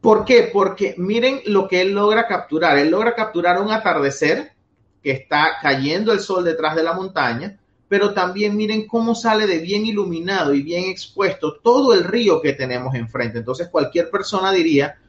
¿Por 0.01 0.25
qué? 0.25 0.49
Porque 0.53 0.95
miren 0.97 1.41
lo 1.47 1.67
que 1.67 1.81
él 1.81 1.91
logra 1.91 2.29
capturar. 2.29 2.79
Él 2.79 2.93
logra 2.93 3.17
capturar 3.17 3.61
un 3.61 3.73
atardecer 3.73 4.53
que 5.03 5.11
está 5.11 5.55
cayendo 5.61 6.13
el 6.13 6.21
sol 6.21 6.45
detrás 6.45 6.77
de 6.77 6.85
la 6.85 6.93
montaña, 6.93 7.59
pero 7.89 8.15
también 8.15 8.57
miren 8.57 8.87
cómo 8.87 9.17
sale 9.17 9.49
de 9.49 9.59
bien 9.59 9.85
iluminado 9.85 10.55
y 10.55 10.63
bien 10.63 10.85
expuesto 10.85 11.59
todo 11.65 11.93
el 11.93 12.05
río 12.05 12.41
que 12.41 12.53
tenemos 12.53 12.95
enfrente. 12.95 13.39
Entonces 13.39 13.71
cualquier 13.71 14.09
persona 14.09 14.53
diría, 14.53 15.01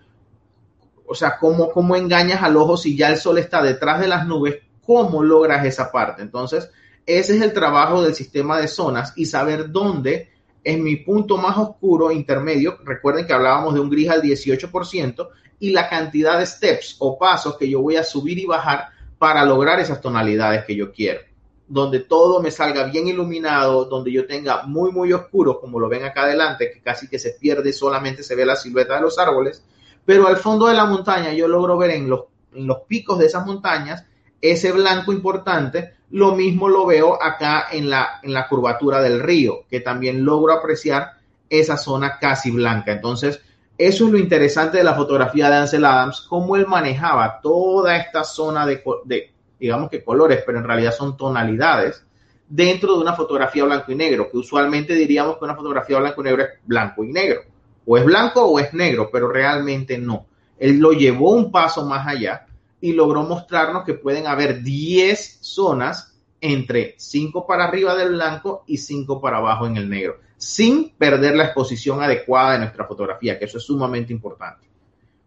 o 1.05 1.13
sea, 1.13 1.37
¿cómo, 1.37 1.69
cómo 1.69 1.95
engañas 1.95 2.41
al 2.41 2.57
ojo 2.57 2.77
si 2.77 2.97
ya 2.97 3.09
el 3.09 3.17
sol 3.17 3.37
está 3.37 3.61
detrás 3.61 3.99
de 3.99 4.07
las 4.07 4.25
nubes 4.25 4.64
cómo 4.85 5.23
logras 5.23 5.65
esa 5.65 5.91
parte. 5.91 6.21
Entonces, 6.21 6.69
ese 7.05 7.35
es 7.35 7.41
el 7.41 7.53
trabajo 7.53 8.01
del 8.01 8.15
sistema 8.15 8.59
de 8.59 8.67
zonas 8.67 9.13
y 9.15 9.25
saber 9.25 9.71
dónde 9.71 10.29
es 10.63 10.79
mi 10.79 10.95
punto 10.97 11.37
más 11.37 11.57
oscuro 11.57 12.11
intermedio. 12.11 12.79
Recuerden 12.83 13.27
que 13.27 13.33
hablábamos 13.33 13.75
de 13.75 13.79
un 13.79 13.89
gris 13.89 14.09
al 14.09 14.21
18% 14.21 15.29
y 15.59 15.69
la 15.69 15.87
cantidad 15.87 16.39
de 16.39 16.45
steps 16.45 16.95
o 16.99 17.17
pasos 17.17 17.57
que 17.57 17.69
yo 17.69 17.81
voy 17.81 17.95
a 17.95 18.03
subir 18.03 18.39
y 18.39 18.45
bajar 18.45 18.89
para 19.17 19.45
lograr 19.45 19.79
esas 19.79 20.01
tonalidades 20.01 20.65
que 20.65 20.75
yo 20.75 20.91
quiero. 20.91 21.21
Donde 21.67 21.99
todo 21.99 22.41
me 22.41 22.51
salga 22.51 22.83
bien 22.85 23.07
iluminado, 23.07 23.85
donde 23.85 24.11
yo 24.11 24.25
tenga 24.25 24.63
muy, 24.63 24.91
muy 24.91 25.13
oscuro, 25.13 25.59
como 25.59 25.79
lo 25.79 25.87
ven 25.87 26.03
acá 26.03 26.23
adelante, 26.23 26.71
que 26.71 26.81
casi 26.81 27.07
que 27.07 27.19
se 27.19 27.31
pierde, 27.31 27.71
solamente 27.71 28.23
se 28.23 28.35
ve 28.35 28.45
la 28.45 28.55
silueta 28.55 28.95
de 28.95 29.01
los 29.01 29.17
árboles. 29.17 29.63
Pero 30.03 30.27
al 30.27 30.37
fondo 30.37 30.67
de 30.67 30.73
la 30.73 30.85
montaña 30.85 31.33
yo 31.33 31.47
logro 31.47 31.77
ver 31.77 31.91
en 31.91 32.09
los, 32.09 32.21
en 32.53 32.67
los 32.67 32.79
picos 32.87 33.17
de 33.19 33.27
esas 33.27 33.45
montañas 33.45 34.05
ese 34.51 34.71
blanco 34.71 35.11
importante, 35.11 35.95
lo 36.11 36.35
mismo 36.35 36.69
lo 36.69 36.85
veo 36.85 37.21
acá 37.21 37.67
en 37.71 37.89
la, 37.89 38.19
en 38.23 38.33
la 38.33 38.47
curvatura 38.47 39.01
del 39.01 39.19
río, 39.19 39.65
que 39.69 39.79
también 39.79 40.23
logro 40.23 40.53
apreciar 40.53 41.13
esa 41.49 41.77
zona 41.77 42.17
casi 42.19 42.51
blanca. 42.51 42.91
Entonces, 42.91 43.41
eso 43.77 44.05
es 44.05 44.11
lo 44.11 44.17
interesante 44.17 44.77
de 44.77 44.83
la 44.83 44.95
fotografía 44.95 45.49
de 45.49 45.57
Ansel 45.57 45.85
Adams, 45.85 46.21
cómo 46.29 46.55
él 46.55 46.67
manejaba 46.67 47.39
toda 47.41 47.97
esta 47.97 48.23
zona 48.23 48.65
de, 48.65 48.81
de, 49.03 49.33
digamos 49.59 49.89
que 49.89 50.03
colores, 50.03 50.43
pero 50.45 50.59
en 50.59 50.63
realidad 50.63 50.93
son 50.93 51.17
tonalidades, 51.17 52.05
dentro 52.47 52.95
de 52.95 53.01
una 53.01 53.13
fotografía 53.13 53.65
blanco 53.65 53.91
y 53.91 53.95
negro, 53.95 54.29
que 54.29 54.37
usualmente 54.37 54.93
diríamos 54.93 55.37
que 55.37 55.45
una 55.45 55.55
fotografía 55.55 55.99
blanco 55.99 56.21
y 56.21 56.23
negro 56.23 56.43
es 56.43 56.49
blanco 56.63 57.03
y 57.03 57.11
negro, 57.11 57.41
o 57.85 57.97
es 57.97 58.05
blanco 58.05 58.45
o 58.45 58.59
es 58.59 58.73
negro, 58.73 59.09
pero 59.11 59.27
realmente 59.27 59.97
no. 59.97 60.27
Él 60.57 60.79
lo 60.79 60.93
llevó 60.93 61.31
un 61.31 61.51
paso 61.51 61.85
más 61.85 62.07
allá 62.07 62.45
y 62.85 62.93
logró 62.93 63.23
mostrarnos 63.23 63.83
que 63.83 63.95
pueden 63.95 64.27
haber 64.27 64.61
10 64.61 65.39
zonas 65.41 66.15
entre 66.39 66.93
5 66.99 67.47
para 67.47 67.63
arriba 67.63 67.95
del 67.95 68.09
blanco 68.09 68.63
y 68.67 68.77
5 68.77 69.19
para 69.19 69.37
abajo 69.37 69.65
en 69.65 69.75
el 69.77 69.89
negro, 69.89 70.19
sin 70.37 70.91
perder 70.91 71.35
la 71.35 71.45
exposición 71.45 72.03
adecuada 72.03 72.53
de 72.53 72.59
nuestra 72.59 72.85
fotografía, 72.85 73.39
que 73.39 73.45
eso 73.45 73.57
es 73.57 73.63
sumamente 73.63 74.13
importante. 74.13 74.67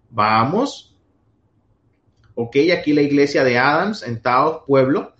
Vamos. 0.09 0.95
Ok, 2.37 2.59
aquí 2.73 2.93
la 2.93 3.03
iglesia 3.03 3.43
de 3.43 3.59
Adams 3.59 4.05
en 4.05 4.23
Taos, 4.23 4.63
Pueblo. 4.65 5.15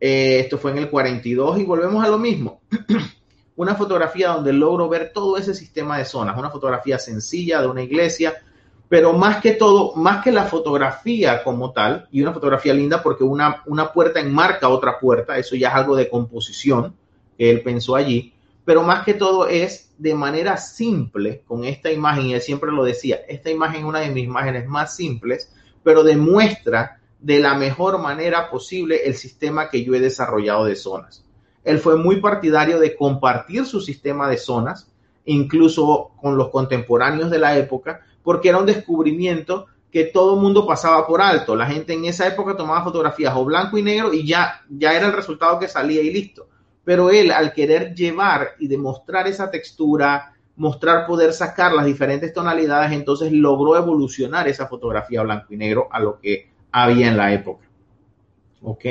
Eh, 0.00 0.40
esto 0.40 0.58
fue 0.58 0.72
en 0.72 0.78
el 0.78 0.90
42 0.90 1.60
y 1.60 1.62
volvemos 1.62 2.04
a 2.04 2.08
lo 2.08 2.18
mismo. 2.18 2.62
una 3.54 3.76
fotografía 3.76 4.30
donde 4.30 4.52
logro 4.52 4.88
ver 4.88 5.12
todo 5.14 5.36
ese 5.36 5.54
sistema 5.54 5.98
de 5.98 6.04
zonas, 6.04 6.36
una 6.36 6.50
fotografía 6.50 6.98
sencilla 6.98 7.60
de 7.60 7.68
una 7.68 7.84
iglesia 7.84 8.34
pero 8.88 9.12
más 9.12 9.40
que 9.40 9.52
todo, 9.52 9.94
más 9.96 10.22
que 10.22 10.30
la 10.30 10.44
fotografía 10.44 11.42
como 11.42 11.72
tal, 11.72 12.08
y 12.12 12.22
una 12.22 12.32
fotografía 12.32 12.72
linda 12.72 13.02
porque 13.02 13.24
una, 13.24 13.62
una 13.66 13.92
puerta 13.92 14.20
enmarca 14.20 14.68
otra 14.68 14.98
puerta, 15.00 15.38
eso 15.38 15.56
ya 15.56 15.68
es 15.68 15.74
algo 15.74 15.96
de 15.96 16.08
composición 16.08 16.94
que 17.36 17.50
él 17.50 17.62
pensó 17.62 17.96
allí, 17.96 18.32
pero 18.64 18.82
más 18.82 19.04
que 19.04 19.14
todo 19.14 19.48
es 19.48 19.92
de 19.98 20.14
manera 20.14 20.56
simple 20.56 21.42
con 21.46 21.64
esta 21.64 21.90
imagen, 21.90 22.26
y 22.26 22.34
él 22.34 22.42
siempre 22.42 22.70
lo 22.70 22.84
decía, 22.84 23.20
esta 23.28 23.50
imagen 23.50 23.80
es 23.80 23.86
una 23.86 24.00
de 24.00 24.10
mis 24.10 24.24
imágenes 24.24 24.66
más 24.66 24.94
simples, 24.94 25.52
pero 25.82 26.02
demuestra 26.02 27.00
de 27.20 27.40
la 27.40 27.54
mejor 27.54 27.98
manera 27.98 28.50
posible 28.50 29.06
el 29.06 29.14
sistema 29.14 29.70
que 29.70 29.84
yo 29.84 29.94
he 29.94 30.00
desarrollado 30.00 30.64
de 30.64 30.76
zonas. 30.76 31.24
Él 31.64 31.78
fue 31.78 31.96
muy 31.96 32.20
partidario 32.20 32.78
de 32.78 32.94
compartir 32.94 33.66
su 33.66 33.80
sistema 33.80 34.28
de 34.28 34.36
zonas, 34.36 34.88
incluso 35.24 36.12
con 36.20 36.36
los 36.36 36.50
contemporáneos 36.50 37.30
de 37.30 37.38
la 37.38 37.56
época, 37.56 38.02
porque 38.26 38.48
era 38.48 38.58
un 38.58 38.66
descubrimiento 38.66 39.66
que 39.88 40.02
todo 40.02 40.34
el 40.34 40.40
mundo 40.40 40.66
pasaba 40.66 41.06
por 41.06 41.22
alto. 41.22 41.54
La 41.54 41.64
gente 41.64 41.92
en 41.92 42.06
esa 42.06 42.26
época 42.26 42.56
tomaba 42.56 42.82
fotografías 42.82 43.32
o 43.36 43.44
blanco 43.44 43.78
y 43.78 43.82
negro 43.82 44.12
y 44.12 44.26
ya, 44.26 44.64
ya 44.68 44.94
era 44.94 45.06
el 45.06 45.12
resultado 45.12 45.60
que 45.60 45.68
salía 45.68 46.02
y 46.02 46.12
listo. 46.12 46.48
Pero 46.82 47.10
él, 47.10 47.30
al 47.30 47.52
querer 47.52 47.94
llevar 47.94 48.56
y 48.58 48.66
demostrar 48.66 49.28
esa 49.28 49.48
textura, 49.48 50.34
mostrar 50.56 51.06
poder 51.06 51.32
sacar 51.32 51.72
las 51.72 51.86
diferentes 51.86 52.32
tonalidades, 52.32 52.90
entonces 52.90 53.30
logró 53.30 53.76
evolucionar 53.76 54.48
esa 54.48 54.66
fotografía 54.66 55.22
blanco 55.22 55.54
y 55.54 55.56
negro 55.56 55.86
a 55.92 56.00
lo 56.00 56.18
que 56.18 56.50
había 56.72 57.06
en 57.06 57.16
la 57.16 57.32
época. 57.32 57.64
¿Ok? 58.60 58.84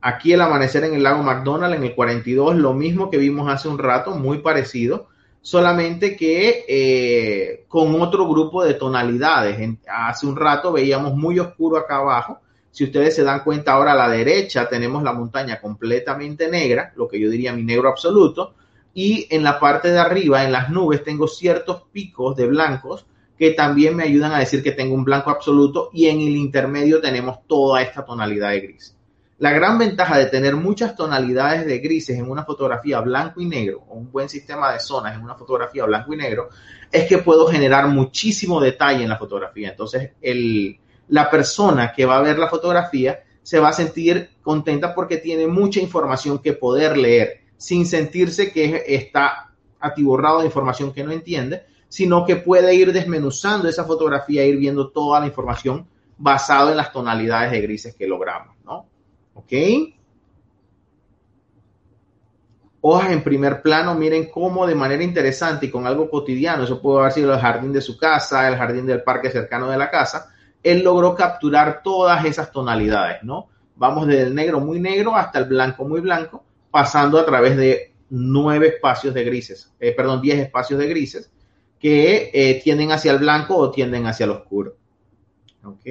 Aquí 0.00 0.32
el 0.32 0.40
amanecer 0.40 0.84
en 0.84 0.94
el 0.94 1.02
lago 1.02 1.24
McDonald 1.24 1.74
en 1.74 1.82
el 1.82 1.96
42, 1.96 2.54
lo 2.54 2.74
mismo 2.74 3.10
que 3.10 3.18
vimos 3.18 3.52
hace 3.52 3.66
un 3.66 3.78
rato, 3.78 4.12
muy 4.12 4.38
parecido 4.38 5.08
solamente 5.44 6.16
que 6.16 6.64
eh, 6.66 7.66
con 7.68 8.00
otro 8.00 8.26
grupo 8.26 8.64
de 8.64 8.74
tonalidades. 8.74 9.58
hace 9.86 10.26
un 10.26 10.36
rato 10.36 10.72
veíamos 10.72 11.14
muy 11.14 11.38
oscuro 11.38 11.76
acá 11.76 11.96
abajo. 11.96 12.40
Si 12.70 12.84
ustedes 12.84 13.14
se 13.14 13.24
dan 13.24 13.44
cuenta 13.44 13.72
ahora 13.72 13.92
a 13.92 13.94
la 13.94 14.08
derecha 14.08 14.66
tenemos 14.70 15.02
la 15.02 15.12
montaña 15.12 15.60
completamente 15.60 16.48
negra, 16.48 16.94
lo 16.96 17.06
que 17.06 17.20
yo 17.20 17.28
diría 17.28 17.52
mi 17.52 17.62
negro 17.62 17.90
absoluto, 17.90 18.54
y 18.94 19.26
en 19.28 19.44
la 19.44 19.60
parte 19.60 19.92
de 19.92 19.98
arriba, 19.98 20.44
en 20.44 20.52
las 20.52 20.70
nubes, 20.70 21.04
tengo 21.04 21.28
ciertos 21.28 21.82
picos 21.92 22.34
de 22.36 22.46
blancos 22.46 23.04
que 23.38 23.50
también 23.50 23.96
me 23.96 24.04
ayudan 24.04 24.32
a 24.32 24.38
decir 24.38 24.62
que 24.62 24.72
tengo 24.72 24.94
un 24.94 25.04
blanco 25.04 25.28
absoluto 25.28 25.90
y 25.92 26.06
en 26.06 26.22
el 26.22 26.36
intermedio 26.36 27.02
tenemos 27.02 27.46
toda 27.46 27.82
esta 27.82 28.02
tonalidad 28.02 28.48
de 28.50 28.60
gris. 28.60 28.93
La 29.38 29.50
gran 29.50 29.78
ventaja 29.78 30.16
de 30.16 30.26
tener 30.26 30.54
muchas 30.54 30.94
tonalidades 30.94 31.66
de 31.66 31.78
grises 31.78 32.16
en 32.16 32.30
una 32.30 32.44
fotografía 32.44 33.00
blanco 33.00 33.40
y 33.40 33.46
negro 33.46 33.84
o 33.88 33.94
un 33.94 34.12
buen 34.12 34.28
sistema 34.28 34.72
de 34.72 34.78
zonas 34.78 35.16
en 35.16 35.22
una 35.22 35.34
fotografía 35.34 35.84
blanco 35.84 36.14
y 36.14 36.16
negro 36.16 36.50
es 36.90 37.08
que 37.08 37.18
puedo 37.18 37.46
generar 37.48 37.88
muchísimo 37.88 38.60
detalle 38.60 39.02
en 39.02 39.08
la 39.08 39.18
fotografía. 39.18 39.70
Entonces, 39.70 40.12
la 41.08 41.30
persona 41.30 41.92
que 41.92 42.06
va 42.06 42.18
a 42.18 42.22
ver 42.22 42.38
la 42.38 42.48
fotografía 42.48 43.24
se 43.42 43.58
va 43.58 43.70
a 43.70 43.72
sentir 43.72 44.30
contenta 44.40 44.94
porque 44.94 45.16
tiene 45.16 45.48
mucha 45.48 45.80
información 45.80 46.38
que 46.38 46.52
poder 46.52 46.96
leer 46.96 47.40
sin 47.56 47.86
sentirse 47.86 48.52
que 48.52 48.84
está 48.86 49.52
atiborrado 49.80 50.40
de 50.40 50.46
información 50.46 50.92
que 50.92 51.02
no 51.02 51.10
entiende, 51.10 51.64
sino 51.88 52.24
que 52.24 52.36
puede 52.36 52.74
ir 52.74 52.92
desmenuzando 52.92 53.68
esa 53.68 53.84
fotografía, 53.84 54.44
ir 54.44 54.58
viendo 54.58 54.90
toda 54.90 55.18
la 55.18 55.26
información 55.26 55.88
basado 56.16 56.70
en 56.70 56.76
las 56.76 56.92
tonalidades 56.92 57.50
de 57.50 57.60
grises 57.60 57.94
que 57.94 58.06
logramos, 58.06 58.54
¿no? 58.64 58.93
¿Ok? 59.44 59.94
Hojas 62.80 63.12
en 63.12 63.24
primer 63.24 63.62
plano, 63.62 63.94
miren 63.94 64.30
cómo 64.30 64.66
de 64.66 64.74
manera 64.74 65.02
interesante 65.02 65.66
y 65.66 65.70
con 65.70 65.86
algo 65.86 66.10
cotidiano, 66.10 66.64
eso 66.64 66.82
puede 66.82 67.00
haber 67.00 67.12
sido 67.12 67.32
el 67.32 67.40
jardín 67.40 67.72
de 67.72 67.80
su 67.80 67.96
casa, 67.96 68.46
el 68.46 68.56
jardín 68.56 68.84
del 68.84 69.02
parque 69.02 69.30
cercano 69.30 69.70
de 69.70 69.78
la 69.78 69.90
casa, 69.90 70.34
él 70.62 70.82
logró 70.82 71.14
capturar 71.14 71.82
todas 71.82 72.24
esas 72.26 72.52
tonalidades, 72.52 73.22
¿no? 73.22 73.48
Vamos 73.76 74.06
desde 74.06 74.22
el 74.24 74.34
negro 74.34 74.60
muy 74.60 74.80
negro 74.80 75.16
hasta 75.16 75.38
el 75.38 75.46
blanco 75.46 75.86
muy 75.86 76.00
blanco, 76.00 76.44
pasando 76.70 77.18
a 77.18 77.24
través 77.24 77.56
de 77.56 77.94
nueve 78.10 78.68
espacios 78.68 79.14
de 79.14 79.24
grises, 79.24 79.72
eh, 79.80 79.92
perdón, 79.92 80.20
diez 80.20 80.38
espacios 80.38 80.78
de 80.78 80.88
grises 80.88 81.30
que 81.78 82.30
eh, 82.32 82.60
tienden 82.62 82.92
hacia 82.92 83.12
el 83.12 83.18
blanco 83.18 83.56
o 83.56 83.70
tienden 83.70 84.06
hacia 84.06 84.24
el 84.24 84.30
oscuro. 84.30 84.76
¿Ok? 85.64 85.86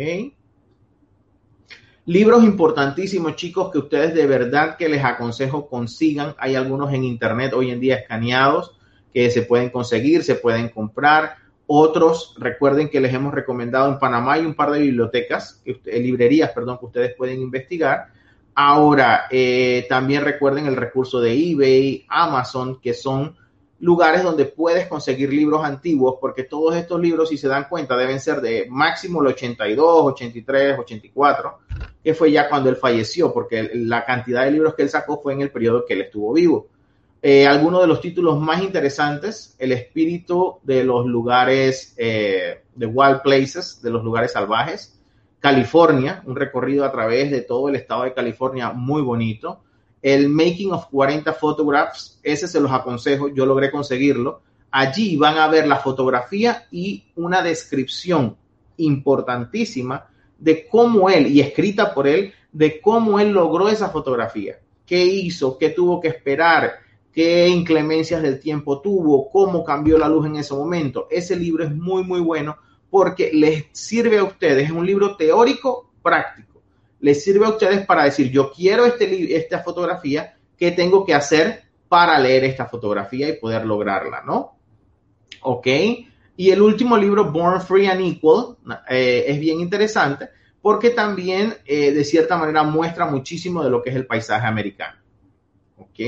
Libros 2.06 2.44
importantísimos, 2.44 3.38
chicos, 3.38 3.72
que 3.72 3.78
ustedes 3.78 4.14
de 4.14 4.28
verdad 4.28 4.76
que 4.76 4.90
les 4.90 5.04
aconsejo 5.06 5.70
consigan. 5.70 6.36
Hay 6.38 6.56
algunos 6.56 6.94
en 6.94 7.06
internet 7.06 7.54
hoy 7.54 7.72
en 7.72 7.80
día 7.80 7.96
escaneados 7.96 8.76
que 9.14 9.30
se 9.30 9.44
pueden 9.44 9.70
conseguir, 9.70 10.24
se 10.24 10.36
pueden 10.36 10.68
comprar. 10.68 11.38
Otros, 11.66 12.36
recuerden 12.38 12.90
que 12.90 13.00
les 13.00 13.14
hemos 13.14 13.34
recomendado 13.34 13.90
en 13.90 14.00
Panamá 14.00 14.34
hay 14.34 14.46
un 14.46 14.54
par 14.54 14.72
de 14.72 14.82
bibliotecas, 14.82 15.62
eh, 15.64 16.00
librerías, 16.02 16.52
perdón, 16.52 16.78
que 16.78 16.88
ustedes 16.88 17.16
pueden 17.16 17.40
investigar. 17.40 18.08
Ahora, 18.54 19.28
eh, 19.32 19.86
también 19.88 20.26
recuerden 20.26 20.66
el 20.66 20.76
recurso 20.76 21.22
de 21.22 21.32
eBay, 21.34 22.06
Amazon, 22.10 22.82
que 22.82 22.94
son 22.94 23.38
lugares 23.80 24.24
donde 24.24 24.46
puedes 24.46 24.88
conseguir 24.88 25.34
libros 25.34 25.64
antiguos, 25.66 26.16
porque 26.22 26.44
todos 26.44 26.76
estos 26.76 27.02
libros, 27.02 27.30
si 27.30 27.38
se 27.38 27.48
dan 27.48 27.68
cuenta, 27.70 27.98
deben 27.98 28.20
ser 28.20 28.40
de 28.40 28.68
máximo 28.70 29.22
el 29.22 29.28
82, 29.28 30.06
83, 30.06 30.80
84, 30.80 31.60
que 32.04 32.14
fue 32.14 32.32
ya 32.32 32.50
cuando 32.50 32.70
él 32.70 32.76
falleció, 32.76 33.34
porque 33.34 33.72
la 33.74 34.04
cantidad 34.06 34.44
de 34.44 34.52
libros 34.52 34.76
que 34.76 34.84
él 34.84 34.90
sacó 34.90 35.22
fue 35.22 35.34
en 35.34 35.42
el 35.42 35.52
periodo 35.52 35.86
que 35.86 35.94
él 35.94 36.02
estuvo 36.02 36.34
vivo. 36.34 36.68
Eh, 37.22 37.48
algunos 37.48 37.80
de 37.80 37.88
los 37.88 38.02
títulos 38.02 38.38
más 38.42 38.62
interesantes, 38.62 39.56
El 39.58 39.72
espíritu 39.72 40.60
de 40.64 40.84
los 40.84 41.06
lugares, 41.06 41.94
eh, 41.98 42.64
de 42.76 42.86
Wild 42.86 43.22
Places, 43.22 43.82
de 43.82 43.90
los 43.90 44.04
lugares 44.04 44.34
salvajes, 44.34 45.00
California, 45.40 46.22
un 46.26 46.36
recorrido 46.36 46.84
a 46.84 46.92
través 46.92 47.32
de 47.32 47.42
todo 47.42 47.70
el 47.70 47.76
estado 47.76 48.04
de 48.04 48.14
California 48.14 48.72
muy 48.72 49.02
bonito. 49.02 49.62
El 50.02 50.28
Making 50.28 50.74
of 50.74 50.88
40 50.92 51.32
Photographs, 51.34 52.20
ese 52.24 52.48
se 52.48 52.60
los 52.60 52.72
aconsejo, 52.72 53.30
yo 53.30 53.46
logré 53.46 53.72
conseguirlo. 53.72 54.42
Allí 54.72 55.16
van 55.16 55.38
a 55.38 55.48
ver 55.48 55.66
la 55.68 55.78
fotografía 55.78 56.68
y 56.72 57.06
una 57.16 57.42
descripción 57.42 58.36
importantísima 58.78 60.08
de 60.44 60.68
cómo 60.68 61.10
él, 61.10 61.28
y 61.28 61.40
escrita 61.40 61.94
por 61.94 62.06
él, 62.06 62.34
de 62.52 62.82
cómo 62.82 63.18
él 63.18 63.32
logró 63.32 63.70
esa 63.70 63.90
fotografía, 63.90 64.60
qué 64.86 65.06
hizo, 65.06 65.58
qué 65.58 65.70
tuvo 65.70 66.02
que 66.02 66.10
esperar, 66.10 66.74
qué 67.14 67.48
inclemencias 67.48 68.22
del 68.22 68.42
tiempo 68.42 68.82
tuvo, 68.82 69.32
cómo 69.32 69.64
cambió 69.64 69.98
la 69.98 70.10
luz 70.10 70.26
en 70.26 70.36
ese 70.36 70.54
momento. 70.54 71.08
Ese 71.10 71.38
libro 71.38 71.64
es 71.64 71.74
muy, 71.74 72.04
muy 72.04 72.20
bueno 72.20 72.58
porque 72.90 73.32
les 73.34 73.68
sirve 73.72 74.18
a 74.18 74.26
ustedes, 74.26 74.66
es 74.66 74.72
un 74.72 74.86
libro 74.86 75.16
teórico 75.16 75.92
práctico, 76.04 76.62
les 77.00 77.24
sirve 77.24 77.46
a 77.46 77.50
ustedes 77.50 77.86
para 77.86 78.04
decir, 78.04 78.30
yo 78.30 78.52
quiero 78.52 78.86
este, 78.86 79.38
esta 79.38 79.60
fotografía, 79.64 80.36
¿qué 80.58 80.72
tengo 80.72 81.06
que 81.06 81.14
hacer 81.14 81.64
para 81.88 82.20
leer 82.20 82.44
esta 82.44 82.66
fotografía 82.66 83.30
y 83.30 83.38
poder 83.38 83.66
lograrla, 83.66 84.24
¿no? 84.26 84.58
¿Ok? 85.42 85.68
Y 86.36 86.50
el 86.50 86.62
último 86.62 86.98
libro, 86.98 87.32
Born 87.32 87.62
Free 87.62 87.88
and 87.88 88.02
Equal, 88.02 88.58
eh, 88.90 89.26
es 89.28 89.40
bien 89.40 89.60
interesante 89.60 90.30
porque 90.64 90.92
también 90.92 91.56
eh, 91.66 91.92
de 91.92 92.04
cierta 92.06 92.38
manera 92.38 92.64
muestra 92.64 93.06
muchísimo 93.06 93.62
de 93.64 93.70
lo 93.70 93.84
que 93.84 93.90
es 93.90 93.96
el 93.98 94.08
paisaje 94.08 94.48
americano. 94.48 94.98
¿Ok? 95.78 96.00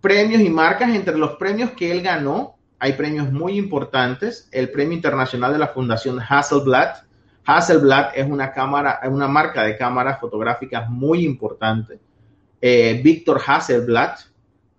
Premios 0.00 0.40
y 0.40 0.48
marcas, 0.48 0.94
entre 0.94 1.16
los 1.18 1.36
premios 1.36 1.72
que 1.72 1.92
él 1.92 2.00
ganó, 2.00 2.56
hay 2.78 2.94
premios 2.94 3.30
muy 3.30 3.58
importantes. 3.58 4.48
El 4.50 4.70
Premio 4.70 4.94
Internacional 4.94 5.52
de 5.52 5.58
la 5.58 5.68
Fundación 5.68 6.18
Hasselblad. 6.20 7.04
Hasselblad 7.44 8.12
es 8.14 8.26
una 8.26 8.52
cámara, 8.52 9.00
una 9.04 9.28
marca 9.28 9.62
de 9.62 9.76
cámaras 9.76 10.18
fotográficas 10.20 10.88
muy 10.88 11.24
importante. 11.24 11.98
Eh, 12.60 13.00
Víctor 13.04 13.40
Hasselblad 13.46 14.16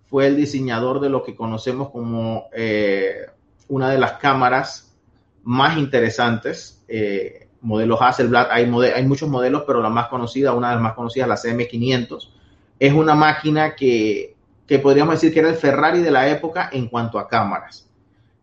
fue 0.08 0.26
el 0.26 0.36
diseñador 0.36 1.00
de 1.00 1.10
lo 1.10 1.22
que 1.22 1.34
conocemos 1.34 1.90
como 1.90 2.48
eh, 2.52 3.26
una 3.68 3.90
de 3.90 3.98
las 3.98 4.12
cámaras 4.12 4.96
más 5.42 5.76
interesantes. 5.76 6.82
Eh, 6.88 7.48
modelo 7.60 8.00
Hasselblad, 8.00 8.48
hay, 8.50 8.64
hay 8.94 9.06
muchos 9.06 9.28
modelos, 9.28 9.64
pero 9.66 9.82
la 9.82 9.90
más 9.90 10.08
conocida, 10.08 10.52
una 10.52 10.68
de 10.68 10.74
las 10.74 10.82
más 10.82 10.94
conocidas, 10.94 11.28
la 11.28 11.36
CM500, 11.36 12.30
es 12.78 12.92
una 12.92 13.14
máquina 13.14 13.74
que, 13.74 14.36
que 14.66 14.78
podríamos 14.78 15.14
decir 15.14 15.32
que 15.32 15.40
era 15.40 15.48
el 15.48 15.56
Ferrari 15.56 16.02
de 16.02 16.10
la 16.10 16.28
época 16.28 16.70
en 16.72 16.88
cuanto 16.88 17.18
a 17.18 17.26
cámaras 17.26 17.86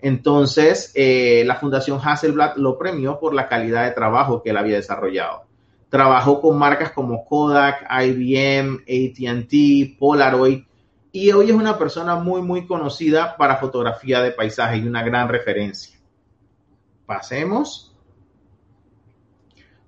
entonces, 0.04 0.92
eh, 0.96 1.44
la 1.46 1.56
Fundación 1.56 1.98
Hasselblad 2.04 2.58
lo 2.58 2.78
premió 2.78 3.18
por 3.22 3.34
la 3.34 3.48
calidad 3.48 3.86
de 3.86 3.92
trabajo 3.92 4.44
que 4.44 4.50
él 4.50 4.58
había 4.58 4.76
desarrollado. 4.76 5.44
Trabajó 5.88 6.42
con 6.42 6.60
marcas 6.60 6.92
como 6.92 7.24
Kodak, 7.24 7.88
IBM, 7.90 8.82
ATT, 8.82 9.98
Polaroid 9.98 10.64
y 11.16 11.32
hoy 11.32 11.52
es 11.52 11.56
una 11.56 11.78
persona 11.78 12.16
muy, 12.16 12.42
muy 12.42 12.66
conocida 12.66 13.38
para 13.38 13.58
fotografía 13.58 14.20
de 14.24 14.32
paisaje 14.32 14.78
y 14.78 14.88
una 14.88 15.04
gran 15.04 15.30
referencia. 15.30 15.96
Pasemos. 17.06 17.96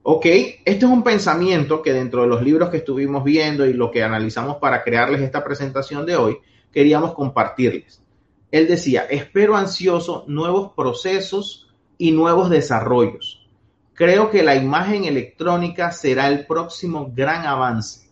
Ok, 0.04 0.26
este 0.26 0.64
es 0.66 0.84
un 0.84 1.04
pensamiento 1.04 1.82
que 1.82 1.94
dentro 1.94 2.22
de 2.22 2.28
los 2.28 2.44
libros 2.44 2.70
que 2.70 2.78
estuvimos 2.78 3.24
viendo 3.24 3.66
y 3.66 3.74
lo 3.74 3.90
que 3.90 4.04
analizamos 4.04 4.58
para 4.58 4.84
crearles 4.84 5.22
esta 5.22 5.44
presentación 5.44 6.06
de 6.06 6.16
hoy, 6.16 6.38
queríamos 6.72 7.16
compartirles. 7.16 8.04
Él 8.52 8.68
decía, 8.68 9.08
espero 9.10 9.58
ansioso 9.58 10.26
nuevos 10.28 10.74
procesos 10.74 11.74
y 11.98 12.12
nuevos 12.12 12.52
desarrollos. 12.52 13.50
Creo 13.96 14.30
que 14.30 14.44
la 14.44 14.56
imagen 14.56 15.06
electrónica 15.06 15.92
será 15.92 16.28
el 16.28 16.46
próximo 16.46 17.12
gran 17.12 17.48
avance. 17.48 18.05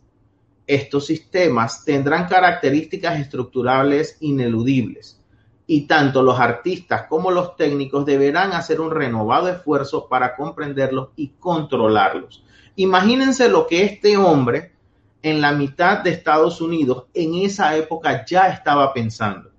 Estos 0.66 1.06
sistemas 1.06 1.84
tendrán 1.84 2.28
características 2.28 3.20
estructurales 3.20 4.18
ineludibles 4.22 5.20
y 5.68 5.88
tanto 5.88 6.22
los 6.24 6.40
artistas 6.40 7.06
como 7.08 7.32
los 7.32 7.56
técnicos 7.56 8.06
deberán 8.06 8.54
hacer 8.54 8.82
un 8.82 8.92
renovado 8.92 9.50
esfuerzo 9.50 10.08
para 10.08 10.36
comprenderlos 10.36 11.10
y 11.16 11.30
controlarlos. 11.40 12.44
Imagínense 12.76 13.50
lo 13.50 13.68
que 13.68 13.84
este 13.84 14.18
hombre 14.18 14.74
en 15.22 15.42
la 15.42 15.54
mitad 15.54 16.00
de 16.00 16.12
Estados 16.12 16.60
Unidos 16.60 17.06
en 17.14 17.36
esa 17.36 17.76
época 17.78 18.26
ya 18.26 18.50
estaba 18.50 18.94
pensando. 18.94 19.52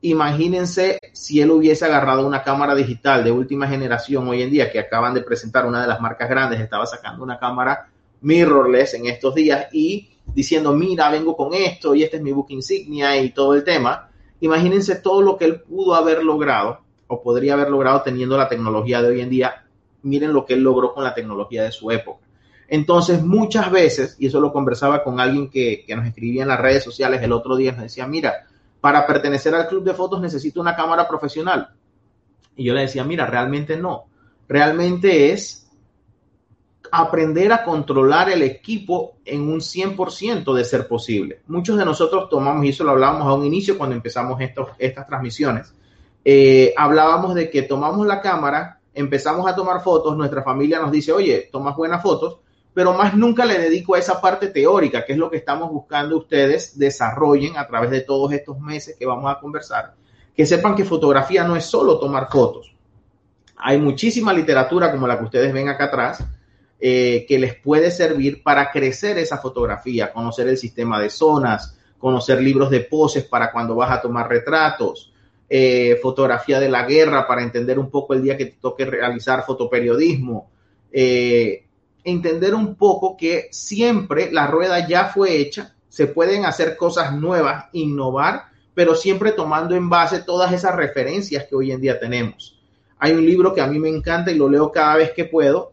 Imagínense 0.00 0.98
si 1.12 1.40
él 1.40 1.50
hubiese 1.50 1.84
agarrado 1.84 2.26
una 2.26 2.42
cámara 2.42 2.74
digital 2.74 3.24
de 3.24 3.30
última 3.30 3.66
generación 3.66 4.28
hoy 4.28 4.42
en 4.42 4.50
día, 4.50 4.70
que 4.70 4.78
acaban 4.78 5.14
de 5.14 5.22
presentar 5.22 5.66
una 5.66 5.80
de 5.80 5.88
las 5.88 6.00
marcas 6.00 6.28
grandes, 6.28 6.60
estaba 6.60 6.84
sacando 6.84 7.22
una 7.22 7.38
cámara 7.38 7.88
mirrorless 8.20 8.94
en 8.94 9.06
estos 9.06 9.34
días 9.34 9.66
y 9.72 10.13
diciendo, 10.26 10.72
mira, 10.72 11.10
vengo 11.10 11.36
con 11.36 11.54
esto 11.54 11.94
y 11.94 12.02
este 12.02 12.16
es 12.16 12.22
mi 12.22 12.32
book 12.32 12.46
insignia 12.48 13.16
y 13.20 13.30
todo 13.30 13.54
el 13.54 13.64
tema. 13.64 14.10
Imagínense 14.40 14.96
todo 14.96 15.22
lo 15.22 15.36
que 15.36 15.44
él 15.44 15.60
pudo 15.60 15.94
haber 15.94 16.24
logrado 16.24 16.80
o 17.06 17.22
podría 17.22 17.54
haber 17.54 17.70
logrado 17.70 18.02
teniendo 18.02 18.36
la 18.36 18.48
tecnología 18.48 19.02
de 19.02 19.08
hoy 19.08 19.20
en 19.20 19.30
día. 19.30 19.64
Miren 20.02 20.32
lo 20.32 20.44
que 20.44 20.54
él 20.54 20.62
logró 20.62 20.92
con 20.92 21.04
la 21.04 21.14
tecnología 21.14 21.62
de 21.62 21.72
su 21.72 21.90
época. 21.90 22.20
Entonces, 22.68 23.22
muchas 23.22 23.70
veces, 23.70 24.16
y 24.18 24.26
eso 24.26 24.40
lo 24.40 24.52
conversaba 24.52 25.04
con 25.04 25.20
alguien 25.20 25.50
que, 25.50 25.84
que 25.86 25.94
nos 25.94 26.06
escribía 26.06 26.42
en 26.42 26.48
las 26.48 26.60
redes 26.60 26.82
sociales 26.82 27.22
el 27.22 27.32
otro 27.32 27.56
día, 27.56 27.72
nos 27.72 27.82
decía, 27.82 28.06
mira, 28.06 28.46
para 28.80 29.06
pertenecer 29.06 29.54
al 29.54 29.68
club 29.68 29.84
de 29.84 29.94
fotos 29.94 30.20
necesito 30.20 30.60
una 30.60 30.74
cámara 30.74 31.06
profesional. 31.06 31.70
Y 32.56 32.64
yo 32.64 32.74
le 32.74 32.82
decía, 32.82 33.04
mira, 33.04 33.26
realmente 33.26 33.76
no. 33.76 34.04
Realmente 34.48 35.32
es 35.32 35.63
aprender 36.96 37.52
a 37.52 37.64
controlar 37.64 38.30
el 38.30 38.42
equipo 38.42 39.16
en 39.24 39.42
un 39.48 39.58
100% 39.58 40.54
de 40.54 40.64
ser 40.64 40.86
posible. 40.86 41.40
Muchos 41.48 41.76
de 41.76 41.84
nosotros 41.84 42.28
tomamos, 42.28 42.64
y 42.64 42.68
eso 42.68 42.84
lo 42.84 42.92
hablábamos 42.92 43.26
a 43.26 43.34
un 43.34 43.44
inicio 43.44 43.76
cuando 43.76 43.96
empezamos 43.96 44.40
estas 44.78 45.06
transmisiones, 45.08 45.74
eh, 46.24 46.72
hablábamos 46.76 47.34
de 47.34 47.50
que 47.50 47.62
tomamos 47.62 48.06
la 48.06 48.20
cámara, 48.20 48.78
empezamos 48.94 49.50
a 49.50 49.56
tomar 49.56 49.82
fotos, 49.82 50.16
nuestra 50.16 50.44
familia 50.44 50.78
nos 50.78 50.92
dice, 50.92 51.10
oye, 51.10 51.48
tomas 51.50 51.74
buenas 51.74 52.00
fotos, 52.00 52.38
pero 52.72 52.92
más 52.92 53.16
nunca 53.16 53.44
le 53.44 53.58
dedico 53.58 53.96
a 53.96 53.98
esa 53.98 54.20
parte 54.20 54.46
teórica, 54.46 55.04
que 55.04 55.14
es 55.14 55.18
lo 55.18 55.28
que 55.28 55.38
estamos 55.38 55.72
buscando 55.72 56.16
ustedes 56.16 56.78
desarrollen 56.78 57.56
a 57.56 57.66
través 57.66 57.90
de 57.90 58.02
todos 58.02 58.32
estos 58.32 58.60
meses 58.60 58.94
que 58.96 59.04
vamos 59.04 59.28
a 59.28 59.40
conversar, 59.40 59.94
que 60.36 60.46
sepan 60.46 60.76
que 60.76 60.84
fotografía 60.84 61.42
no 61.42 61.56
es 61.56 61.64
solo 61.64 61.98
tomar 61.98 62.28
fotos. 62.30 62.72
Hay 63.56 63.80
muchísima 63.80 64.32
literatura 64.32 64.92
como 64.92 65.08
la 65.08 65.18
que 65.18 65.24
ustedes 65.24 65.52
ven 65.52 65.68
acá 65.68 65.86
atrás, 65.86 66.24
eh, 66.86 67.24
que 67.26 67.38
les 67.38 67.54
puede 67.54 67.90
servir 67.90 68.42
para 68.42 68.70
crecer 68.70 69.16
esa 69.16 69.38
fotografía, 69.38 70.12
conocer 70.12 70.48
el 70.48 70.58
sistema 70.58 71.00
de 71.00 71.08
zonas, 71.08 71.78
conocer 71.98 72.42
libros 72.42 72.68
de 72.68 72.80
poses 72.80 73.24
para 73.24 73.50
cuando 73.50 73.74
vas 73.74 73.90
a 73.90 74.02
tomar 74.02 74.28
retratos, 74.28 75.10
eh, 75.48 75.98
fotografía 76.02 76.60
de 76.60 76.68
la 76.68 76.84
guerra 76.84 77.26
para 77.26 77.42
entender 77.42 77.78
un 77.78 77.88
poco 77.88 78.12
el 78.12 78.22
día 78.22 78.36
que 78.36 78.44
te 78.44 78.58
toque 78.60 78.84
realizar 78.84 79.46
fotoperiodismo. 79.46 80.50
Eh, 80.92 81.64
entender 82.04 82.54
un 82.54 82.74
poco 82.74 83.16
que 83.16 83.48
siempre 83.50 84.30
la 84.30 84.46
rueda 84.46 84.86
ya 84.86 85.06
fue 85.06 85.38
hecha, 85.38 85.74
se 85.88 86.08
pueden 86.08 86.44
hacer 86.44 86.76
cosas 86.76 87.14
nuevas, 87.14 87.64
innovar, 87.72 88.42
pero 88.74 88.94
siempre 88.94 89.32
tomando 89.32 89.74
en 89.74 89.88
base 89.88 90.20
todas 90.20 90.52
esas 90.52 90.76
referencias 90.76 91.46
que 91.48 91.56
hoy 91.56 91.72
en 91.72 91.80
día 91.80 91.98
tenemos. 91.98 92.60
Hay 92.98 93.12
un 93.12 93.24
libro 93.24 93.54
que 93.54 93.62
a 93.62 93.66
mí 93.66 93.78
me 93.78 93.88
encanta 93.88 94.30
y 94.30 94.36
lo 94.36 94.50
leo 94.50 94.70
cada 94.70 94.96
vez 94.96 95.12
que 95.12 95.24
puedo, 95.24 95.72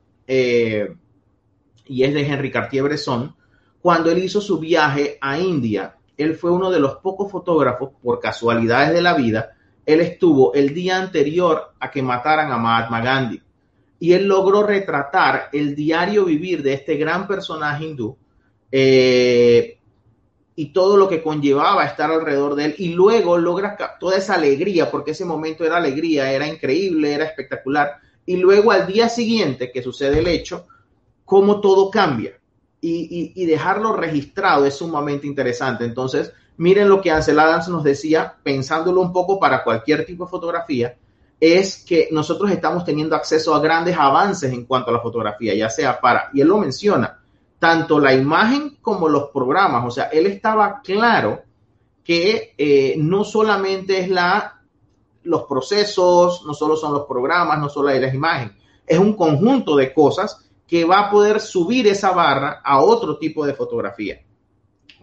y 1.91 2.05
es 2.05 2.13
de 2.13 2.25
Henry 2.25 2.49
Cartier-Bresson. 2.49 3.35
Cuando 3.81 4.09
él 4.09 4.23
hizo 4.23 4.39
su 4.39 4.59
viaje 4.59 5.17
a 5.19 5.37
India, 5.37 5.97
él 6.17 6.35
fue 6.35 6.51
uno 6.51 6.71
de 6.71 6.79
los 6.79 6.95
pocos 6.97 7.29
fotógrafos, 7.29 7.89
por 8.01 8.19
casualidades 8.19 8.93
de 8.93 9.01
la 9.01 9.13
vida, 9.13 9.51
él 9.85 9.99
estuvo 9.99 10.53
el 10.53 10.73
día 10.73 10.97
anterior 10.97 11.73
a 11.79 11.91
que 11.91 12.01
mataran 12.01 12.51
a 12.51 12.57
Mahatma 12.57 13.01
Gandhi. 13.01 13.41
Y 13.99 14.13
él 14.13 14.25
logró 14.25 14.63
retratar 14.63 15.49
el 15.51 15.75
diario 15.75 16.25
vivir 16.25 16.63
de 16.63 16.73
este 16.73 16.95
gran 16.95 17.27
personaje 17.27 17.85
hindú 17.85 18.17
eh, 18.71 19.77
y 20.55 20.71
todo 20.71 20.95
lo 20.95 21.09
que 21.09 21.21
conllevaba 21.21 21.85
estar 21.85 22.09
alrededor 22.09 22.55
de 22.55 22.65
él. 22.65 22.75
Y 22.77 22.93
luego 22.93 23.37
logra 23.37 23.75
toda 23.99 24.17
esa 24.17 24.35
alegría, 24.35 24.89
porque 24.89 25.11
ese 25.11 25.25
momento 25.25 25.65
era 25.65 25.77
alegría, 25.77 26.31
era 26.31 26.47
increíble, 26.47 27.13
era 27.13 27.25
espectacular, 27.25 27.97
y 28.25 28.37
luego 28.37 28.71
al 28.71 28.87
día 28.87 29.09
siguiente 29.09 29.71
que 29.71 29.83
sucede 29.83 30.19
el 30.19 30.27
hecho, 30.27 30.67
cómo 31.31 31.61
todo 31.61 31.89
cambia 31.89 32.33
y, 32.81 33.45
dejarlo 33.45 33.95
registrado 33.95 34.65
es 34.65 34.75
sumamente 34.75 35.25
interesante. 35.25 35.85
Entonces, 35.85 36.33
miren 36.57 36.89
lo 36.89 36.99
que 36.99 37.09
Ansel 37.09 37.39
Adams 37.39 37.69
nos 37.69 37.85
decía, 37.85 38.35
pensándolo 38.43 38.99
un 38.99 39.13
poco 39.13 39.39
para 39.39 39.63
cualquier 39.63 40.05
tipo 40.05 40.25
de 40.25 40.29
fotografía, 40.29 40.97
es 41.39 41.85
que 41.87 42.09
nosotros 42.11 42.51
estamos 42.51 42.83
teniendo 42.83 43.15
acceso 43.15 43.55
a 43.55 43.61
grandes 43.61 43.95
avances 43.97 44.51
en 44.51 44.65
cuanto 44.65 44.89
a 44.89 44.93
la 44.95 44.99
fotografía, 44.99 45.55
ya 45.55 45.69
sea 45.69 46.01
para, 46.01 46.29
y 46.33 46.41
él 46.41 46.49
lo 46.49 46.57
menciona, 46.57 47.21
tanto 47.59 47.97
la 47.97 48.13
imagen 48.13 48.79
como 48.81 49.07
los 49.07 49.29
programas. 49.29 49.85
O 49.85 49.89
sea, 49.89 50.07
él 50.07 50.25
estaba 50.25 50.81
claro 50.83 51.43
que 52.03 52.55
eh, 52.57 52.95
no 52.97 53.23
solamente 53.23 53.99
es 53.99 54.09
la, 54.09 54.61
los 55.23 55.43
procesos, 55.43 56.43
no 56.45 56.53
solo 56.53 56.75
son 56.75 56.91
los 56.91 57.05
programas, 57.05 57.57
no 57.57 57.69
solo 57.69 57.87
hay 57.87 58.01
las 58.01 58.13
imágenes, 58.13 58.53
es 58.85 58.99
un 58.99 59.13
conjunto 59.13 59.77
de 59.77 59.93
cosas 59.93 60.50
que 60.71 60.85
va 60.85 60.99
a 61.01 61.11
poder 61.11 61.41
subir 61.41 61.85
esa 61.85 62.11
barra 62.11 62.61
a 62.63 62.79
otro 62.79 63.17
tipo 63.17 63.45
de 63.45 63.53
fotografía. 63.53 64.21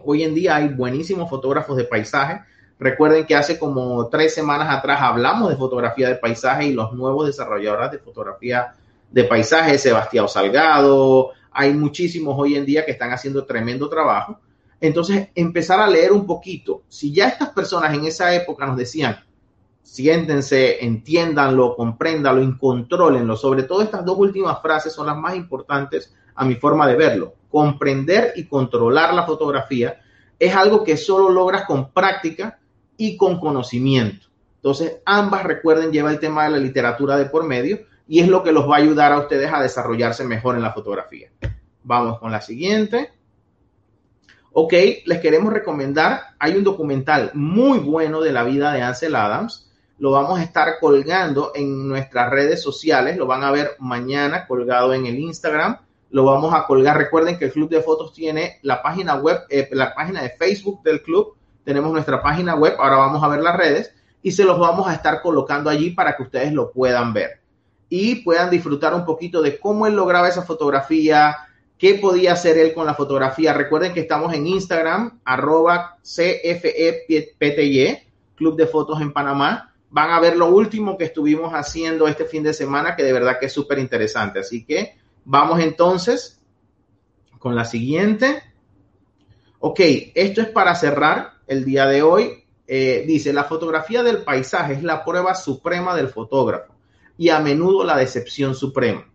Hoy 0.03 0.23
en 0.23 0.33
día 0.33 0.55
hay 0.55 0.69
buenísimos 0.69 1.29
fotógrafos 1.29 1.77
de 1.77 1.83
paisaje. 1.83 2.41
Recuerden 2.79 3.27
que 3.27 3.35
hace 3.35 3.59
como 3.59 4.09
tres 4.09 4.33
semanas 4.33 4.75
atrás 4.75 4.99
hablamos 4.99 5.47
de 5.47 5.57
fotografía 5.57 6.09
de 6.09 6.15
paisaje 6.15 6.65
y 6.65 6.73
los 6.73 6.91
nuevos 6.93 7.27
desarrolladores 7.27 7.91
de 7.91 7.99
fotografía 7.99 8.73
de 9.11 9.23
paisaje, 9.25 9.77
Sebastián 9.77 10.27
Salgado, 10.27 11.33
hay 11.51 11.71
muchísimos 11.75 12.33
hoy 12.35 12.55
en 12.55 12.65
día 12.65 12.83
que 12.83 12.93
están 12.93 13.11
haciendo 13.11 13.45
tremendo 13.45 13.87
trabajo. 13.87 14.39
Entonces, 14.81 15.27
empezar 15.35 15.79
a 15.79 15.87
leer 15.87 16.11
un 16.11 16.25
poquito. 16.25 16.81
Si 16.87 17.13
ya 17.13 17.27
estas 17.27 17.49
personas 17.49 17.93
en 17.93 18.05
esa 18.05 18.33
época 18.33 18.65
nos 18.65 18.75
decían, 18.75 19.19
siéntense, 19.93 20.83
entiéndanlo, 20.85 21.75
compréndanlo 21.75 22.41
y. 22.41 23.35
Sobre 23.35 23.63
todo 23.63 23.81
estas 23.81 24.05
dos 24.05 24.17
últimas 24.17 24.61
frases 24.61 24.93
son 24.93 25.07
las 25.07 25.17
más 25.17 25.35
importantes 25.35 26.13
a 26.35 26.45
mi 26.45 26.55
forma 26.55 26.87
de 26.87 26.95
verlo. 26.95 27.33
Comprender 27.49 28.33
y 28.35 28.45
controlar 28.45 29.13
la 29.13 29.25
fotografía 29.25 29.99
es 30.37 30.55
algo 30.55 30.83
que 30.83 30.95
solo 30.95 31.29
logras 31.29 31.65
con 31.65 31.91
práctica 31.91 32.59
y 32.97 33.17
con 33.17 33.39
conocimiento. 33.39 34.27
Entonces, 34.55 34.97
ambas, 35.05 35.43
recuerden, 35.43 35.91
lleva 35.91 36.11
el 36.11 36.19
tema 36.19 36.43
de 36.43 36.51
la 36.51 36.57
literatura 36.57 37.17
de 37.17 37.25
por 37.25 37.45
medio 37.45 37.79
y 38.07 38.19
es 38.19 38.27
lo 38.27 38.43
que 38.43 38.51
los 38.51 38.69
va 38.69 38.75
a 38.75 38.79
ayudar 38.79 39.11
a 39.11 39.19
ustedes 39.19 39.51
a 39.51 39.61
desarrollarse 39.61 40.23
mejor 40.23 40.55
en 40.55 40.61
la 40.61 40.73
fotografía. 40.73 41.29
Vamos 41.83 42.19
con 42.19 42.31
la 42.31 42.41
siguiente. 42.41 43.11
Ok, 44.51 44.73
les 45.05 45.19
queremos 45.19 45.53
recomendar, 45.53 46.21
hay 46.37 46.55
un 46.55 46.63
documental 46.63 47.31
muy 47.33 47.79
bueno 47.79 48.21
de 48.21 48.33
la 48.33 48.43
vida 48.43 48.73
de 48.73 48.81
Ansel 48.81 49.15
Adams. 49.15 49.68
Lo 49.99 50.11
vamos 50.11 50.39
a 50.39 50.43
estar 50.43 50.79
colgando 50.79 51.51
en 51.53 51.87
nuestras 51.87 52.29
redes 52.29 52.61
sociales. 52.61 53.17
Lo 53.17 53.27
van 53.27 53.43
a 53.43 53.51
ver 53.51 53.75
mañana 53.79 54.47
colgado 54.47 54.93
en 54.93 55.05
el 55.05 55.19
Instagram. 55.19 55.77
Lo 56.09 56.23
vamos 56.25 56.53
a 56.53 56.65
colgar. 56.65 56.97
Recuerden 56.97 57.37
que 57.37 57.45
el 57.45 57.51
Club 57.51 57.69
de 57.69 57.81
Fotos 57.81 58.13
tiene 58.13 58.59
la 58.63 58.81
página 58.81 59.15
web, 59.15 59.41
eh, 59.49 59.69
la 59.73 59.93
página 59.93 60.21
de 60.23 60.29
Facebook 60.31 60.81
del 60.83 61.01
club. 61.03 61.35
Tenemos 61.63 61.91
nuestra 61.91 62.21
página 62.21 62.55
web. 62.55 62.75
Ahora 62.79 62.97
vamos 62.97 63.23
a 63.23 63.27
ver 63.27 63.41
las 63.41 63.55
redes 63.55 63.93
y 64.23 64.31
se 64.31 64.43
los 64.43 64.57
vamos 64.57 64.87
a 64.87 64.93
estar 64.93 65.21
colocando 65.21 65.69
allí 65.69 65.91
para 65.91 66.15
que 66.15 66.23
ustedes 66.23 66.51
lo 66.53 66.71
puedan 66.71 67.13
ver 67.13 67.39
y 67.89 68.15
puedan 68.17 68.49
disfrutar 68.49 68.93
un 68.93 69.03
poquito 69.03 69.41
de 69.41 69.59
cómo 69.59 69.87
él 69.87 69.95
lograba 69.95 70.29
esa 70.29 70.43
fotografía, 70.43 71.35
qué 71.77 71.95
podía 71.95 72.33
hacer 72.33 72.57
él 72.57 72.73
con 72.73 72.85
la 72.85 72.93
fotografía. 72.93 73.53
Recuerden 73.53 73.93
que 73.93 74.01
estamos 74.01 74.33
en 74.33 74.45
Instagram, 74.45 75.19
arroba 75.25 75.97
CFEPTY, 76.03 77.57
Club 78.35 78.55
de 78.55 78.67
Fotos 78.67 79.01
en 79.01 79.11
Panamá. 79.11 79.68
Van 79.91 80.11
a 80.11 80.19
ver 80.19 80.37
lo 80.37 80.47
último 80.47 80.97
que 80.97 81.05
estuvimos 81.05 81.53
haciendo 81.53 82.07
este 82.07 82.25
fin 82.25 82.43
de 82.43 82.53
semana, 82.53 82.95
que 82.95 83.03
de 83.03 83.13
verdad 83.13 83.39
que 83.39 83.47
es 83.47 83.53
súper 83.53 83.79
interesante. 83.79 84.39
Así 84.39 84.65
que 84.65 84.95
vamos 85.25 85.59
entonces 85.59 86.39
con 87.39 87.55
la 87.55 87.65
siguiente. 87.65 88.43
Ok, 89.59 89.79
esto 90.13 90.41
es 90.41 90.47
para 90.49 90.75
cerrar 90.75 91.33
el 91.47 91.65
día 91.65 91.85
de 91.87 92.03
hoy. 92.03 92.43
Eh, 92.67 93.03
dice, 93.07 93.33
la 93.33 93.45
fotografía 93.45 94.03
del 94.03 94.23
paisaje 94.23 94.73
es 94.73 94.83
la 94.83 95.03
prueba 95.03 95.33
suprema 95.33 95.95
del 95.95 96.09
fotógrafo 96.09 96.75
y 97.17 97.29
a 97.29 97.39
menudo 97.39 97.83
la 97.83 97.97
decepción 97.97 98.53
suprema. 98.55 99.11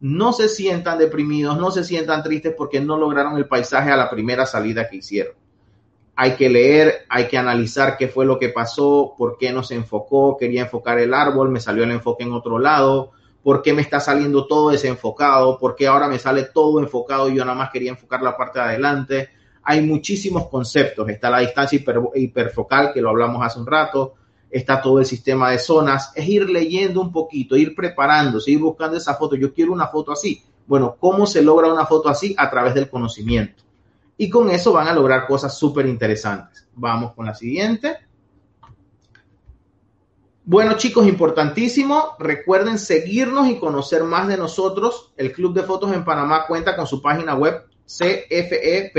No 0.00 0.32
se 0.32 0.48
sientan 0.48 0.98
deprimidos, 0.98 1.58
no 1.58 1.70
se 1.70 1.82
sientan 1.82 2.22
tristes 2.22 2.54
porque 2.56 2.80
no 2.80 2.96
lograron 2.96 3.36
el 3.36 3.48
paisaje 3.48 3.90
a 3.90 3.96
la 3.96 4.10
primera 4.10 4.46
salida 4.46 4.88
que 4.88 4.96
hicieron. 4.96 5.34
Hay 6.20 6.32
que 6.32 6.48
leer, 6.48 7.06
hay 7.08 7.28
que 7.28 7.38
analizar 7.38 7.96
qué 7.96 8.08
fue 8.08 8.26
lo 8.26 8.40
que 8.40 8.48
pasó, 8.48 9.14
por 9.16 9.38
qué 9.38 9.52
no 9.52 9.62
se 9.62 9.76
enfocó, 9.76 10.36
quería 10.36 10.62
enfocar 10.62 10.98
el 10.98 11.14
árbol, 11.14 11.48
me 11.48 11.60
salió 11.60 11.84
el 11.84 11.92
enfoque 11.92 12.24
en 12.24 12.32
otro 12.32 12.58
lado, 12.58 13.12
por 13.40 13.62
qué 13.62 13.72
me 13.72 13.82
está 13.82 14.00
saliendo 14.00 14.48
todo 14.48 14.70
desenfocado, 14.70 15.60
por 15.60 15.76
qué 15.76 15.86
ahora 15.86 16.08
me 16.08 16.18
sale 16.18 16.42
todo 16.52 16.80
enfocado 16.80 17.28
y 17.28 17.36
yo 17.36 17.44
nada 17.44 17.56
más 17.56 17.70
quería 17.70 17.92
enfocar 17.92 18.20
la 18.20 18.36
parte 18.36 18.58
de 18.58 18.64
adelante. 18.64 19.28
Hay 19.62 19.80
muchísimos 19.80 20.48
conceptos. 20.48 21.08
Está 21.08 21.30
la 21.30 21.38
distancia 21.38 21.80
hiperfocal, 22.16 22.92
que 22.92 23.00
lo 23.00 23.10
hablamos 23.10 23.40
hace 23.46 23.60
un 23.60 23.66
rato 23.66 24.14
está 24.50 24.80
todo 24.80 24.98
el 24.98 25.06
sistema 25.06 25.50
de 25.50 25.58
zonas, 25.58 26.12
es 26.14 26.26
ir 26.26 26.48
leyendo 26.48 27.00
un 27.00 27.12
poquito, 27.12 27.56
ir 27.56 27.74
preparándose, 27.74 28.50
ir 28.50 28.60
buscando 28.60 28.96
esa 28.96 29.14
foto. 29.14 29.36
Yo 29.36 29.52
quiero 29.52 29.72
una 29.72 29.88
foto 29.88 30.12
así. 30.12 30.42
Bueno, 30.66 30.96
¿cómo 30.98 31.26
se 31.26 31.42
logra 31.42 31.72
una 31.72 31.86
foto 31.86 32.08
así? 32.08 32.34
A 32.36 32.50
través 32.50 32.74
del 32.74 32.88
conocimiento. 32.88 33.67
Y 34.18 34.28
con 34.28 34.50
eso 34.50 34.72
van 34.72 34.88
a 34.88 34.92
lograr 34.92 35.26
cosas 35.26 35.56
súper 35.56 35.86
interesantes. 35.86 36.68
Vamos 36.74 37.14
con 37.14 37.24
la 37.24 37.34
siguiente. 37.34 37.96
Bueno, 40.44 40.76
chicos, 40.76 41.06
importantísimo. 41.06 42.16
Recuerden 42.18 42.78
seguirnos 42.78 43.48
y 43.48 43.58
conocer 43.58 44.02
más 44.04 44.28
de 44.28 44.36
nosotros. 44.36 45.14
El 45.16 45.32
Club 45.32 45.54
de 45.54 45.62
Fotos 45.62 45.92
en 45.92 46.04
Panamá 46.04 46.46
cuenta 46.46 46.76
con 46.76 46.86
su 46.86 47.00
página 47.00 47.34
web 47.34 47.64
cfepty.com 47.86 48.92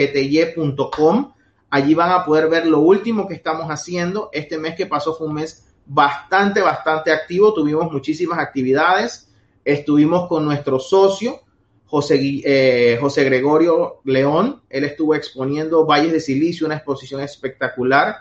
Allí 1.72 1.93
van 1.93 2.11
a 2.11 2.26
poder 2.26 2.49
ver 2.49 2.65
lo 2.65 2.80
último 2.80 3.28
que 3.28 3.36
estamos 3.36 3.67
haciendo. 3.67 4.30
Este 4.34 4.57
mes 4.57 4.76
que 4.76 4.88
pasó 4.88 5.13
fue 5.15 5.28
un 5.28 5.36
mes 5.36 5.67
bastante, 5.86 6.61
bastante 6.61 7.11
activo. 7.11 7.53
Tuvimos 7.53 7.91
muchísimas 7.91 8.39
actividades. 8.39 9.30
Estuvimos 9.63 10.28
con 10.28 10.45
nuestro 10.45 10.80
socio, 10.80 11.41
José, 11.90 12.20
eh, 12.22 12.98
José 13.02 13.24
Gregorio 13.24 14.02
León. 14.04 14.62
Él 14.70 14.84
estuvo 14.84 15.16
exponiendo 15.16 15.86
Valles 15.86 16.12
de 16.12 16.20
Silicio, 16.20 16.68
una 16.68 16.76
exposición 16.76 17.22
espectacular 17.22 18.18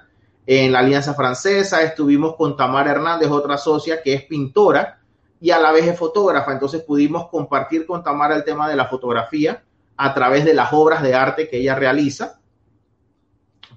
en 0.46 0.72
la 0.72 0.78
Alianza 0.78 1.12
Francesa. 1.14 1.82
Estuvimos 1.82 2.34
con 2.36 2.56
Tamara 2.56 2.92
Hernández, 2.92 3.28
otra 3.30 3.58
socia 3.58 4.02
que 4.02 4.14
es 4.14 4.24
pintora 4.24 5.00
y 5.40 5.50
a 5.50 5.58
la 5.58 5.70
vez 5.72 5.86
es 5.86 5.98
fotógrafa. 5.98 6.52
Entonces 6.52 6.82
pudimos 6.82 7.28
compartir 7.28 7.86
con 7.86 8.02
Tamara 8.02 8.34
el 8.34 8.44
tema 8.44 8.68
de 8.68 8.76
la 8.76 8.86
fotografía 8.86 9.62
a 9.98 10.14
través 10.14 10.46
de 10.46 10.54
las 10.54 10.72
obras 10.72 11.02
de 11.02 11.14
arte 11.14 11.48
que 11.48 11.58
ella 11.58 11.74
realiza. 11.74 12.40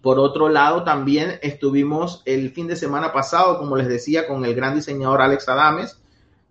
Por 0.01 0.19
otro 0.19 0.49
lado, 0.49 0.83
también 0.83 1.37
estuvimos 1.41 2.23
el 2.25 2.51
fin 2.51 2.67
de 2.67 2.75
semana 2.75 3.11
pasado, 3.11 3.59
como 3.59 3.75
les 3.75 3.87
decía, 3.87 4.25
con 4.25 4.45
el 4.45 4.55
gran 4.55 4.73
diseñador 4.73 5.21
Alex 5.21 5.49
Adames, 5.49 6.00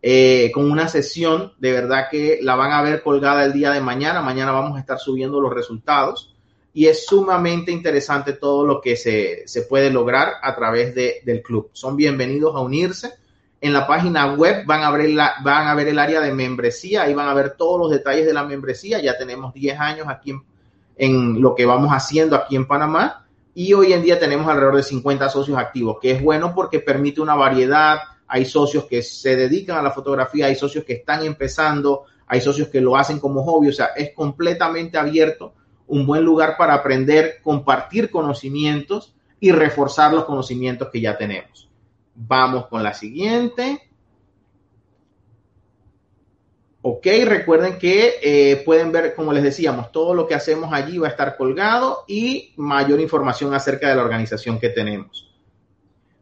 eh, 0.03 0.51
con 0.53 0.71
una 0.71 0.89
sesión, 0.89 1.53
de 1.59 1.73
verdad 1.73 2.07
que 2.11 2.39
la 2.43 2.57
van 2.57 2.73
a 2.73 2.83
ver 2.83 3.03
colgada 3.03 3.45
el 3.45 3.53
día 3.53 3.71
de 3.71 3.81
mañana. 3.81 4.23
Mañana 4.23 4.53
vamos 4.53 4.77
a 4.77 4.81
estar 4.81 4.99
subiendo 4.99 5.41
los 5.41 5.53
resultados 5.53 6.35
y 6.73 6.87
es 6.87 7.07
sumamente 7.07 7.73
interesante 7.73 8.33
todo 8.35 8.65
lo 8.65 8.81
que 8.81 8.97
se, 8.97 9.45
puede 9.69 9.91
lograr 9.91 10.35
a 10.43 10.55
través 10.55 10.95
del 10.95 11.43
club. 11.43 11.71
Son 11.73 11.97
bienvenidos 11.97 12.55
a 12.55 12.61
unirse. 12.61 13.13
En 13.61 13.75
la 13.75 13.87
página 13.87 14.33
web 14.35 14.65
van 14.65 14.83
a, 14.85 14.91
ver 14.91 15.11
la, 15.11 15.35
van 15.45 15.69
a 15.69 15.75
ver 15.75 15.89
el 15.89 15.99
área 15.99 16.21
de 16.23 16.33
membresía, 16.33 17.03
ahí 17.03 17.13
van 17.13 17.29
a 17.29 17.35
ver 17.35 17.57
todos 17.59 17.79
los 17.79 17.91
detalles 17.91 18.25
de 18.25 18.33
la 18.33 18.45
membresía. 18.45 19.03
Ya 19.03 19.19
tenemos 19.19 19.53
10 19.53 19.79
años 19.79 20.07
aquí 20.09 20.35
en 20.97 21.43
lo 21.43 21.55
que 21.55 21.67
vamos 21.67 21.91
haciendo 21.93 22.37
aquí 22.37 22.57
en 22.57 22.67
Panamá 22.67 23.27
y 23.55 23.75
hoy 23.75 23.93
en 23.93 24.03
día 24.03 24.19
tenemos 24.19 24.49
alrededor 24.49 24.77
de 24.77 24.83
50 24.83 25.29
socios 25.29 25.59
activos, 25.59 25.99
que 26.01 26.13
es 26.13 26.23
bueno 26.23 26.55
porque 26.55 26.81
permite 26.81 27.21
una 27.21 27.35
variedad. 27.35 27.99
Hay 28.33 28.45
socios 28.45 28.85
que 28.85 29.03
se 29.03 29.35
dedican 29.35 29.77
a 29.77 29.83
la 29.83 29.91
fotografía, 29.91 30.47
hay 30.47 30.55
socios 30.55 30.85
que 30.85 30.95
están 30.95 31.25
empezando, 31.25 32.05
hay 32.27 32.41
socios 32.41 32.69
que 32.69 32.81
lo 32.81 32.97
hacen 32.97 33.19
como 33.19 33.43
hobby, 33.43 33.69
o 33.69 33.73
sea, 33.73 33.87
es 33.97 34.15
completamente 34.15 34.97
abierto, 34.97 35.53
un 35.89 36.07
buen 36.07 36.25
lugar 36.25 36.57
para 36.57 36.75
aprender, 36.75 37.41
compartir 37.43 38.09
conocimientos 38.09 39.15
y 39.41 39.51
reforzar 39.51 40.13
los 40.13 40.25
conocimientos 40.27 40.91
que 40.93 41.01
ya 41.01 41.19
tenemos. 41.19 41.69
Vamos 42.15 42.67
con 42.69 42.85
la 42.85 42.95
siguiente. 42.95 43.83
Ok, 46.83 47.07
recuerden 47.25 47.79
que 47.79 48.15
eh, 48.23 48.63
pueden 48.65 48.93
ver, 48.93 49.15
como 49.15 49.33
les 49.33 49.43
decíamos, 49.43 49.91
todo 49.91 50.15
lo 50.15 50.29
que 50.29 50.35
hacemos 50.37 50.73
allí 50.73 50.99
va 50.99 51.09
a 51.09 51.11
estar 51.11 51.37
colgado 51.37 52.05
y 52.07 52.53
mayor 52.57 53.01
información 53.01 53.53
acerca 53.55 53.89
de 53.89 53.97
la 53.97 54.03
organización 54.03 54.61
que 54.61 54.69
tenemos. 54.69 55.30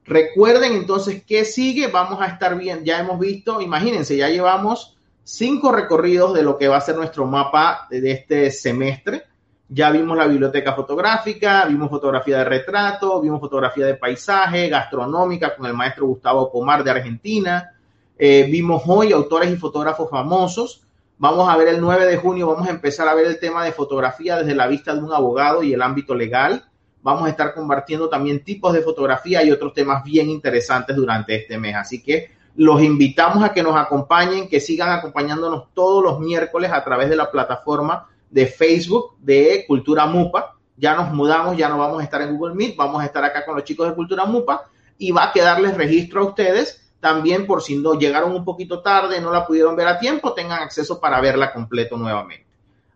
Recuerden 0.09 0.73
entonces 0.73 1.23
que 1.23 1.45
sigue, 1.45 1.89
vamos 1.89 2.23
a 2.23 2.29
estar 2.29 2.57
bien, 2.57 2.83
ya 2.83 2.99
hemos 2.99 3.19
visto, 3.21 3.61
imagínense, 3.61 4.17
ya 4.17 4.31
llevamos 4.31 4.97
cinco 5.23 5.71
recorridos 5.71 6.33
de 6.33 6.43
lo 6.43 6.57
que 6.57 6.67
va 6.67 6.79
a 6.79 6.81
ser 6.81 6.97
nuestro 6.97 7.27
mapa 7.27 7.87
de 7.91 8.11
este 8.11 8.51
semestre. 8.51 9.25
Ya 9.69 9.91
vimos 9.91 10.17
la 10.17 10.27
biblioteca 10.27 10.73
fotográfica, 10.73 11.67
vimos 11.67 11.91
fotografía 11.91 12.39
de 12.39 12.45
retrato, 12.45 13.21
vimos 13.21 13.39
fotografía 13.39 13.85
de 13.85 13.97
paisaje, 13.97 14.71
gastronómica 14.71 15.55
con 15.55 15.67
el 15.67 15.75
maestro 15.75 16.07
Gustavo 16.07 16.51
Pomar 16.51 16.83
de 16.83 16.91
Argentina, 16.91 17.75
eh, 18.17 18.49
vimos 18.51 18.83
hoy 18.87 19.13
autores 19.13 19.51
y 19.53 19.57
fotógrafos 19.57 20.09
famosos. 20.09 20.87
Vamos 21.19 21.47
a 21.51 21.57
ver 21.59 21.69
el 21.69 21.83
9 21.83 22.07
de 22.07 22.17
junio, 22.17 22.47
vamos 22.47 22.67
a 22.67 22.71
empezar 22.71 23.07
a 23.09 23.15
ver 23.15 23.27
el 23.27 23.39
tema 23.39 23.63
de 23.63 23.73
fotografía 23.73 24.39
desde 24.39 24.55
la 24.55 24.69
vista 24.69 24.95
de 24.95 25.01
un 25.01 25.13
abogado 25.13 25.63
y 25.63 25.75
el 25.75 25.83
ámbito 25.83 26.15
legal. 26.15 26.65
Vamos 27.09 27.27
a 27.27 27.31
estar 27.31 27.55
compartiendo 27.55 28.07
también 28.11 28.45
tipos 28.45 28.75
de 28.75 28.83
fotografía 28.83 29.43
y 29.43 29.51
otros 29.51 29.73
temas 29.73 30.05
bien 30.05 30.29
interesantes 30.29 30.95
durante 30.95 31.37
este 31.37 31.57
mes. 31.57 31.75
Así 31.75 32.03
que 32.03 32.33
los 32.55 32.83
invitamos 32.83 33.43
a 33.43 33.55
que 33.55 33.63
nos 33.63 33.75
acompañen, 33.77 34.47
que 34.47 34.61
sigan 34.61 34.91
acompañándonos 34.91 35.73
todos 35.73 36.05
los 36.05 36.21
miércoles 36.21 36.71
a 36.71 36.85
través 36.85 37.09
de 37.09 37.17
la 37.17 37.31
plataforma 37.31 38.11
de 38.29 38.47
Facebook 38.47 39.17
de 39.21 39.65
Cultura 39.67 40.05
Mupa. 40.05 40.59
Ya 40.77 40.95
nos 40.95 41.11
mudamos, 41.11 41.57
ya 41.57 41.71
no 41.71 41.79
vamos 41.79 42.03
a 42.03 42.05
estar 42.05 42.21
en 42.21 42.37
Google 42.37 42.55
Meet, 42.55 42.77
vamos 42.77 43.01
a 43.01 43.07
estar 43.07 43.25
acá 43.25 43.47
con 43.47 43.55
los 43.55 43.65
chicos 43.65 43.89
de 43.89 43.95
Cultura 43.95 44.27
Mupa 44.27 44.69
y 44.99 45.11
va 45.11 45.31
a 45.31 45.33
quedarles 45.33 45.79
registro 45.79 46.21
a 46.21 46.27
ustedes 46.27 46.93
también 47.01 47.47
por 47.47 47.63
si 47.63 47.79
no 47.79 47.95
llegaron 47.95 48.33
un 48.33 48.45
poquito 48.45 48.83
tarde, 48.83 49.19
no 49.19 49.33
la 49.33 49.47
pudieron 49.47 49.75
ver 49.77 49.89
a 49.89 49.99
tiempo, 49.99 50.35
tengan 50.35 50.63
acceso 50.63 51.01
para 51.01 51.23
verla 51.23 51.55
completo 51.55 51.97
nuevamente. 51.97 52.47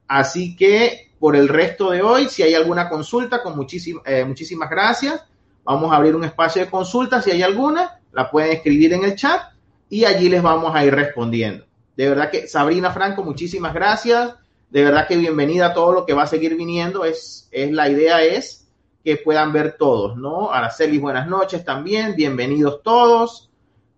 Así 0.07 0.55
que 0.55 1.12
por 1.23 1.37
el 1.37 1.47
resto 1.47 1.93
de 1.93 2.03
hoy, 2.03 2.29
si 2.29 2.43
hay 2.43 2.53
alguna 2.55 2.89
consulta, 2.89 3.45
con 3.45 3.55
muchísimas, 3.55 4.03
eh, 4.07 4.25
muchísimas 4.25 4.69
gracias. 4.69 5.25
Vamos 5.63 5.93
a 5.93 5.95
abrir 5.95 6.17
un 6.17 6.25
espacio 6.25 6.65
de 6.65 6.69
consulta, 6.69 7.23
si 7.23 7.31
hay 7.31 7.43
alguna, 7.43 8.01
la 8.11 8.29
pueden 8.29 8.51
escribir 8.51 8.93
en 8.93 9.05
el 9.05 9.15
chat 9.15 9.41
y 9.89 10.05
allí 10.05 10.29
les 10.29 10.43
vamos 10.43 10.75
a 10.75 10.85
ir 10.85 10.93
respondiendo. 10.93 11.65
De 11.97 12.09
verdad 12.09 12.29
que 12.29 12.49
Sabrina 12.49 12.91
Franco, 12.91 13.23
muchísimas 13.23 13.73
gracias. 13.73 14.35
De 14.69 14.83
verdad 14.83 15.07
que 15.07 15.17
bienvenida 15.17 15.67
a 15.67 15.75
todo 15.75 15.93
lo 15.93 16.07
que 16.07 16.13
va 16.13 16.25
a 16.25 16.27
seguir 16.27 16.57
viniendo. 16.57 17.05
Es, 17.05 17.49
es 17.53 17.71
la 17.71 17.89
idea 17.89 18.21
es 18.25 18.67
que 19.05 19.15
puedan 19.15 19.53
ver 19.53 19.77
todos, 19.79 20.17
¿no? 20.17 20.51
Araceli, 20.51 20.99
buenas 20.99 21.29
noches 21.29 21.65
también. 21.65 22.17
Bienvenidos 22.17 22.83
todos. 22.83 23.49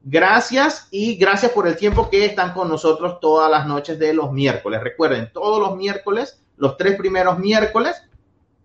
Gracias 0.02 0.88
y 0.90 1.16
gracias 1.16 1.52
por 1.52 1.66
el 1.66 1.78
tiempo 1.78 2.10
que 2.10 2.26
están 2.26 2.52
con 2.52 2.68
nosotros 2.68 3.18
todas 3.18 3.50
las 3.50 3.66
noches 3.66 3.98
de 3.98 4.12
los 4.12 4.30
miércoles. 4.30 4.82
Recuerden, 4.82 5.30
todos 5.32 5.58
los 5.58 5.74
miércoles, 5.74 6.43
los 6.56 6.76
tres 6.76 6.96
primeros 6.96 7.38
miércoles 7.38 7.96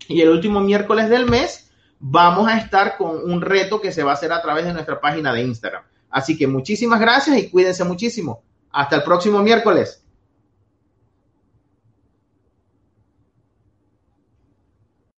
y 0.07 0.21
el 0.21 0.29
último 0.29 0.61
miércoles 0.61 1.09
del 1.09 1.25
mes, 1.25 1.71
vamos 1.99 2.47
a 2.47 2.57
estar 2.57 2.97
con 2.97 3.31
un 3.31 3.41
reto 3.41 3.81
que 3.81 3.91
se 3.91 4.03
va 4.03 4.11
a 4.11 4.13
hacer 4.15 4.31
a 4.31 4.41
través 4.41 4.65
de 4.65 4.73
nuestra 4.73 4.99
página 4.99 5.33
de 5.33 5.43
Instagram. 5.43 5.83
Así 6.09 6.37
que 6.37 6.47
muchísimas 6.47 6.99
gracias 6.99 7.37
y 7.37 7.49
cuídense 7.49 7.83
muchísimo. 7.83 8.41
Hasta 8.71 8.97
el 8.97 9.03
próximo 9.03 9.41
miércoles. 9.41 10.03